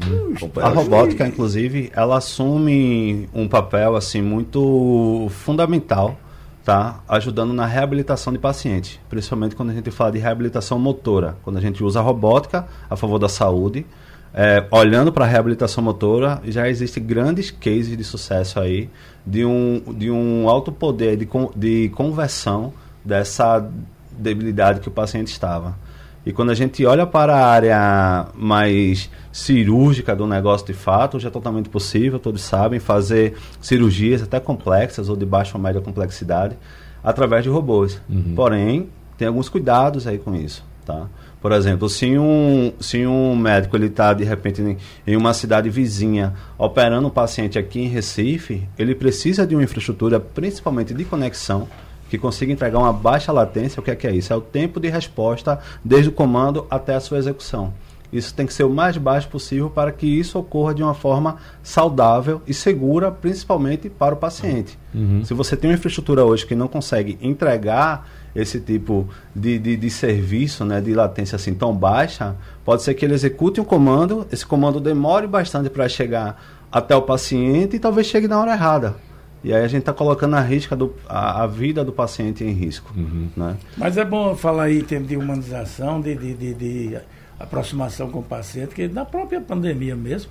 a 0.60 0.68
robótica, 0.68 1.26
inclusive, 1.26 1.90
ela 1.94 2.18
assume 2.18 3.28
um 3.32 3.48
papel 3.48 3.96
assim 3.96 4.20
muito 4.20 5.28
fundamental, 5.30 6.18
tá? 6.62 7.00
Ajudando 7.08 7.54
na 7.54 7.64
reabilitação 7.64 8.32
de 8.32 8.38
pacientes, 8.38 9.00
principalmente 9.08 9.56
quando 9.56 9.70
a 9.70 9.72
gente 9.72 9.90
fala 9.90 10.12
de 10.12 10.18
reabilitação 10.18 10.78
motora, 10.78 11.36
quando 11.42 11.56
a 11.56 11.60
gente 11.60 11.82
usa 11.82 12.00
a 12.00 12.02
robótica 12.02 12.66
a 12.90 12.96
favor 12.96 13.18
da 13.18 13.28
saúde. 13.28 13.86
É, 14.34 14.66
olhando 14.70 15.12
para 15.12 15.26
a 15.26 15.28
reabilitação 15.28 15.84
motora, 15.84 16.40
já 16.46 16.66
existem 16.66 17.04
grandes 17.04 17.50
cases 17.50 17.96
de 17.96 18.02
sucesso 18.02 18.58
aí 18.58 18.88
de 19.26 19.44
um, 19.44 19.82
de 19.94 20.10
um 20.10 20.48
alto 20.48 20.72
poder 20.72 21.18
de, 21.18 21.28
de 21.54 21.90
conversão 21.90 22.72
dessa 23.04 23.66
debilidade 24.10 24.80
que 24.80 24.88
o 24.88 24.90
paciente 24.90 25.28
estava. 25.28 25.76
E 26.24 26.32
quando 26.32 26.50
a 26.50 26.54
gente 26.54 26.84
olha 26.86 27.04
para 27.04 27.34
a 27.34 27.46
área 27.46 28.26
mais 28.34 29.10
cirúrgica 29.32 30.14
do 30.14 30.26
negócio 30.26 30.66
de 30.66 30.72
fato, 30.72 31.18
já 31.18 31.28
é 31.28 31.30
totalmente 31.32 31.68
possível, 31.68 32.18
todos 32.18 32.42
sabem, 32.42 32.78
fazer 32.78 33.34
cirurgias 33.60 34.22
até 34.22 34.38
complexas 34.38 35.08
ou 35.08 35.16
de 35.16 35.26
baixa 35.26 35.56
ou 35.56 35.62
média 35.62 35.80
complexidade 35.80 36.56
através 37.02 37.42
de 37.42 37.48
robôs. 37.48 38.00
Uhum. 38.08 38.34
Porém, 38.36 38.88
tem 39.18 39.26
alguns 39.26 39.48
cuidados 39.48 40.06
aí 40.06 40.18
com 40.18 40.34
isso, 40.34 40.64
tá? 40.86 41.08
Por 41.40 41.50
exemplo, 41.50 41.88
se 41.88 42.16
um, 42.16 42.72
se 42.78 43.04
um 43.04 43.34
médico 43.34 43.76
ele 43.76 43.86
está 43.86 44.14
de 44.14 44.22
repente 44.22 44.62
em, 44.62 44.76
em 45.04 45.16
uma 45.16 45.34
cidade 45.34 45.68
vizinha 45.68 46.34
operando 46.56 47.08
um 47.08 47.10
paciente 47.10 47.58
aqui 47.58 47.80
em 47.80 47.88
Recife, 47.88 48.68
ele 48.78 48.94
precisa 48.94 49.44
de 49.44 49.56
uma 49.56 49.64
infraestrutura, 49.64 50.20
principalmente 50.20 50.94
de 50.94 51.04
conexão, 51.04 51.66
que 52.12 52.18
consiga 52.18 52.52
entregar 52.52 52.78
uma 52.78 52.92
baixa 52.92 53.32
latência, 53.32 53.80
o 53.80 53.82
que 53.82 53.90
é, 53.90 53.96
que 53.96 54.06
é 54.06 54.14
isso? 54.14 54.30
É 54.34 54.36
o 54.36 54.40
tempo 54.42 54.78
de 54.78 54.90
resposta 54.90 55.58
desde 55.82 56.10
o 56.10 56.12
comando 56.12 56.66
até 56.68 56.94
a 56.94 57.00
sua 57.00 57.16
execução. 57.16 57.72
Isso 58.12 58.34
tem 58.34 58.44
que 58.44 58.52
ser 58.52 58.64
o 58.64 58.68
mais 58.68 58.98
baixo 58.98 59.28
possível 59.28 59.70
para 59.70 59.90
que 59.90 60.06
isso 60.06 60.38
ocorra 60.38 60.74
de 60.74 60.82
uma 60.82 60.92
forma 60.92 61.36
saudável 61.62 62.42
e 62.46 62.52
segura, 62.52 63.10
principalmente 63.10 63.88
para 63.88 64.14
o 64.14 64.18
paciente. 64.18 64.78
Uhum. 64.94 65.24
Se 65.24 65.32
você 65.32 65.56
tem 65.56 65.70
uma 65.70 65.76
infraestrutura 65.76 66.22
hoje 66.22 66.44
que 66.44 66.54
não 66.54 66.68
consegue 66.68 67.18
entregar 67.22 68.06
esse 68.36 68.60
tipo 68.60 69.08
de, 69.34 69.58
de, 69.58 69.74
de, 69.78 69.88
serviço, 69.88 70.66
né, 70.66 70.82
de 70.82 70.92
latência 70.92 71.36
assim 71.36 71.54
tão 71.54 71.74
baixa, 71.74 72.36
pode 72.62 72.82
ser 72.82 72.92
que 72.92 73.06
ele 73.06 73.14
execute 73.14 73.58
um 73.58 73.64
comando, 73.64 74.26
esse 74.30 74.44
comando 74.44 74.78
demore 74.78 75.26
bastante 75.26 75.70
para 75.70 75.88
chegar 75.88 76.38
até 76.70 76.94
o 76.94 77.00
paciente 77.00 77.76
e 77.76 77.78
talvez 77.78 78.06
chegue 78.06 78.28
na 78.28 78.38
hora 78.38 78.52
errada. 78.52 78.96
E 79.44 79.52
aí 79.52 79.64
a 79.64 79.68
gente 79.68 79.80
está 79.80 79.92
colocando 79.92 80.34
a, 80.34 80.40
risca 80.40 80.76
do, 80.76 80.94
a, 81.08 81.42
a, 81.42 81.46
vida 81.46 81.84
do 81.84 81.92
paciente 81.92 82.44
em 82.44 82.52
risco. 82.52 82.92
Uhum. 82.96 83.28
Né? 83.36 83.56
Mas 83.76 83.96
é 83.96 84.04
bom 84.04 84.36
falar 84.36 84.64
aí 84.64 84.78
em 84.78 84.84
termos 84.84 85.08
de 85.08 85.16
humanização, 85.16 86.00
de, 86.00 86.14
de, 86.14 86.34
de, 86.34 86.54
de 86.54 86.98
aproximação 87.38 88.10
com 88.10 88.20
o 88.20 88.22
paciente, 88.22 88.74
que 88.74 88.86
na 88.86 89.04
própria 89.04 89.40
pandemia 89.40 89.96
mesmo, 89.96 90.30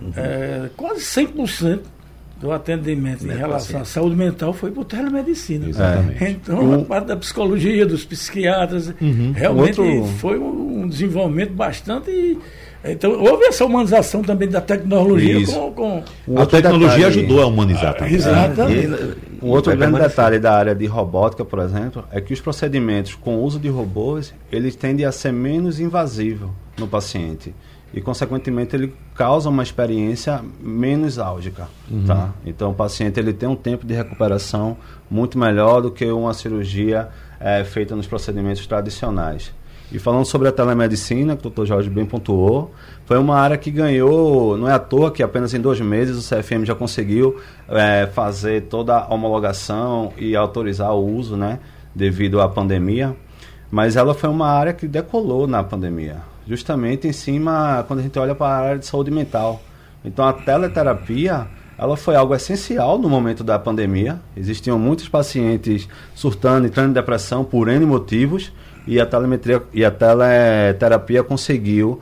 uhum. 0.00 0.12
é, 0.16 0.70
quase 0.76 1.00
100% 1.00 1.80
do 2.42 2.50
atendimento 2.50 3.24
em 3.24 3.36
relação 3.36 3.80
à 3.80 3.84
saúde 3.84 4.16
mental 4.16 4.52
foi 4.52 4.72
por 4.72 4.84
telemedicina. 4.84 5.68
Exatamente. 5.68 6.24
Então, 6.24 6.74
a 6.74 6.84
parte 6.84 7.06
da 7.06 7.16
psicologia, 7.16 7.86
dos 7.86 8.04
psiquiatras, 8.04 8.92
uhum. 9.00 9.32
realmente 9.32 9.80
Outro... 9.80 10.06
foi 10.18 10.38
um 10.38 10.88
desenvolvimento 10.88 11.52
bastante 11.52 12.36
então, 12.84 13.12
houve 13.12 13.44
essa 13.44 13.64
humanização 13.64 14.22
também 14.22 14.48
da 14.48 14.60
tecnologia 14.60 15.46
com, 15.46 15.72
com... 15.72 16.02
A 16.36 16.46
tecnologia 16.46 17.08
detalhe, 17.08 17.20
ajudou 17.20 17.42
a 17.42 17.46
humanizar 17.46 17.94
também. 17.94 18.14
Exatamente. 18.14 18.88
Um 19.40 19.50
outro 19.50 19.76
grande 19.76 20.00
detalhe 20.00 20.38
da 20.38 20.52
área 20.52 20.74
de 20.74 20.86
robótica, 20.86 21.44
por 21.44 21.60
exemplo, 21.60 22.04
é 22.10 22.20
que 22.20 22.32
os 22.32 22.40
procedimentos 22.40 23.14
com 23.14 23.36
o 23.36 23.42
uso 23.44 23.60
de 23.60 23.68
robôs, 23.68 24.34
eles 24.50 24.74
tendem 24.74 25.06
a 25.06 25.12
ser 25.12 25.32
menos 25.32 25.78
invasivos 25.78 26.50
no 26.76 26.88
paciente. 26.88 27.54
E, 27.94 28.00
consequentemente, 28.00 28.74
ele 28.74 28.94
causa 29.14 29.48
uma 29.48 29.62
experiência 29.62 30.40
menos 30.60 31.18
álgica. 31.18 31.68
Uhum. 31.90 32.04
Tá? 32.04 32.30
Então, 32.44 32.70
o 32.70 32.74
paciente 32.74 33.20
ele 33.20 33.32
tem 33.32 33.48
um 33.48 33.54
tempo 33.54 33.86
de 33.86 33.94
recuperação 33.94 34.76
muito 35.10 35.38
melhor 35.38 35.82
do 35.82 35.90
que 35.90 36.06
uma 36.06 36.32
cirurgia 36.32 37.10
é, 37.38 37.62
feita 37.64 37.94
nos 37.94 38.06
procedimentos 38.06 38.66
tradicionais. 38.66 39.52
E 39.92 39.98
falando 39.98 40.24
sobre 40.24 40.48
a 40.48 40.52
telemedicina, 40.52 41.36
que 41.36 41.46
o 41.46 41.50
Dr. 41.50 41.66
Jorge 41.66 41.90
bem 41.90 42.06
pontuou, 42.06 42.72
foi 43.04 43.18
uma 43.18 43.36
área 43.38 43.58
que 43.58 43.70
ganhou, 43.70 44.56
não 44.56 44.66
é 44.66 44.72
à 44.72 44.78
toa 44.78 45.10
que 45.10 45.22
apenas 45.22 45.52
em 45.52 45.60
dois 45.60 45.78
meses 45.82 46.16
o 46.16 46.34
CFM 46.34 46.64
já 46.64 46.74
conseguiu 46.74 47.38
é, 47.68 48.08
fazer 48.14 48.62
toda 48.62 48.96
a 48.96 49.12
homologação 49.12 50.10
e 50.16 50.34
autorizar 50.34 50.94
o 50.94 51.06
uso, 51.06 51.36
né, 51.36 51.58
devido 51.94 52.40
à 52.40 52.48
pandemia. 52.48 53.14
Mas 53.70 53.94
ela 53.94 54.14
foi 54.14 54.30
uma 54.30 54.48
área 54.48 54.72
que 54.72 54.88
decolou 54.88 55.46
na 55.46 55.62
pandemia, 55.62 56.22
justamente 56.48 57.06
em 57.06 57.12
cima, 57.12 57.84
quando 57.86 58.00
a 58.00 58.02
gente 58.02 58.18
olha 58.18 58.34
para 58.34 58.46
a 58.46 58.58
área 58.58 58.78
de 58.78 58.86
saúde 58.86 59.10
mental. 59.10 59.60
Então 60.02 60.26
a 60.26 60.32
teleterapia 60.32 61.46
ela 61.76 61.96
foi 61.98 62.16
algo 62.16 62.34
essencial 62.34 62.98
no 62.98 63.10
momento 63.10 63.44
da 63.44 63.58
pandemia. 63.58 64.20
Existiam 64.36 64.78
muitos 64.78 65.08
pacientes 65.08 65.86
surtando, 66.14 66.66
entrando 66.66 66.90
em 66.90 66.94
depressão 66.94 67.44
por 67.44 67.68
N 67.68 67.84
motivos 67.84 68.52
e 68.86 69.00
a 69.00 69.06
telemetria 69.06 69.62
e 69.72 69.84
a 69.84 69.90
teleterapia 69.90 71.22
conseguiu 71.22 72.00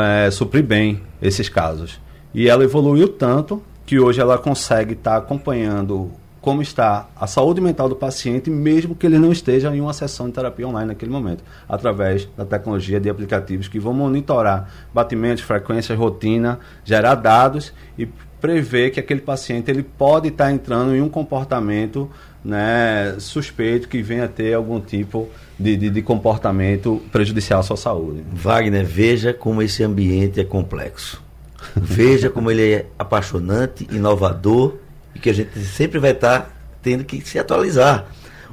é, 0.00 0.30
suprir 0.30 0.64
bem 0.64 1.02
esses 1.20 1.48
casos. 1.48 2.00
E 2.34 2.48
ela 2.48 2.64
evoluiu 2.64 3.08
tanto 3.08 3.62
que 3.84 3.98
hoje 3.98 4.20
ela 4.20 4.38
consegue 4.38 4.94
estar 4.94 5.12
tá 5.12 5.16
acompanhando 5.18 6.10
como 6.42 6.60
está 6.60 7.08
a 7.14 7.26
saúde 7.28 7.60
mental 7.60 7.88
do 7.88 7.94
paciente, 7.94 8.50
mesmo 8.50 8.96
que 8.96 9.06
ele 9.06 9.16
não 9.16 9.30
esteja 9.30 9.74
em 9.74 9.80
uma 9.80 9.92
sessão 9.92 10.26
de 10.26 10.32
terapia 10.32 10.66
online 10.66 10.88
naquele 10.88 11.10
momento, 11.10 11.44
através 11.68 12.28
da 12.36 12.44
tecnologia 12.44 12.98
de 12.98 13.08
aplicativos 13.08 13.68
que 13.68 13.78
vão 13.78 13.94
monitorar 13.94 14.68
batimentos, 14.92 15.44
frequências, 15.44 15.96
rotina, 15.96 16.58
gerar 16.84 17.14
dados 17.14 17.72
e 17.96 18.08
prever 18.40 18.90
que 18.90 18.98
aquele 18.98 19.20
paciente 19.20 19.70
ele 19.70 19.84
pode 19.84 20.28
estar 20.28 20.46
tá 20.46 20.52
entrando 20.52 20.96
em 20.96 21.00
um 21.00 21.08
comportamento 21.08 22.10
né, 22.44 23.14
suspeito 23.18 23.88
que 23.88 24.02
venha 24.02 24.26
ter 24.26 24.54
algum 24.54 24.80
tipo 24.80 25.28
de, 25.58 25.76
de, 25.76 25.90
de, 25.90 26.02
comportamento 26.02 27.00
prejudicial 27.12 27.60
à 27.60 27.62
sua 27.62 27.76
saúde. 27.76 28.24
Wagner, 28.32 28.84
veja 28.84 29.32
como 29.32 29.62
esse 29.62 29.82
ambiente 29.84 30.40
é 30.40 30.44
complexo. 30.44 31.22
Veja 31.76 32.28
como 32.28 32.50
ele 32.50 32.72
é 32.72 32.86
apaixonante, 32.98 33.86
inovador 33.90 34.76
e 35.14 35.18
que 35.18 35.30
a 35.30 35.32
gente 35.32 35.56
sempre 35.60 35.98
vai 35.98 36.10
estar 36.10 36.78
tendo 36.82 37.04
que 37.04 37.20
se 37.20 37.38
atualizar. 37.38 38.06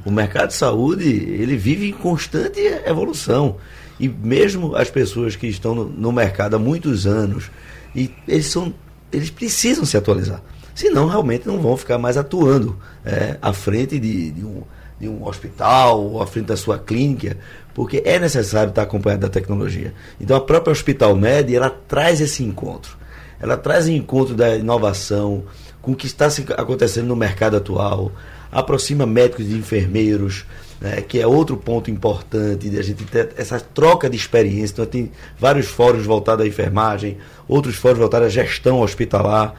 O 0.05 0.11
mercado 0.11 0.49
de 0.49 0.53
saúde, 0.53 1.09
ele 1.09 1.57
vive 1.57 1.89
em 1.89 1.93
constante 1.93 2.59
evolução. 2.85 3.57
E 3.99 4.07
mesmo 4.07 4.75
as 4.75 4.89
pessoas 4.89 5.35
que 5.35 5.47
estão 5.47 5.73
no, 5.75 5.85
no 5.85 6.11
mercado 6.11 6.55
há 6.55 6.59
muitos 6.59 7.05
anos, 7.05 7.51
e 7.93 8.11
eles, 8.27 8.45
são, 8.45 8.73
eles 9.11 9.29
precisam 9.29 9.83
se 9.83 9.97
atualizar. 9.97 10.41
Senão, 10.79 11.09
realmente 11.09 11.45
não 11.45 11.59
vão 11.59 11.75
ficar 11.75 11.97
mais 11.97 12.15
atuando 12.15 12.79
é, 13.03 13.35
à 13.41 13.51
frente 13.51 13.99
de, 13.99 14.31
de, 14.31 14.45
um, 14.45 14.63
de 14.97 15.09
um 15.09 15.27
hospital 15.27 16.01
ou 16.01 16.21
à 16.21 16.25
frente 16.25 16.45
da 16.45 16.55
sua 16.55 16.79
clínica, 16.79 17.35
porque 17.73 18.01
é 18.05 18.17
necessário 18.17 18.69
estar 18.69 18.83
acompanhado 18.83 19.23
da 19.23 19.27
tecnologia. 19.27 19.93
Então, 20.21 20.37
a 20.37 20.39
própria 20.39 20.71
Hospital 20.71 21.17
Med, 21.17 21.53
ela 21.53 21.69
traz 21.69 22.21
esse 22.21 22.45
encontro. 22.45 22.97
Ela 23.41 23.57
traz 23.57 23.87
o 23.87 23.91
encontro 23.91 24.33
da 24.33 24.55
inovação 24.55 25.43
com 25.81 25.91
o 25.91 25.95
que 25.97 26.05
está 26.05 26.29
acontecendo 26.55 27.07
no 27.07 27.15
mercado 27.15 27.57
atual, 27.57 28.09
aproxima 28.49 29.05
médicos 29.05 29.47
e 29.47 29.55
enfermeiros, 29.55 30.45
né, 30.79 31.01
que 31.01 31.19
é 31.19 31.27
outro 31.27 31.57
ponto 31.57 31.91
importante 31.91 32.69
de 32.69 32.79
a 32.79 32.81
gente 32.81 33.03
ter 33.03 33.33
essa 33.35 33.59
troca 33.59 34.09
de 34.09 34.15
experiência. 34.15 34.71
Então, 34.71 34.85
tem 34.85 35.11
vários 35.37 35.67
fóruns 35.67 36.05
voltados 36.05 36.45
à 36.45 36.47
enfermagem, 36.47 37.17
outros 37.49 37.75
fóruns 37.75 37.99
voltados 37.99 38.27
à 38.27 38.29
gestão 38.29 38.79
hospitalar. 38.79 39.55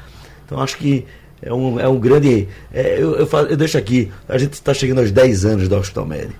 Então, 0.51 0.61
acho 0.61 0.77
que 0.79 1.07
é 1.41 1.55
um, 1.55 1.79
é 1.79 1.89
um 1.89 1.99
grande. 2.01 2.49
É, 2.73 3.01
eu, 3.01 3.15
eu, 3.15 3.29
eu, 3.49 3.57
deixo 3.57 3.79
aqui, 3.79 4.11
a 4.29 4.37
gente 4.37 4.55
está 4.55 4.75
chegando 4.75 4.99
aos 4.99 5.13
10 5.13 5.45
anos 5.45 5.69
da 5.69 5.79
Hospital 5.79 6.07
Med. 6.07 6.31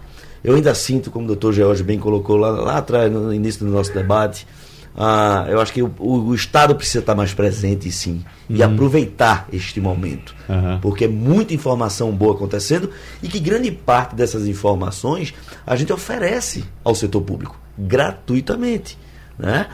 Eu 0.43 0.57
ainda 0.57 0.75
sinto, 0.75 1.13
como 1.13 1.27
o 1.27 1.29
doutor 1.29 1.53
George 1.53 1.85
bem 1.85 1.99
colocou 1.99 2.37
lá, 2.37 2.51
lá 2.51 2.79
atrás, 2.79 3.13
no 3.13 3.33
início 3.33 3.65
do 3.65 3.71
nosso 3.71 3.95
debate, 3.95 4.49
ah, 4.97 5.47
eu 5.49 5.61
acho 5.61 5.73
que 5.73 5.81
o, 5.81 5.95
o, 6.01 6.35
Estado 6.35 6.75
precisa 6.75 6.99
estar 6.99 7.15
mais 7.15 7.33
presente, 7.33 7.91
sim, 7.93 8.25
uhum. 8.49 8.57
e 8.57 8.63
aproveitar 8.63 9.47
este 9.53 9.81
momento, 9.81 10.35
uhum. 10.49 10.81
porque 10.81 11.05
é 11.05 11.09
muita 11.09 11.55
informação 11.55 12.11
boa 12.11 12.35
acontecendo 12.35 12.91
e 13.23 13.29
que 13.29 13.39
grande 13.39 13.71
parte 13.71 14.17
dessas 14.17 14.49
informações 14.49 15.33
a 15.65 15.77
gente 15.77 15.93
oferece 15.93 16.65
ao 16.83 16.95
setor 16.95 17.23
público 17.23 17.61
gratuitamente. 17.79 18.99
Né? 19.41 19.69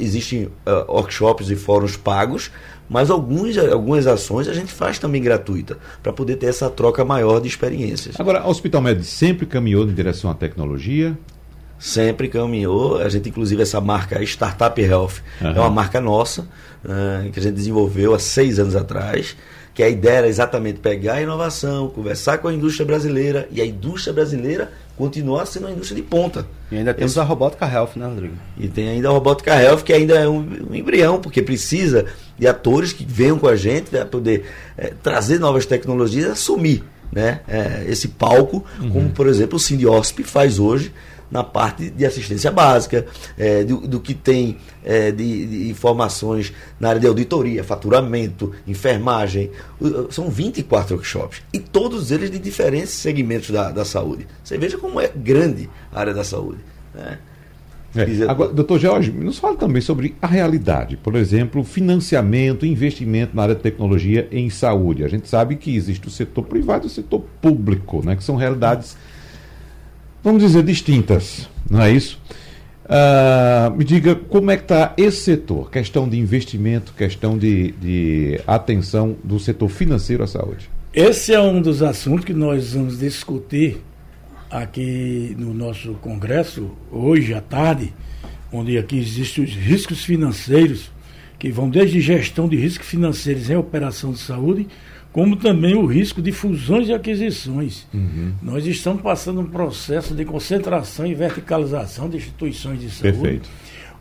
Existem 0.00 0.44
uh, 0.44 0.50
workshops 0.88 1.50
e 1.50 1.56
fóruns 1.56 1.96
pagos, 1.96 2.50
mas 2.88 3.10
alguns, 3.10 3.56
algumas 3.58 4.06
ações 4.06 4.48
a 4.48 4.54
gente 4.54 4.72
faz 4.72 4.98
também 4.98 5.22
gratuita, 5.22 5.78
para 6.02 6.12
poder 6.12 6.36
ter 6.36 6.46
essa 6.46 6.68
troca 6.68 7.04
maior 7.04 7.40
de 7.40 7.48
experiências. 7.48 8.18
Agora, 8.18 8.40
a 8.40 8.48
Hospital 8.48 8.82
Médico 8.82 9.04
sempre 9.04 9.46
caminhou 9.46 9.84
em 9.84 9.94
direção 9.94 10.30
à 10.30 10.34
tecnologia? 10.34 11.16
sempre 11.82 12.28
caminhou. 12.28 12.98
A 12.98 13.08
gente, 13.08 13.28
inclusive, 13.28 13.60
essa 13.60 13.80
marca 13.80 14.22
Startup 14.22 14.80
Health 14.80 15.14
uhum. 15.40 15.48
é 15.48 15.60
uma 15.60 15.70
marca 15.70 16.00
nossa, 16.00 16.42
uh, 16.84 17.28
que 17.32 17.40
a 17.40 17.42
gente 17.42 17.54
desenvolveu 17.54 18.14
há 18.14 18.20
seis 18.20 18.60
anos 18.60 18.76
atrás. 18.76 19.36
Que 19.74 19.82
a 19.82 19.88
ideia 19.88 20.18
era 20.18 20.28
exatamente 20.28 20.80
pegar 20.80 21.14
a 21.14 21.22
inovação, 21.22 21.88
conversar 21.88 22.38
com 22.38 22.48
a 22.48 22.52
indústria 22.52 22.84
brasileira 22.84 23.48
e 23.50 23.60
a 23.60 23.66
indústria 23.66 24.12
brasileira 24.12 24.70
continuar 24.96 25.46
sendo 25.46 25.66
uma 25.66 25.72
indústria 25.72 25.96
de 25.96 26.06
ponta. 26.06 26.46
E 26.70 26.76
ainda 26.76 26.92
temos 26.92 27.12
Esse... 27.12 27.20
a 27.20 27.22
Robótica 27.22 27.66
Health, 27.66 27.92
né, 27.96 28.06
Rodrigo? 28.06 28.34
E 28.58 28.68
tem 28.68 28.88
ainda 28.88 29.08
a 29.08 29.12
Robótica 29.12 29.54
Health, 29.54 29.82
que 29.82 29.92
ainda 29.92 30.14
é 30.14 30.28
um, 30.28 30.46
um 30.70 30.74
embrião, 30.74 31.20
porque 31.20 31.40
precisa 31.42 32.06
de 32.38 32.46
atores 32.46 32.92
que 32.92 33.04
venham 33.04 33.38
com 33.38 33.48
a 33.48 33.56
gente 33.56 33.90
para 33.90 34.04
poder 34.04 34.44
é, 34.76 34.92
trazer 35.02 35.38
novas 35.38 35.64
tecnologias 35.64 36.26
e 36.26 36.30
assumir 36.30 36.84
né, 37.10 37.40
é, 37.46 37.84
esse 37.88 38.08
palco, 38.08 38.64
uhum. 38.80 38.90
como, 38.90 39.10
por 39.10 39.26
exemplo, 39.26 39.56
o 39.56 39.60
Sindiosp 39.60 40.20
faz 40.24 40.58
hoje 40.58 40.92
na 41.32 41.42
parte 41.42 41.88
de 41.88 42.04
assistência 42.04 42.50
básica, 42.50 43.06
é, 43.38 43.64
do, 43.64 43.78
do, 43.88 43.98
que 43.98 44.12
tem 44.12 44.58
é, 44.84 45.10
de, 45.10 45.46
de, 45.46 45.70
informações 45.70 46.52
na 46.78 46.90
área 46.90 47.00
de 47.00 47.06
auditoria, 47.06 47.64
faturamento, 47.64 48.52
enfermagem. 48.66 49.50
São 50.10 50.28
24 50.28 50.94
workshops 50.94 51.42
e 51.50 51.58
todos 51.58 52.10
eles 52.10 52.30
de 52.30 52.38
diferentes 52.38 52.90
segmentos 52.90 53.48
da, 53.48 53.70
da 53.70 53.84
saúde. 53.84 54.26
Você 54.44 54.58
veja 54.58 54.76
como 54.76 55.00
é 55.00 55.08
grande 55.08 55.70
a 55.90 56.00
área 56.00 56.12
da 56.12 56.22
saúde. 56.22 56.58
Né? 56.94 57.18
É. 57.94 58.30
Agora, 58.30 58.52
doutor 58.52 58.78
Jorge, 58.78 59.10
nos 59.10 59.38
fala 59.38 59.56
também 59.56 59.80
sobre 59.80 60.14
a 60.20 60.26
realidade. 60.26 60.96
Por 60.98 61.14
exemplo, 61.14 61.64
financiamento, 61.64 62.66
investimento 62.66 63.34
na 63.34 63.42
área 63.42 63.54
de 63.54 63.60
tecnologia 63.62 64.28
em 64.30 64.48
saúde. 64.50 65.04
A 65.04 65.08
gente 65.08 65.28
sabe 65.28 65.56
que 65.56 65.74
existe 65.74 66.08
o 66.08 66.10
setor 66.10 66.44
privado 66.44 66.84
e 66.84 66.88
o 66.88 66.90
setor 66.90 67.22
público, 67.40 68.04
né, 68.04 68.16
que 68.16 68.24
são 68.24 68.36
realidades 68.36 68.96
vamos 70.22 70.42
dizer, 70.42 70.62
distintas, 70.62 71.48
não 71.68 71.82
é 71.82 71.92
isso? 71.92 72.20
Uh, 72.84 73.74
me 73.76 73.84
diga 73.84 74.14
como 74.14 74.50
é 74.50 74.56
que 74.56 74.64
está 74.64 74.92
esse 74.96 75.22
setor, 75.22 75.70
questão 75.70 76.08
de 76.08 76.18
investimento, 76.18 76.92
questão 76.92 77.38
de, 77.38 77.72
de 77.72 78.40
atenção 78.46 79.16
do 79.24 79.38
setor 79.38 79.68
financeiro 79.68 80.22
à 80.22 80.26
saúde. 80.26 80.68
Esse 80.92 81.32
é 81.32 81.40
um 81.40 81.62
dos 81.62 81.82
assuntos 81.82 82.24
que 82.24 82.34
nós 82.34 82.74
vamos 82.74 82.98
discutir 82.98 83.80
aqui 84.50 85.34
no 85.38 85.54
nosso 85.54 85.94
congresso, 85.94 86.70
hoje 86.90 87.32
à 87.32 87.40
tarde, 87.40 87.94
onde 88.52 88.76
aqui 88.76 88.98
existem 88.98 89.42
os 89.42 89.54
riscos 89.54 90.04
financeiros, 90.04 90.90
que 91.38 91.50
vão 91.50 91.70
desde 91.70 92.00
gestão 92.00 92.46
de 92.46 92.56
riscos 92.56 92.86
financeiros 92.86 93.48
em 93.48 93.56
operação 93.56 94.12
de 94.12 94.18
saúde, 94.18 94.68
como 95.12 95.36
também 95.36 95.74
o 95.74 95.84
risco 95.84 96.22
de 96.22 96.32
fusões 96.32 96.88
e 96.88 96.92
aquisições. 96.92 97.86
Uhum. 97.92 98.32
Nós 98.40 98.66
estamos 98.66 99.02
passando 99.02 99.40
um 99.40 99.46
processo 99.46 100.14
de 100.14 100.24
concentração 100.24 101.06
e 101.06 101.14
verticalização 101.14 102.08
de 102.08 102.16
instituições 102.16 102.80
de 102.80 102.90
saúde. 102.90 103.18
Perfeito. 103.18 103.50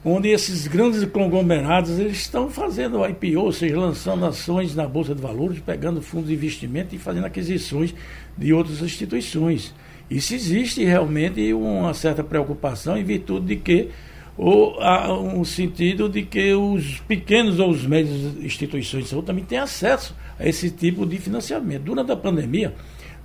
Onde 0.03 0.29
esses 0.29 0.65
grandes 0.65 1.03
conglomerados 1.05 1.99
eles 1.99 2.17
estão 2.17 2.49
fazendo 2.49 3.05
IPO, 3.05 3.39
ou 3.39 3.51
seja, 3.51 3.77
lançando 3.77 4.25
ações 4.25 4.73
na 4.73 4.87
Bolsa 4.87 5.13
de 5.13 5.21
Valores, 5.21 5.59
pegando 5.59 6.01
fundos 6.01 6.29
de 6.29 6.33
investimento 6.33 6.95
e 6.95 6.97
fazendo 6.97 7.25
aquisições 7.25 7.93
de 8.35 8.53
outras 8.53 8.81
instituições. 8.81 9.75
Isso 10.09 10.33
existe 10.33 10.83
realmente 10.83 11.53
uma 11.53 11.93
certa 11.93 12.23
preocupação 12.23 12.97
em 12.97 13.03
virtude 13.03 13.47
de 13.47 13.55
que 13.57 13.89
ou 14.37 14.79
há 14.79 15.13
um 15.13 15.43
sentido 15.43 16.07
de 16.07 16.23
que 16.23 16.53
os 16.53 16.99
pequenos 17.01 17.59
ou 17.59 17.69
os 17.69 17.85
médios 17.85 18.43
instituições 18.43 19.03
de 19.03 19.09
saúde 19.09 19.27
também 19.27 19.43
têm 19.43 19.59
acesso 19.59 20.15
a 20.39 20.47
esse 20.47 20.71
tipo 20.71 21.05
de 21.05 21.17
financiamento. 21.17 21.83
Durante 21.83 22.11
a 22.11 22.15
pandemia, 22.15 22.73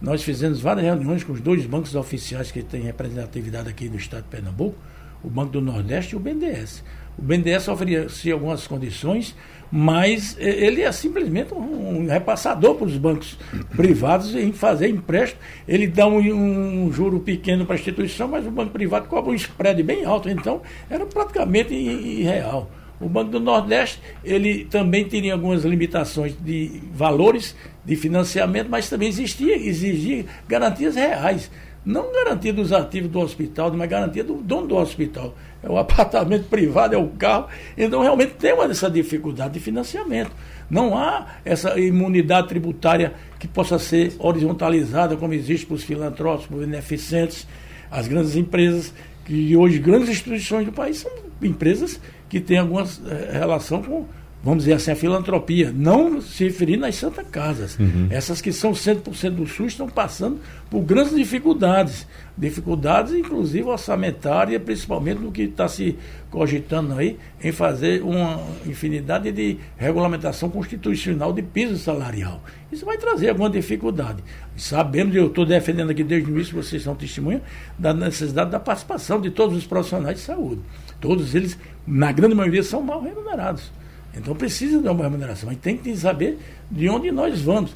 nós 0.01 0.23
fizemos 0.23 0.61
várias 0.61 0.85
reuniões 0.85 1.25
com 1.25 1.33
os 1.33 1.41
dois 1.41 1.65
bancos 1.65 1.95
oficiais 1.95 2.51
que 2.51 2.63
têm 2.63 2.83
representatividade 2.83 3.69
aqui 3.69 3.89
no 3.89 3.97
estado 3.97 4.25
de 4.25 4.29
Pernambuco, 4.29 4.77
o 5.23 5.31
Banco 5.31 5.53
do 5.53 5.61
Nordeste 5.61 6.15
e 6.15 6.17
o 6.17 6.21
BNDES. 6.21 6.85
O 7.19 7.23
BNDES 7.23 7.69
oferecia 7.69 8.35
algumas 8.35 8.67
condições, 8.67 9.35
mas 9.71 10.37
ele 10.39 10.83
é 10.83 10.93
simplesmente 10.93 11.55
um 11.55 12.07
repassador 12.07 12.75
para 12.75 12.87
os 12.87 12.97
bancos 12.97 13.39
privados 13.75 14.35
em 14.35 14.53
fazer 14.53 14.89
empréstimo. 14.89 15.41
Ele 15.67 15.87
dá 15.87 16.07
um, 16.07 16.19
um 16.19 16.93
juro 16.93 17.21
pequeno 17.21 17.65
para 17.65 17.75
a 17.75 17.79
instituição, 17.79 18.29
mas 18.29 18.47
o 18.47 18.51
banco 18.51 18.71
privado 18.71 19.09
cobra 19.09 19.31
um 19.31 19.35
spread 19.35 19.83
bem 19.83 20.05
alto. 20.05 20.29
Então, 20.29 20.61
era 20.91 21.07
praticamente 21.07 21.75
irreal. 21.75 22.71
O 22.99 23.09
Banco 23.09 23.31
do 23.31 23.41
Nordeste, 23.41 24.01
ele 24.25 24.65
também 24.65 25.05
tinha 25.05 25.35
algumas 25.35 25.65
limitações 25.65 26.35
de 26.41 26.81
valores 26.93 27.55
de 27.85 27.95
financiamento, 27.95 28.69
mas 28.71 28.89
também 28.89 29.09
existia, 29.09 29.55
exigia 29.57 30.25
garantias 30.49 30.97
reais. 30.97 31.51
Não 31.85 32.11
garantia 32.11 32.53
dos 32.53 32.73
ativos 32.73 33.11
do 33.11 33.21
hospital, 33.21 33.73
mas 33.73 33.89
garantia 33.89 34.25
do 34.25 34.35
dono 34.37 34.67
do 34.67 34.77
hospital. 34.77 35.35
É 35.63 35.69
o 35.69 35.77
apartamento 35.79 36.49
privado, 36.49 36.95
é 36.95 36.99
o 36.99 37.09
carro. 37.09 37.49
Então, 37.77 38.03
realmente 38.03 38.35
tem 38.35 38.53
uma 38.53 38.65
essa 38.65 38.91
dificuldade 38.91 39.55
de 39.55 39.61
financiamento. 39.61 40.31
Não 40.69 40.97
há 40.97 41.27
essa 41.45 41.79
imunidade 41.79 42.49
tributária 42.49 43.15
que 43.39 43.47
possa 43.47 43.79
ser 43.79 44.15
horizontalizada, 44.19 45.17
como 45.17 45.33
existe 45.33 45.67
para 45.67 45.77
os 45.77 45.85
filantrópicos, 45.85 46.57
os 46.57 46.67
beneficentes, 46.67 47.47
as 47.91 48.09
grandes 48.09 48.35
empresas, 48.35 48.93
que 49.25 49.57
hoje 49.57 49.79
grandes 49.79 50.09
instituições 50.09 50.67
do 50.67 50.73
país 50.73 50.99
são 50.99 51.11
empresas 51.43 52.01
que 52.29 52.41
tem 52.41 52.59
alguma 52.59 52.83
eh, 52.83 53.31
relação 53.33 53.83
com, 53.83 54.07
vamos 54.47 54.63
dizer 54.63 54.75
assim, 54.75 54.93
a 54.93 54.97
filantropia, 54.97 55.73
não 55.75 56.21
se 56.21 56.45
referindo 56.45 56.87
às 56.87 56.95
Santa 56.95 57.25
Casas. 57.25 57.77
Uhum. 57.81 58.07
Essas 58.11 58.41
que 58.41 58.53
são 58.53 58.71
100% 58.71 59.31
do 59.31 59.45
SUS 59.45 59.73
estão 59.73 59.89
passando 59.89 60.39
por 60.71 60.83
grandes 60.83 61.17
dificuldades, 61.17 62.07
dificuldades 62.39 63.13
inclusive 63.13 63.65
orçamentárias, 63.65 64.63
principalmente 64.63 65.19
no 65.19 65.33
que 65.33 65.43
está 65.43 65.67
se 65.67 65.99
cogitando 66.31 66.95
aí 66.95 67.19
em 67.43 67.51
fazer 67.51 68.05
uma 68.05 68.41
infinidade 68.65 69.33
de 69.33 69.59
regulamentação 69.77 70.49
constitucional 70.49 71.33
de 71.33 71.43
piso 71.43 71.77
salarial. 71.77 72.41
Isso 72.71 72.87
vai 72.87 72.97
trazer 72.99 73.31
alguma 73.31 73.51
dificuldade. 73.51 74.23
Sabemos, 74.57 75.17
eu 75.17 75.27
estou 75.27 75.45
defendendo 75.45 75.91
aqui 75.91 76.05
desde 76.05 76.31
o 76.31 76.33
início, 76.33 76.55
vocês 76.55 76.85
são 76.85 76.95
testemunha, 76.95 77.43
da 77.77 77.93
necessidade 77.93 78.53
da 78.53 78.61
participação 78.61 79.21
de 79.21 79.29
todos 79.29 79.57
os 79.57 79.67
profissionais 79.67 80.19
de 80.19 80.23
saúde. 80.23 80.61
Todos 81.01 81.35
eles, 81.35 81.59
na 81.85 82.13
grande 82.13 82.37
maioria, 82.37 82.63
são 82.63 82.81
mal 82.81 83.03
remunerados. 83.03 83.73
Então 84.17 84.35
precisa 84.35 84.81
de 84.81 84.89
uma 84.89 85.05
remuneração. 85.05 85.49
Mas 85.49 85.59
tem 85.59 85.77
que 85.77 85.95
saber 85.97 86.39
de 86.71 86.89
onde 86.89 87.11
nós 87.13 87.41
vamos 87.43 87.75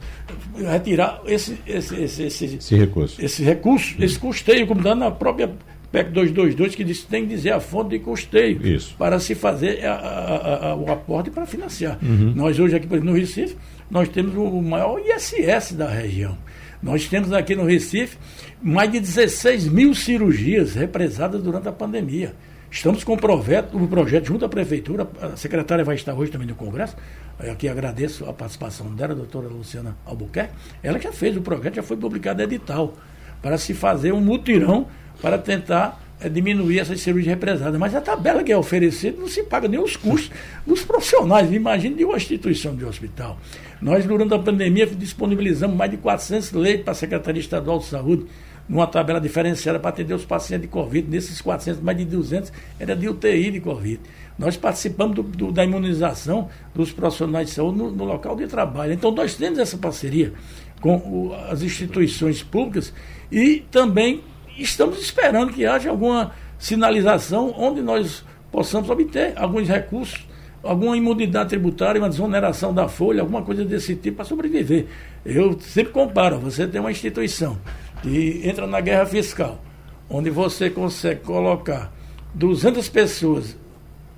retirar 0.56 1.20
esse, 1.26 1.58
esse, 1.66 2.02
esse, 2.02 2.22
esse, 2.24 2.44
esse 2.56 2.76
recurso. 2.76 3.24
Esse 3.24 3.42
recurso, 3.42 3.94
esse 4.02 4.18
custeio, 4.18 4.66
como 4.66 4.80
está 4.80 4.94
na 4.94 5.10
própria 5.10 5.50
PEC 5.92 6.10
222, 6.10 6.74
que 6.74 6.84
diz, 6.84 7.02
tem 7.02 7.22
que 7.26 7.34
dizer 7.34 7.50
a 7.50 7.60
fonte 7.60 7.90
de 7.90 7.98
custeio 7.98 8.64
Isso. 8.64 8.94
para 8.96 9.18
se 9.18 9.34
fazer 9.34 9.84
a, 9.84 9.94
a, 9.94 10.70
a, 10.70 10.76
o 10.76 10.90
aporte 10.90 11.30
para 11.30 11.44
financiar. 11.46 11.98
Uhum. 12.02 12.32
Nós 12.34 12.58
hoje 12.58 12.76
aqui 12.76 12.86
no 12.86 13.12
Recife, 13.12 13.56
nós 13.90 14.08
temos 14.08 14.34
o 14.36 14.62
maior 14.62 15.00
ISS 15.00 15.72
da 15.72 15.88
região. 15.88 16.38
Nós 16.82 17.06
temos 17.08 17.32
aqui 17.32 17.54
no 17.56 17.64
Recife 17.64 18.16
mais 18.62 18.90
de 18.90 19.00
16 19.00 19.68
mil 19.68 19.94
cirurgias 19.94 20.74
represadas 20.74 21.42
durante 21.42 21.68
a 21.68 21.72
pandemia. 21.72 22.34
Estamos 22.70 23.02
com 23.02 23.14
o 23.14 23.16
projeto, 23.16 23.76
o 23.76 23.88
projeto 23.88 24.26
junto 24.26 24.44
à 24.44 24.48
Prefeitura, 24.48 25.08
a 25.20 25.36
secretária 25.36 25.84
vai 25.84 25.96
estar 25.96 26.14
hoje 26.14 26.30
também 26.30 26.46
no 26.46 26.54
Congresso, 26.54 26.96
aqui 27.36 27.68
agradeço 27.68 28.24
a 28.26 28.32
participação 28.32 28.94
dela, 28.94 29.12
a 29.12 29.16
doutora 29.16 29.48
Luciana 29.48 29.96
Albuquerque, 30.06 30.54
ela 30.80 30.98
já 31.00 31.10
fez 31.10 31.36
o 31.36 31.40
projeto, 31.40 31.74
já 31.74 31.82
foi 31.82 31.96
publicado 31.96 32.40
edital, 32.42 32.94
para 33.42 33.58
se 33.58 33.74
fazer 33.74 34.12
um 34.12 34.20
mutirão 34.20 34.86
para 35.20 35.36
tentar 35.36 36.00
é, 36.20 36.28
diminuir 36.28 36.78
essas 36.78 37.00
cirurgias 37.00 37.34
represadas. 37.34 37.78
Mas 37.78 37.94
a 37.94 38.00
tabela 38.00 38.44
que 38.44 38.52
é 38.52 38.56
oferecida 38.56 39.18
não 39.18 39.26
se 39.26 39.42
paga 39.42 39.66
nem 39.66 39.80
os 39.80 39.96
custos 39.96 40.30
dos 40.64 40.84
profissionais, 40.84 41.52
imagine 41.52 41.96
de 41.96 42.04
uma 42.04 42.16
instituição 42.16 42.76
de 42.76 42.84
hospital. 42.84 43.36
Nós, 43.82 44.04
durante 44.04 44.32
a 44.32 44.38
pandemia, 44.38 44.86
disponibilizamos 44.86 45.76
mais 45.76 45.90
de 45.90 45.96
400 45.96 46.52
leitos 46.52 46.84
para 46.84 46.92
a 46.92 46.94
Secretaria 46.94 47.40
Estadual 47.40 47.78
de 47.78 47.86
Saúde, 47.86 48.26
numa 48.70 48.86
tabela 48.86 49.20
diferenciada 49.20 49.80
para 49.80 49.88
atender 49.88 50.14
os 50.14 50.24
pacientes 50.24 50.62
de 50.62 50.68
Covid. 50.68 51.10
Nesses 51.10 51.40
400, 51.40 51.82
mais 51.82 51.98
de 51.98 52.04
200 52.04 52.52
era 52.78 52.94
de 52.94 53.08
UTI 53.08 53.50
de 53.50 53.60
Covid. 53.60 54.00
Nós 54.38 54.56
participamos 54.56 55.16
do, 55.16 55.22
do, 55.24 55.50
da 55.52 55.64
imunização 55.64 56.48
dos 56.72 56.92
profissionais 56.92 57.48
de 57.48 57.54
saúde 57.54 57.78
no, 57.78 57.90
no, 57.90 58.04
local 58.04 58.36
de 58.36 58.46
trabalho. 58.46 58.92
Então, 58.92 59.10
nós 59.10 59.34
temos 59.34 59.58
essa 59.58 59.76
parceria 59.76 60.32
com 60.80 60.96
o, 60.98 61.34
as 61.50 61.62
instituições 61.62 62.44
públicas 62.44 62.94
e 63.30 63.64
também 63.72 64.22
estamos 64.56 65.00
esperando 65.00 65.52
que 65.52 65.66
haja 65.66 65.90
alguma 65.90 66.30
sinalização 66.56 67.52
onde 67.58 67.82
nós 67.82 68.24
possamos 68.52 68.88
obter 68.88 69.32
alguns 69.36 69.68
recursos 69.68 70.30
alguma 70.62 70.94
imunidade 70.96 71.48
tributária, 71.48 72.00
uma 72.00 72.08
desoneração 72.08 72.72
da 72.74 72.86
folha, 72.86 73.22
alguma 73.22 73.42
coisa 73.42 73.64
desse 73.64 73.96
tipo 73.96 74.18
para 74.18 74.26
sobreviver. 74.26 74.86
Eu 75.24 75.58
sempre 75.58 75.92
comparo, 75.92 76.38
você 76.38 76.66
tem 76.66 76.80
uma 76.80 76.90
instituição 76.90 77.58
que 78.02 78.42
entra 78.44 78.66
na 78.66 78.80
guerra 78.80 79.06
fiscal, 79.06 79.62
onde 80.08 80.30
você 80.30 80.70
consegue 80.70 81.20
colocar 81.20 81.92
200 82.34 82.88
pessoas 82.88 83.56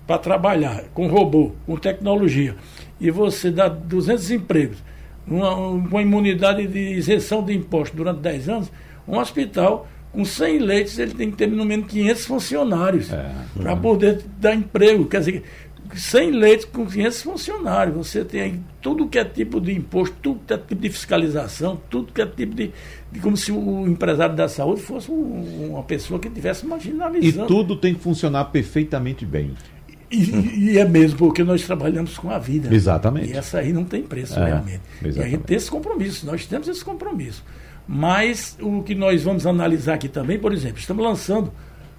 para 0.07 0.19
trabalhar 0.19 0.85
com 0.95 1.07
robô, 1.07 1.53
com 1.67 1.77
tecnologia, 1.77 2.57
e 3.01 3.11
você 3.11 3.51
dá 3.51 3.69
200 3.69 4.31
empregos, 4.31 4.79
uma, 5.27 5.55
uma 5.55 6.03
imunidade 6.03 6.67
de 6.67 6.95
isenção 6.95 7.43
de 7.45 7.55
imposto 7.55 7.97
durante 7.97 8.21
10 8.21 8.49
anos, 8.49 8.73
um 9.07 9.19
hospital 9.19 9.89
com 10.13 10.25
100 10.25 10.59
leitos 10.59 10.99
ele 10.99 11.15
tem 11.15 11.31
que 11.31 11.37
ter 11.37 11.47
no 11.47 11.65
mínimo 11.65 11.89
500 11.89 12.27
funcionários 12.27 13.13
é, 13.13 13.31
para 13.57 13.75
poder 13.75 14.23
dar 14.39 14.55
emprego. 14.55 15.07
Quer 15.07 15.21
dizer, 15.21 15.43
100 15.95 16.31
leitos 16.31 16.65
com 16.67 16.87
500 16.87 17.23
funcionários. 17.23 17.97
Você 17.97 18.25
tem 18.25 18.41
aí 18.41 18.61
tudo 18.81 19.09
que 19.09 19.19
é 19.19 19.25
tipo 19.25 19.61
de 19.61 19.73
imposto, 19.73 20.17
tudo 20.23 20.41
que 20.47 20.53
é 20.53 20.59
tipo 20.59 20.81
de 20.81 20.91
fiscalização, 20.91 21.81
tudo 21.91 22.13
que 22.13 22.23
é 22.23 22.27
tipo 22.27 22.55
de. 22.55 22.71
de 23.11 23.21
como 23.21 23.37
se 23.37 23.53
o 23.53 23.87
empresário 23.87 24.35
da 24.35 24.49
saúde 24.49 24.83
fosse 24.83 25.11
um, 25.11 25.71
uma 25.71 25.83
pessoa 25.83 26.19
que 26.19 26.29
tivesse 26.31 26.67
marginalizando. 26.67 27.45
E 27.45 27.49
tudo 27.49 27.77
tem 27.77 27.95
que 27.95 28.01
funcionar 28.01 28.47
perfeitamente 28.47 29.25
bem. 29.27 29.55
E, 30.11 30.73
e, 30.73 30.79
é 30.79 30.85
mesmo 30.85 31.19
porque 31.19 31.43
nós 31.43 31.63
trabalhamos 31.63 32.19
com 32.19 32.31
a 32.31 32.39
vida. 32.39 32.75
Exatamente. 32.75 33.31
E 33.31 33.37
essa 33.37 33.59
aí 33.59 33.73
não 33.73 33.85
tem 33.85 34.03
preço, 34.03 34.39
é, 34.39 34.45
realmente. 34.45 34.81
Exatamente. 35.03 35.19
E 35.19 35.23
a 35.23 35.29
gente 35.29 35.45
tem 35.45 35.57
esse 35.57 35.71
compromisso, 35.71 36.27
nós 36.27 36.45
temos 36.45 36.69
esse 36.69 36.85
compromisso. 36.85 37.43
Mas 37.89 38.57
o 38.61 38.83
que 38.83 38.95
nós 38.95 39.23
vamos 39.23 39.47
analisar 39.47 39.95
aqui 39.95 40.09
também, 40.09 40.39
por 40.39 40.53
exemplo, 40.53 40.79
estamos 40.79 41.03
lançando 41.03 41.51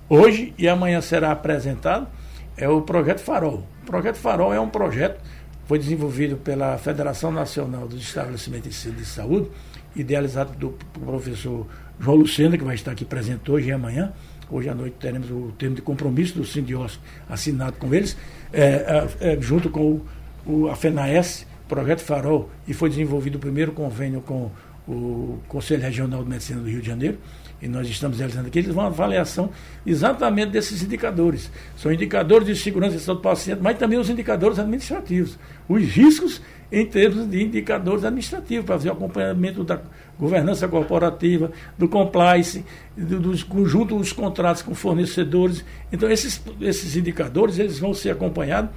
hoje 0.08 0.54
e 0.58 0.68
amanhã 0.68 1.02
será 1.02 1.32
apresentado 1.32 2.08
é 2.56 2.70
o 2.70 2.82
Projeto 2.82 3.20
Farol. 3.20 3.64
O 3.84 3.86
Projeto 3.86 4.16
Farol 4.16 4.54
é 4.54 4.60
um 4.62 4.70
projeto 4.70 5.20
que 5.20 5.68
foi 5.68 5.78
desenvolvido 5.78 6.38
pela 6.38 6.78
Federação 6.78 7.34
Nacional 7.34 7.86
dos 7.86 8.02
Estabelecimentos 8.02 8.82
de 8.82 9.06
Saúde, 9.06 9.50
idealizado 9.94 10.54
do 10.58 10.70
professor 11.04 11.68
João 12.00 12.16
Lucena, 12.16 12.58
que 12.58 12.64
vai 12.64 12.76
estar 12.76 12.92
aqui 12.92 13.04
presente 13.04 13.52
hoje 13.52 13.68
e 13.68 13.72
amanhã. 13.74 14.14
Hoje 14.50 14.70
à 14.70 14.74
noite 14.74 14.96
teremos 15.02 15.30
o 15.30 15.54
termo 15.58 15.76
de 15.76 15.82
compromisso 15.82 16.36
do 16.36 16.46
Sindiós 16.46 16.98
assinado 17.30 17.74
com 17.74 17.94
eles, 17.94 18.16
é, 18.54 19.08
é, 19.20 19.34
é, 19.34 19.42
junto 19.42 19.70
com 19.70 20.00
o, 20.46 20.70
a 20.70 20.76
FENAES, 20.78 21.46
Projeto 21.68 22.00
Farol, 22.00 22.50
e 22.66 22.74
foi 22.74 22.90
desenvolvido 22.90 23.36
o 23.36 23.40
primeiro 23.40 23.74
convênio 23.74 24.22
com 24.22 24.50
o 24.88 25.40
Conselho 25.50 25.82
Regional 25.82 26.24
de 26.24 26.30
Medicina 26.30 26.62
do 26.62 26.70
Rio 26.70 26.80
de 26.80 26.88
Janeiro 26.88 27.18
e 27.64 27.68
nós 27.70 27.88
estamos 27.88 28.18
realizando 28.18 28.48
aqui, 28.48 28.60
eles 28.60 28.74
vão 28.74 28.86
avaliação 28.86 29.50
exatamente 29.86 30.52
desses 30.52 30.84
indicadores. 30.84 31.50
São 31.78 31.94
indicadores 31.94 32.46
de 32.46 32.58
segurança 32.58 32.98
e 32.98 33.00
saúde 33.00 33.22
do 33.22 33.24
paciente, 33.24 33.60
mas 33.62 33.78
também 33.78 33.98
os 33.98 34.10
indicadores 34.10 34.60
administrativos. 34.60 35.40
Os 35.70 35.82
riscos 35.84 36.42
em 36.70 36.86
termos 36.86 37.30
de 37.30 37.42
indicadores 37.42 38.04
administrativos, 38.04 38.66
para 38.66 38.76
fazer 38.76 38.90
o 38.90 38.94
acompanhamento 38.94 39.64
da 39.64 39.80
governança 40.20 40.68
corporativa, 40.68 41.52
do 41.78 41.88
compliance, 41.88 42.66
do, 42.98 43.20
dos 43.20 43.44
dos 43.44 44.12
contratos 44.12 44.62
com 44.62 44.76
fornecedores. 44.76 45.64
Então, 45.92 46.12
esses, 46.12 46.42
esses 46.60 46.98
indicadores 46.98 47.60
eles 47.60 47.80
vão 47.80 47.94
ser 47.94 48.10
acompanhados 48.10 48.72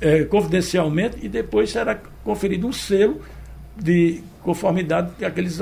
é, 0.00 0.24
confidencialmente 0.24 1.16
e 1.22 1.28
depois 1.28 1.70
será 1.70 1.94
conferido 2.24 2.66
um 2.66 2.72
selo 2.72 3.20
de 3.76 4.24
conformidade 4.42 5.12
que 5.18 5.24
aqueles 5.24 5.58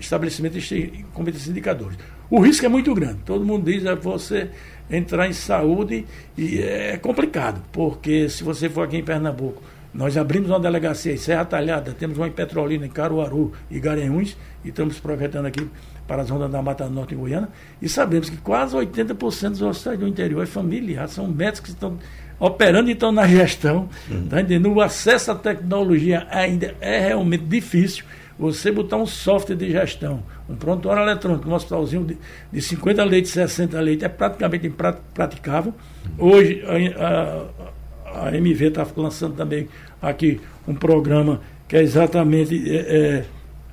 estabelecimentos 0.00 0.68
como 1.12 1.28
esses 1.28 1.48
indicadores. 1.48 1.98
O 2.30 2.40
risco 2.40 2.66
é 2.66 2.68
muito 2.68 2.92
grande. 2.94 3.18
Todo 3.24 3.44
mundo 3.44 3.70
diz 3.70 3.84
é 3.84 3.94
você 3.94 4.50
entrar 4.90 5.28
em 5.28 5.32
saúde 5.32 6.06
e 6.36 6.58
é 6.60 6.96
complicado, 6.96 7.62
porque 7.72 8.28
se 8.28 8.42
você 8.42 8.68
for 8.68 8.82
aqui 8.82 8.96
em 8.96 9.04
Pernambuco, 9.04 9.62
nós 9.92 10.16
abrimos 10.16 10.50
uma 10.50 10.60
delegacia 10.60 11.12
em 11.12 11.16
Serra 11.16 11.44
Talhada, 11.44 11.92
temos 11.92 12.18
uma 12.18 12.28
em 12.28 12.32
Petrolina, 12.32 12.84
em 12.84 12.90
Caruaru 12.90 13.52
e 13.70 13.80
Garanhuns, 13.80 14.36
e 14.62 14.68
estamos 14.68 15.00
projetando 15.00 15.46
aqui 15.46 15.66
para 16.06 16.22
a 16.22 16.24
zona 16.24 16.48
da 16.48 16.60
Mata 16.60 16.86
Norte 16.88 17.14
em 17.14 17.18
Goiânia, 17.18 17.48
e 17.80 17.88
sabemos 17.88 18.28
que 18.28 18.36
quase 18.36 18.76
80% 18.76 19.50
dos 19.50 19.62
hospitais 19.62 19.98
do 19.98 20.06
interior 20.06 20.42
é 20.42 20.46
familiar, 20.46 21.08
são 21.08 21.26
médicos 21.26 21.60
que 21.60 21.68
estão 21.70 21.98
operando 22.38 22.90
então 22.90 23.10
na 23.10 23.26
gestão, 23.26 23.88
uhum. 24.10 24.26
tá 24.28 24.40
entendendo? 24.40 24.72
O 24.72 24.80
acesso 24.80 25.32
à 25.32 25.34
tecnologia 25.34 26.26
ainda 26.30 26.74
é 26.80 26.98
realmente 27.00 27.44
difícil. 27.44 28.04
Você 28.38 28.70
botar 28.70 28.98
um 28.98 29.06
software 29.06 29.56
de 29.56 29.70
gestão, 29.70 30.22
um 30.48 30.54
prontuário 30.54 31.02
eletrônico, 31.02 31.48
um 31.48 31.54
hospitalzinho 31.54 32.04
de, 32.04 32.18
de 32.52 32.60
50 32.60 33.02
leitos, 33.04 33.30
60 33.30 33.80
leitos, 33.80 34.04
é 34.04 34.08
praticamente 34.08 34.66
impraticável. 34.66 35.72
Hoje 36.18 36.62
a, 36.98 38.20
a, 38.20 38.28
a 38.28 38.36
MV 38.36 38.66
está 38.66 38.86
lançando 38.94 39.34
também 39.34 39.68
aqui 40.02 40.38
um 40.68 40.74
programa 40.74 41.40
que 41.66 41.76
é 41.76 41.82
exatamente 41.82 42.70
é, 42.70 42.76
é, 42.76 43.24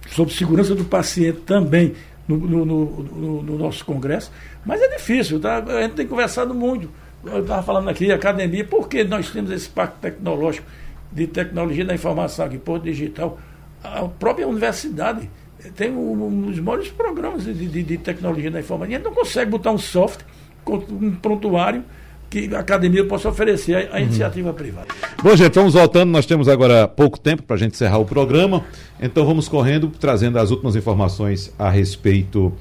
sobre 0.10 0.34
segurança 0.34 0.74
do 0.74 0.86
paciente 0.86 1.40
também 1.42 1.94
no, 2.26 2.38
no, 2.38 2.66
no, 2.66 3.44
no, 3.44 3.58
nosso 3.58 3.84
congresso. 3.84 4.32
Mas 4.66 4.82
é 4.82 4.88
difícil, 4.96 5.42
tá? 5.42 5.58
a 5.58 5.82
gente 5.82 5.96
tem 5.96 6.08
conversado 6.08 6.54
muito 6.54 6.90
eu 7.26 7.42
estava 7.42 7.64
falando 7.64 7.90
aqui, 7.90 8.12
academia, 8.12 8.66
porque 8.66 9.04
nós 9.04 9.30
temos 9.30 9.52
esse 9.52 9.70
parque 9.70 10.00
tecnológico 10.00 10.68
de 11.12 11.28
tecnologia 11.28 11.86
da 11.86 11.94
informação 11.94 12.46
aqui, 12.46 12.58
Porto 12.58 12.84
Digital, 12.84 13.38
a 13.84 14.04
própria 14.08 14.48
universidade 14.48 15.30
tem 15.76 15.92
um, 15.92 16.42
dos 16.42 16.60
maiores 16.60 16.90
programas 16.90 17.46
de, 17.46 17.54
de, 17.54 17.84
de 17.84 17.98
tecnologia 17.98 18.52
da 18.52 18.60
informação. 18.60 18.92
E 18.92 18.96
a 18.96 18.98
gente 18.98 19.06
não 19.06 19.14
consegue 19.14 19.50
botar 19.50 19.72
um 19.72 19.78
software, 19.78 20.26
um 20.68 21.12
prontuário 21.12 21.84
que 22.30 22.54
a 22.54 22.60
academia 22.60 23.06
possa 23.06 23.30
oferecer 23.30 23.90
à, 23.92 23.94
uhum. 23.94 24.04
iniciativa 24.04 24.52
privada. 24.52 24.88
Bom, 25.22 25.36
gente, 25.36 25.54
vamos 25.54 25.74
voltando. 25.74 26.10
Nós 26.10 26.26
temos 26.26 26.48
agora 26.48 26.88
pouco 26.88 27.20
tempo 27.20 27.44
para 27.44 27.56
a 27.56 27.60
gente 27.60 27.74
encerrar 27.74 28.00
o 28.00 28.06
programa. 28.06 28.66
Então 29.00 29.26
vamos 29.26 29.48
correndo, 29.48 29.92
trazendo 30.00 30.40
as 30.40 30.50
últimas 30.50 30.76
informações 30.76 31.54
a 31.60 31.70
respeito 31.70 32.52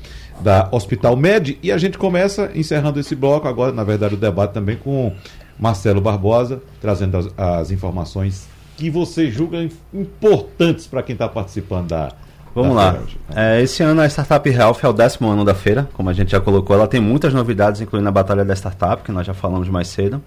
da 0.41 0.69
Hospital 0.71 1.17
Med. 1.17 1.59
E 1.63 1.71
a 1.71 1.79
gente 1.79 1.99
começa 1.99 2.51
encerrando 2.55 2.99
esse 2.99 3.15
bloco, 3.15 3.49
agora, 3.49 3.73
na 3.73 3.85
verdade, 3.85 4.15
o 4.15 4.19
debate 4.19 4.53
também 4.53 4.77
com 4.77 5.13
Marcelo 5.59 6.01
Barbosa, 6.01 6.63
trazendo 6.81 7.17
as, 7.17 7.29
as 7.37 7.71
informações 7.71 8.49
que 8.77 8.91
você 8.91 9.31
julga 9.31 9.69
importantes 9.93 10.87
para 10.87 11.03
quem 11.03 11.13
está 11.13 11.29
participando 11.29 11.89
da. 11.89 12.13
Vamos 12.55 12.75
da 12.75 12.93
lá. 12.93 12.99
É, 13.35 13.63
esse 13.63 13.83
ano 13.83 14.01
a 14.01 14.07
Startup 14.07 14.49
Health 14.49 14.79
é 14.83 14.89
o 14.89 14.93
décimo 14.93 15.29
ano 15.29 15.45
da 15.45 15.55
feira, 15.55 15.89
como 15.93 16.11
a 16.11 16.13
gente 16.13 16.33
já 16.33 16.41
colocou. 16.41 16.75
Ela 16.75 16.89
tem 16.89 17.01
muitas 17.01 17.33
novidades, 17.33 17.81
incluindo 17.81 18.09
a 18.09 18.13
Batalha 18.13 18.45
da 18.45 18.55
Startup, 18.55 19.03
que 19.03 19.13
nós 19.13 19.27
já 19.27 19.33
falamos 19.33 19.69
mais 19.69 19.89
cedo. 19.89 20.21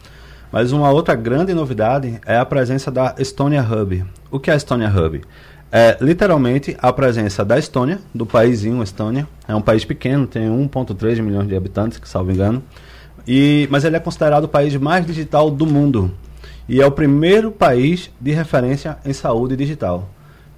Mas 0.52 0.72
uma 0.72 0.90
outra 0.90 1.16
grande 1.16 1.54
novidade 1.54 2.20
é 2.26 2.38
a 2.38 2.46
presença 2.46 2.90
da 2.90 3.14
Estonia 3.20 3.62
Hub. 3.62 4.06
O 4.32 4.40
que 4.40 4.50
é 4.50 4.54
a 4.54 4.58
Estonia 4.58 4.90
Hub? 4.90 5.22
É 5.72 5.98
literalmente 6.00 6.76
a 6.80 6.92
presença 6.94 7.44
da 7.44 7.58
Estônia, 7.58 8.00
do 8.14 8.26
paísinho 8.26 8.82
Estônia. 8.82 9.28
É 9.48 9.56
um 9.56 9.62
país 9.62 9.84
pequeno, 9.84 10.26
tem 10.26 10.48
1,3 10.48 11.22
milhões 11.22 11.48
de 11.48 11.56
habitantes, 11.56 11.98
que 11.98 12.08
salvo 12.08 12.32
engano. 12.32 12.64
E, 13.28 13.68
mas 13.72 13.84
ele 13.84 13.96
é 13.96 14.00
considerado 14.00 14.46
o 14.46 14.48
país 14.48 14.76
mais 14.76 15.06
digital 15.06 15.50
do 15.50 15.66
mundo. 15.66 16.12
e 16.68 16.82
é 16.82 16.86
o 16.86 16.92
primeiro 16.92 17.52
país 17.52 18.10
de 18.20 18.32
referência 18.32 18.98
em 19.06 19.14
saúde 19.14 19.56
digital. 19.56 20.10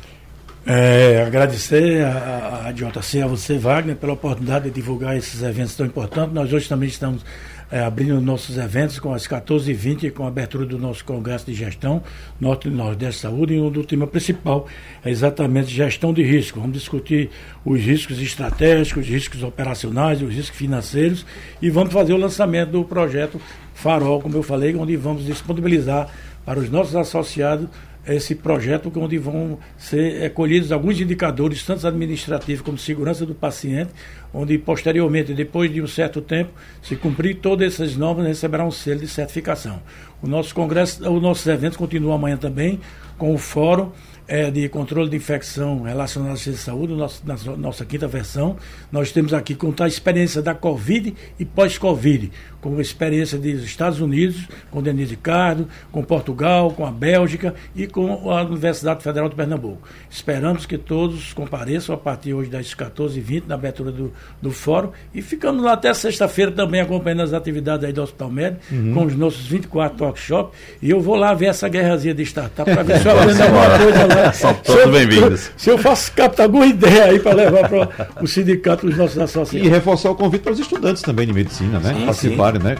É, 0.66 1.22
agradecer 1.26 2.02
a, 2.02 2.68
a 2.68 2.72
JC, 2.72 3.20
a 3.20 3.26
você, 3.26 3.58
Wagner, 3.58 3.96
pela 3.96 4.14
oportunidade 4.14 4.64
de 4.64 4.70
divulgar 4.70 5.14
esses 5.14 5.42
eventos 5.42 5.76
tão 5.76 5.84
importantes. 5.84 6.32
Nós 6.32 6.50
hoje 6.54 6.66
também 6.66 6.88
estamos 6.88 7.22
é, 7.70 7.80
abrindo 7.80 8.18
nossos 8.18 8.56
eventos 8.56 8.98
com 8.98 9.12
as 9.12 9.28
14h20, 9.28 10.10
com 10.12 10.24
a 10.24 10.28
abertura 10.28 10.64
do 10.64 10.78
nosso 10.78 11.04
Congresso 11.04 11.44
de 11.44 11.52
Gestão, 11.52 12.02
Norte 12.40 12.68
e 12.68 12.70
Nordeste 12.70 13.20
Saúde, 13.20 13.52
e 13.52 13.60
um 13.60 13.70
do 13.70 13.84
tema 13.84 14.06
principal 14.06 14.66
é 15.04 15.10
exatamente 15.10 15.68
gestão 15.68 16.14
de 16.14 16.22
risco. 16.22 16.58
Vamos 16.58 16.78
discutir 16.78 17.28
os 17.62 17.78
riscos 17.78 18.18
estratégicos, 18.18 19.04
os 19.04 19.10
riscos 19.10 19.42
operacionais, 19.42 20.22
os 20.22 20.32
riscos 20.32 20.56
financeiros, 20.56 21.26
e 21.60 21.68
vamos 21.68 21.92
fazer 21.92 22.14
o 22.14 22.16
lançamento 22.16 22.70
do 22.70 22.84
projeto 22.84 23.38
Farol, 23.74 24.22
como 24.22 24.34
eu 24.34 24.42
falei, 24.42 24.74
onde 24.74 24.96
vamos 24.96 25.26
disponibilizar 25.26 26.08
para 26.42 26.58
os 26.58 26.70
nossos 26.70 26.96
associados 26.96 27.68
esse 28.06 28.34
projeto 28.34 28.92
onde 28.96 29.18
vão 29.18 29.58
ser 29.78 30.32
colhidos 30.32 30.72
alguns 30.72 31.00
indicadores, 31.00 31.64
tanto 31.64 31.86
administrativos 31.86 32.62
como 32.62 32.76
segurança 32.76 33.24
do 33.24 33.34
paciente, 33.34 33.90
onde 34.32 34.58
posteriormente, 34.58 35.32
depois 35.32 35.72
de 35.72 35.80
um 35.80 35.86
certo 35.86 36.20
tempo, 36.20 36.50
se 36.82 36.96
cumprir 36.96 37.36
todas 37.36 37.74
essas 37.74 37.96
normas, 37.96 38.26
receberá 38.26 38.64
um 38.64 38.70
selo 38.70 39.00
de 39.00 39.08
certificação. 39.08 39.80
O 40.22 40.26
nosso 40.26 40.54
congresso, 40.54 41.08
os 41.10 41.22
nossos 41.22 41.46
eventos 41.46 41.76
continuam 41.76 42.14
amanhã 42.14 42.36
também 42.36 42.80
com 43.16 43.32
o 43.32 43.38
fórum 43.38 43.90
é, 44.26 44.50
de 44.50 44.68
controle 44.68 45.10
de 45.10 45.16
infecção 45.16 45.82
relacionada 45.82 46.32
à 46.32 46.36
ciência 46.36 46.52
de 46.52 46.58
saúde, 46.58 46.94
nossa, 46.94 47.22
nossa 47.56 47.84
quinta 47.84 48.08
versão. 48.08 48.56
Nós 48.90 49.12
temos 49.12 49.34
aqui 49.34 49.54
contar 49.54 49.84
a 49.84 49.88
experiência 49.88 50.40
da 50.40 50.54
Covid 50.54 51.14
e 51.38 51.44
pós-Covid, 51.44 52.30
com 52.60 52.78
a 52.78 52.80
experiência 52.80 53.38
dos 53.38 53.62
Estados 53.62 54.00
Unidos, 54.00 54.48
com 54.70 54.82
Denise 54.82 55.10
Ricardo, 55.10 55.68
com 55.92 56.02
Portugal, 56.02 56.70
com 56.70 56.86
a 56.86 56.90
Bélgica 56.90 57.54
e 57.76 57.86
com 57.86 58.30
a 58.30 58.42
Universidade 58.42 59.02
Federal 59.02 59.28
de 59.28 59.34
Pernambuco. 59.34 59.86
Esperamos 60.08 60.64
que 60.64 60.78
todos 60.78 61.34
compareçam 61.34 61.94
a 61.94 61.98
partir 61.98 62.32
hoje 62.32 62.48
das 62.48 62.74
14h20, 62.74 63.44
na 63.46 63.56
abertura 63.56 63.92
do, 63.92 64.12
do 64.40 64.50
fórum, 64.50 64.90
e 65.14 65.20
ficamos 65.20 65.62
lá 65.62 65.74
até 65.74 65.92
sexta-feira 65.92 66.50
também 66.50 66.80
acompanhando 66.80 67.22
as 67.22 67.34
atividades 67.34 67.84
aí 67.84 67.92
do 67.92 68.02
Hospital 68.02 68.30
Médico, 68.30 68.62
uhum. 68.72 68.94
com 68.94 69.04
os 69.04 69.14
nossos 69.14 69.46
24 69.46 70.02
workshops, 70.02 70.58
e 70.80 70.88
eu 70.88 71.00
vou 71.00 71.16
lá 71.16 71.34
ver 71.34 71.46
essa 71.46 71.68
guerrazinha 71.68 72.14
de 72.14 72.22
startup 72.22 72.70
para 72.70 72.82
ver 72.82 73.00
se 73.00 73.06
eu 73.06 73.12
aprendo 73.20 73.42
alguma 73.42 73.78
coisa 73.78 74.06
lá. 74.06 74.13
São 74.34 74.54
todos 74.54 74.90
bem-vindos. 74.90 75.50
Se 75.56 75.70
eu 75.70 75.78
faço 75.78 76.12
captar 76.12 76.46
alguma 76.46 76.66
ideia 76.66 77.04
aí 77.04 77.18
para 77.18 77.34
levar 77.34 77.68
para 77.68 78.08
o 78.22 78.26
sindicato 78.26 78.86
dos 78.86 78.96
nossos 78.96 79.18
associados. 79.18 79.66
E 79.66 79.70
reforçar 79.70 80.10
o 80.10 80.14
convite 80.14 80.42
para 80.42 80.52
os 80.52 80.58
estudantes 80.58 81.02
também 81.02 81.26
de 81.26 81.32
medicina, 81.32 81.78
né? 81.78 81.94
Sim, 81.94 82.04
Participarem, 82.06 82.60
sim. 82.60 82.66
né? 82.68 82.76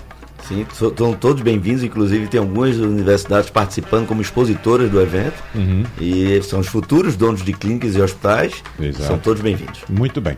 Sim, 0.47 0.67
estão 0.71 1.15
todos 1.15 1.43
bem-vindos, 1.43 1.83
inclusive 1.83 2.27
tem 2.27 2.39
algumas 2.39 2.77
universidades 2.77 3.49
participando 3.49 4.07
como 4.07 4.21
expositoras 4.21 4.91
do 4.91 5.01
evento. 5.01 5.43
Uhum. 5.55 5.85
E 5.99 6.43
são 6.43 6.61
os 6.61 6.67
futuros 6.67 7.17
donos 7.17 7.43
de 7.43 7.55
clínicas 7.55 7.97
e 7.97 8.01
hospitais. 8.01 8.63
Exato. 8.79 9.07
São 9.07 9.19
todos 9.19 9.41
bem-vindos. 9.41 9.81
Muito 9.89 10.21
bem. 10.21 10.37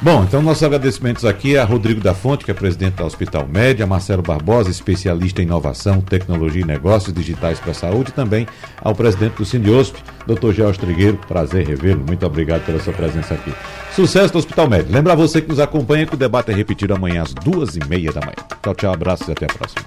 Bom, 0.00 0.22
então 0.22 0.40
nossos 0.40 0.62
agradecimentos 0.62 1.24
aqui 1.24 1.58
a 1.58 1.64
Rodrigo 1.64 2.00
da 2.00 2.14
Fonte, 2.14 2.44
que 2.44 2.52
é 2.52 2.54
presidente 2.54 2.94
da 2.94 3.04
Hospital 3.04 3.48
Média, 3.48 3.84
Marcelo 3.84 4.22
Barbosa, 4.22 4.70
especialista 4.70 5.42
em 5.42 5.44
inovação, 5.44 6.00
tecnologia 6.00 6.62
e 6.62 6.64
negócios 6.64 7.12
digitais 7.12 7.58
para 7.58 7.72
a 7.72 7.74
saúde, 7.74 8.10
e 8.10 8.12
também 8.12 8.46
ao 8.80 8.94
presidente 8.94 9.38
do 9.38 9.44
Sindiosp, 9.44 9.96
Dr. 10.24 10.52
George 10.52 10.78
Trigueiro. 10.78 11.18
Prazer 11.26 11.66
revê-lo. 11.66 12.04
Muito 12.06 12.24
obrigado 12.24 12.64
pela 12.64 12.78
sua 12.78 12.92
presença 12.92 13.34
aqui. 13.34 13.52
Sucesso 13.98 14.32
do 14.32 14.38
Hospital 14.38 14.68
Médio. 14.68 14.92
Lembra 14.92 15.16
você 15.16 15.42
que 15.42 15.48
nos 15.48 15.58
acompanha 15.58 16.06
que 16.06 16.14
o 16.14 16.16
debate 16.16 16.52
é 16.52 16.54
repetido 16.54 16.94
amanhã 16.94 17.24
às 17.24 17.34
duas 17.34 17.74
e 17.74 17.80
meia 17.88 18.12
da 18.12 18.20
manhã. 18.20 18.36
Tchau, 18.62 18.72
tchau, 18.72 18.92
abraços 18.92 19.26
e 19.26 19.32
até 19.32 19.46
a 19.46 19.48
próxima. 19.48 19.82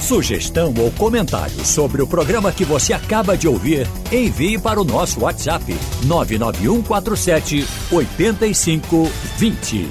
Sugestão 0.00 0.74
ou 0.76 0.90
comentário 0.90 1.64
sobre 1.64 2.02
o 2.02 2.08
programa 2.08 2.50
que 2.50 2.64
você 2.64 2.92
acaba 2.92 3.36
de 3.36 3.46
ouvir, 3.46 3.86
envie 4.10 4.58
para 4.58 4.80
o 4.80 4.84
nosso 4.84 5.20
WhatsApp 5.20 5.64
99147 6.06 7.64
8520. 7.92 9.88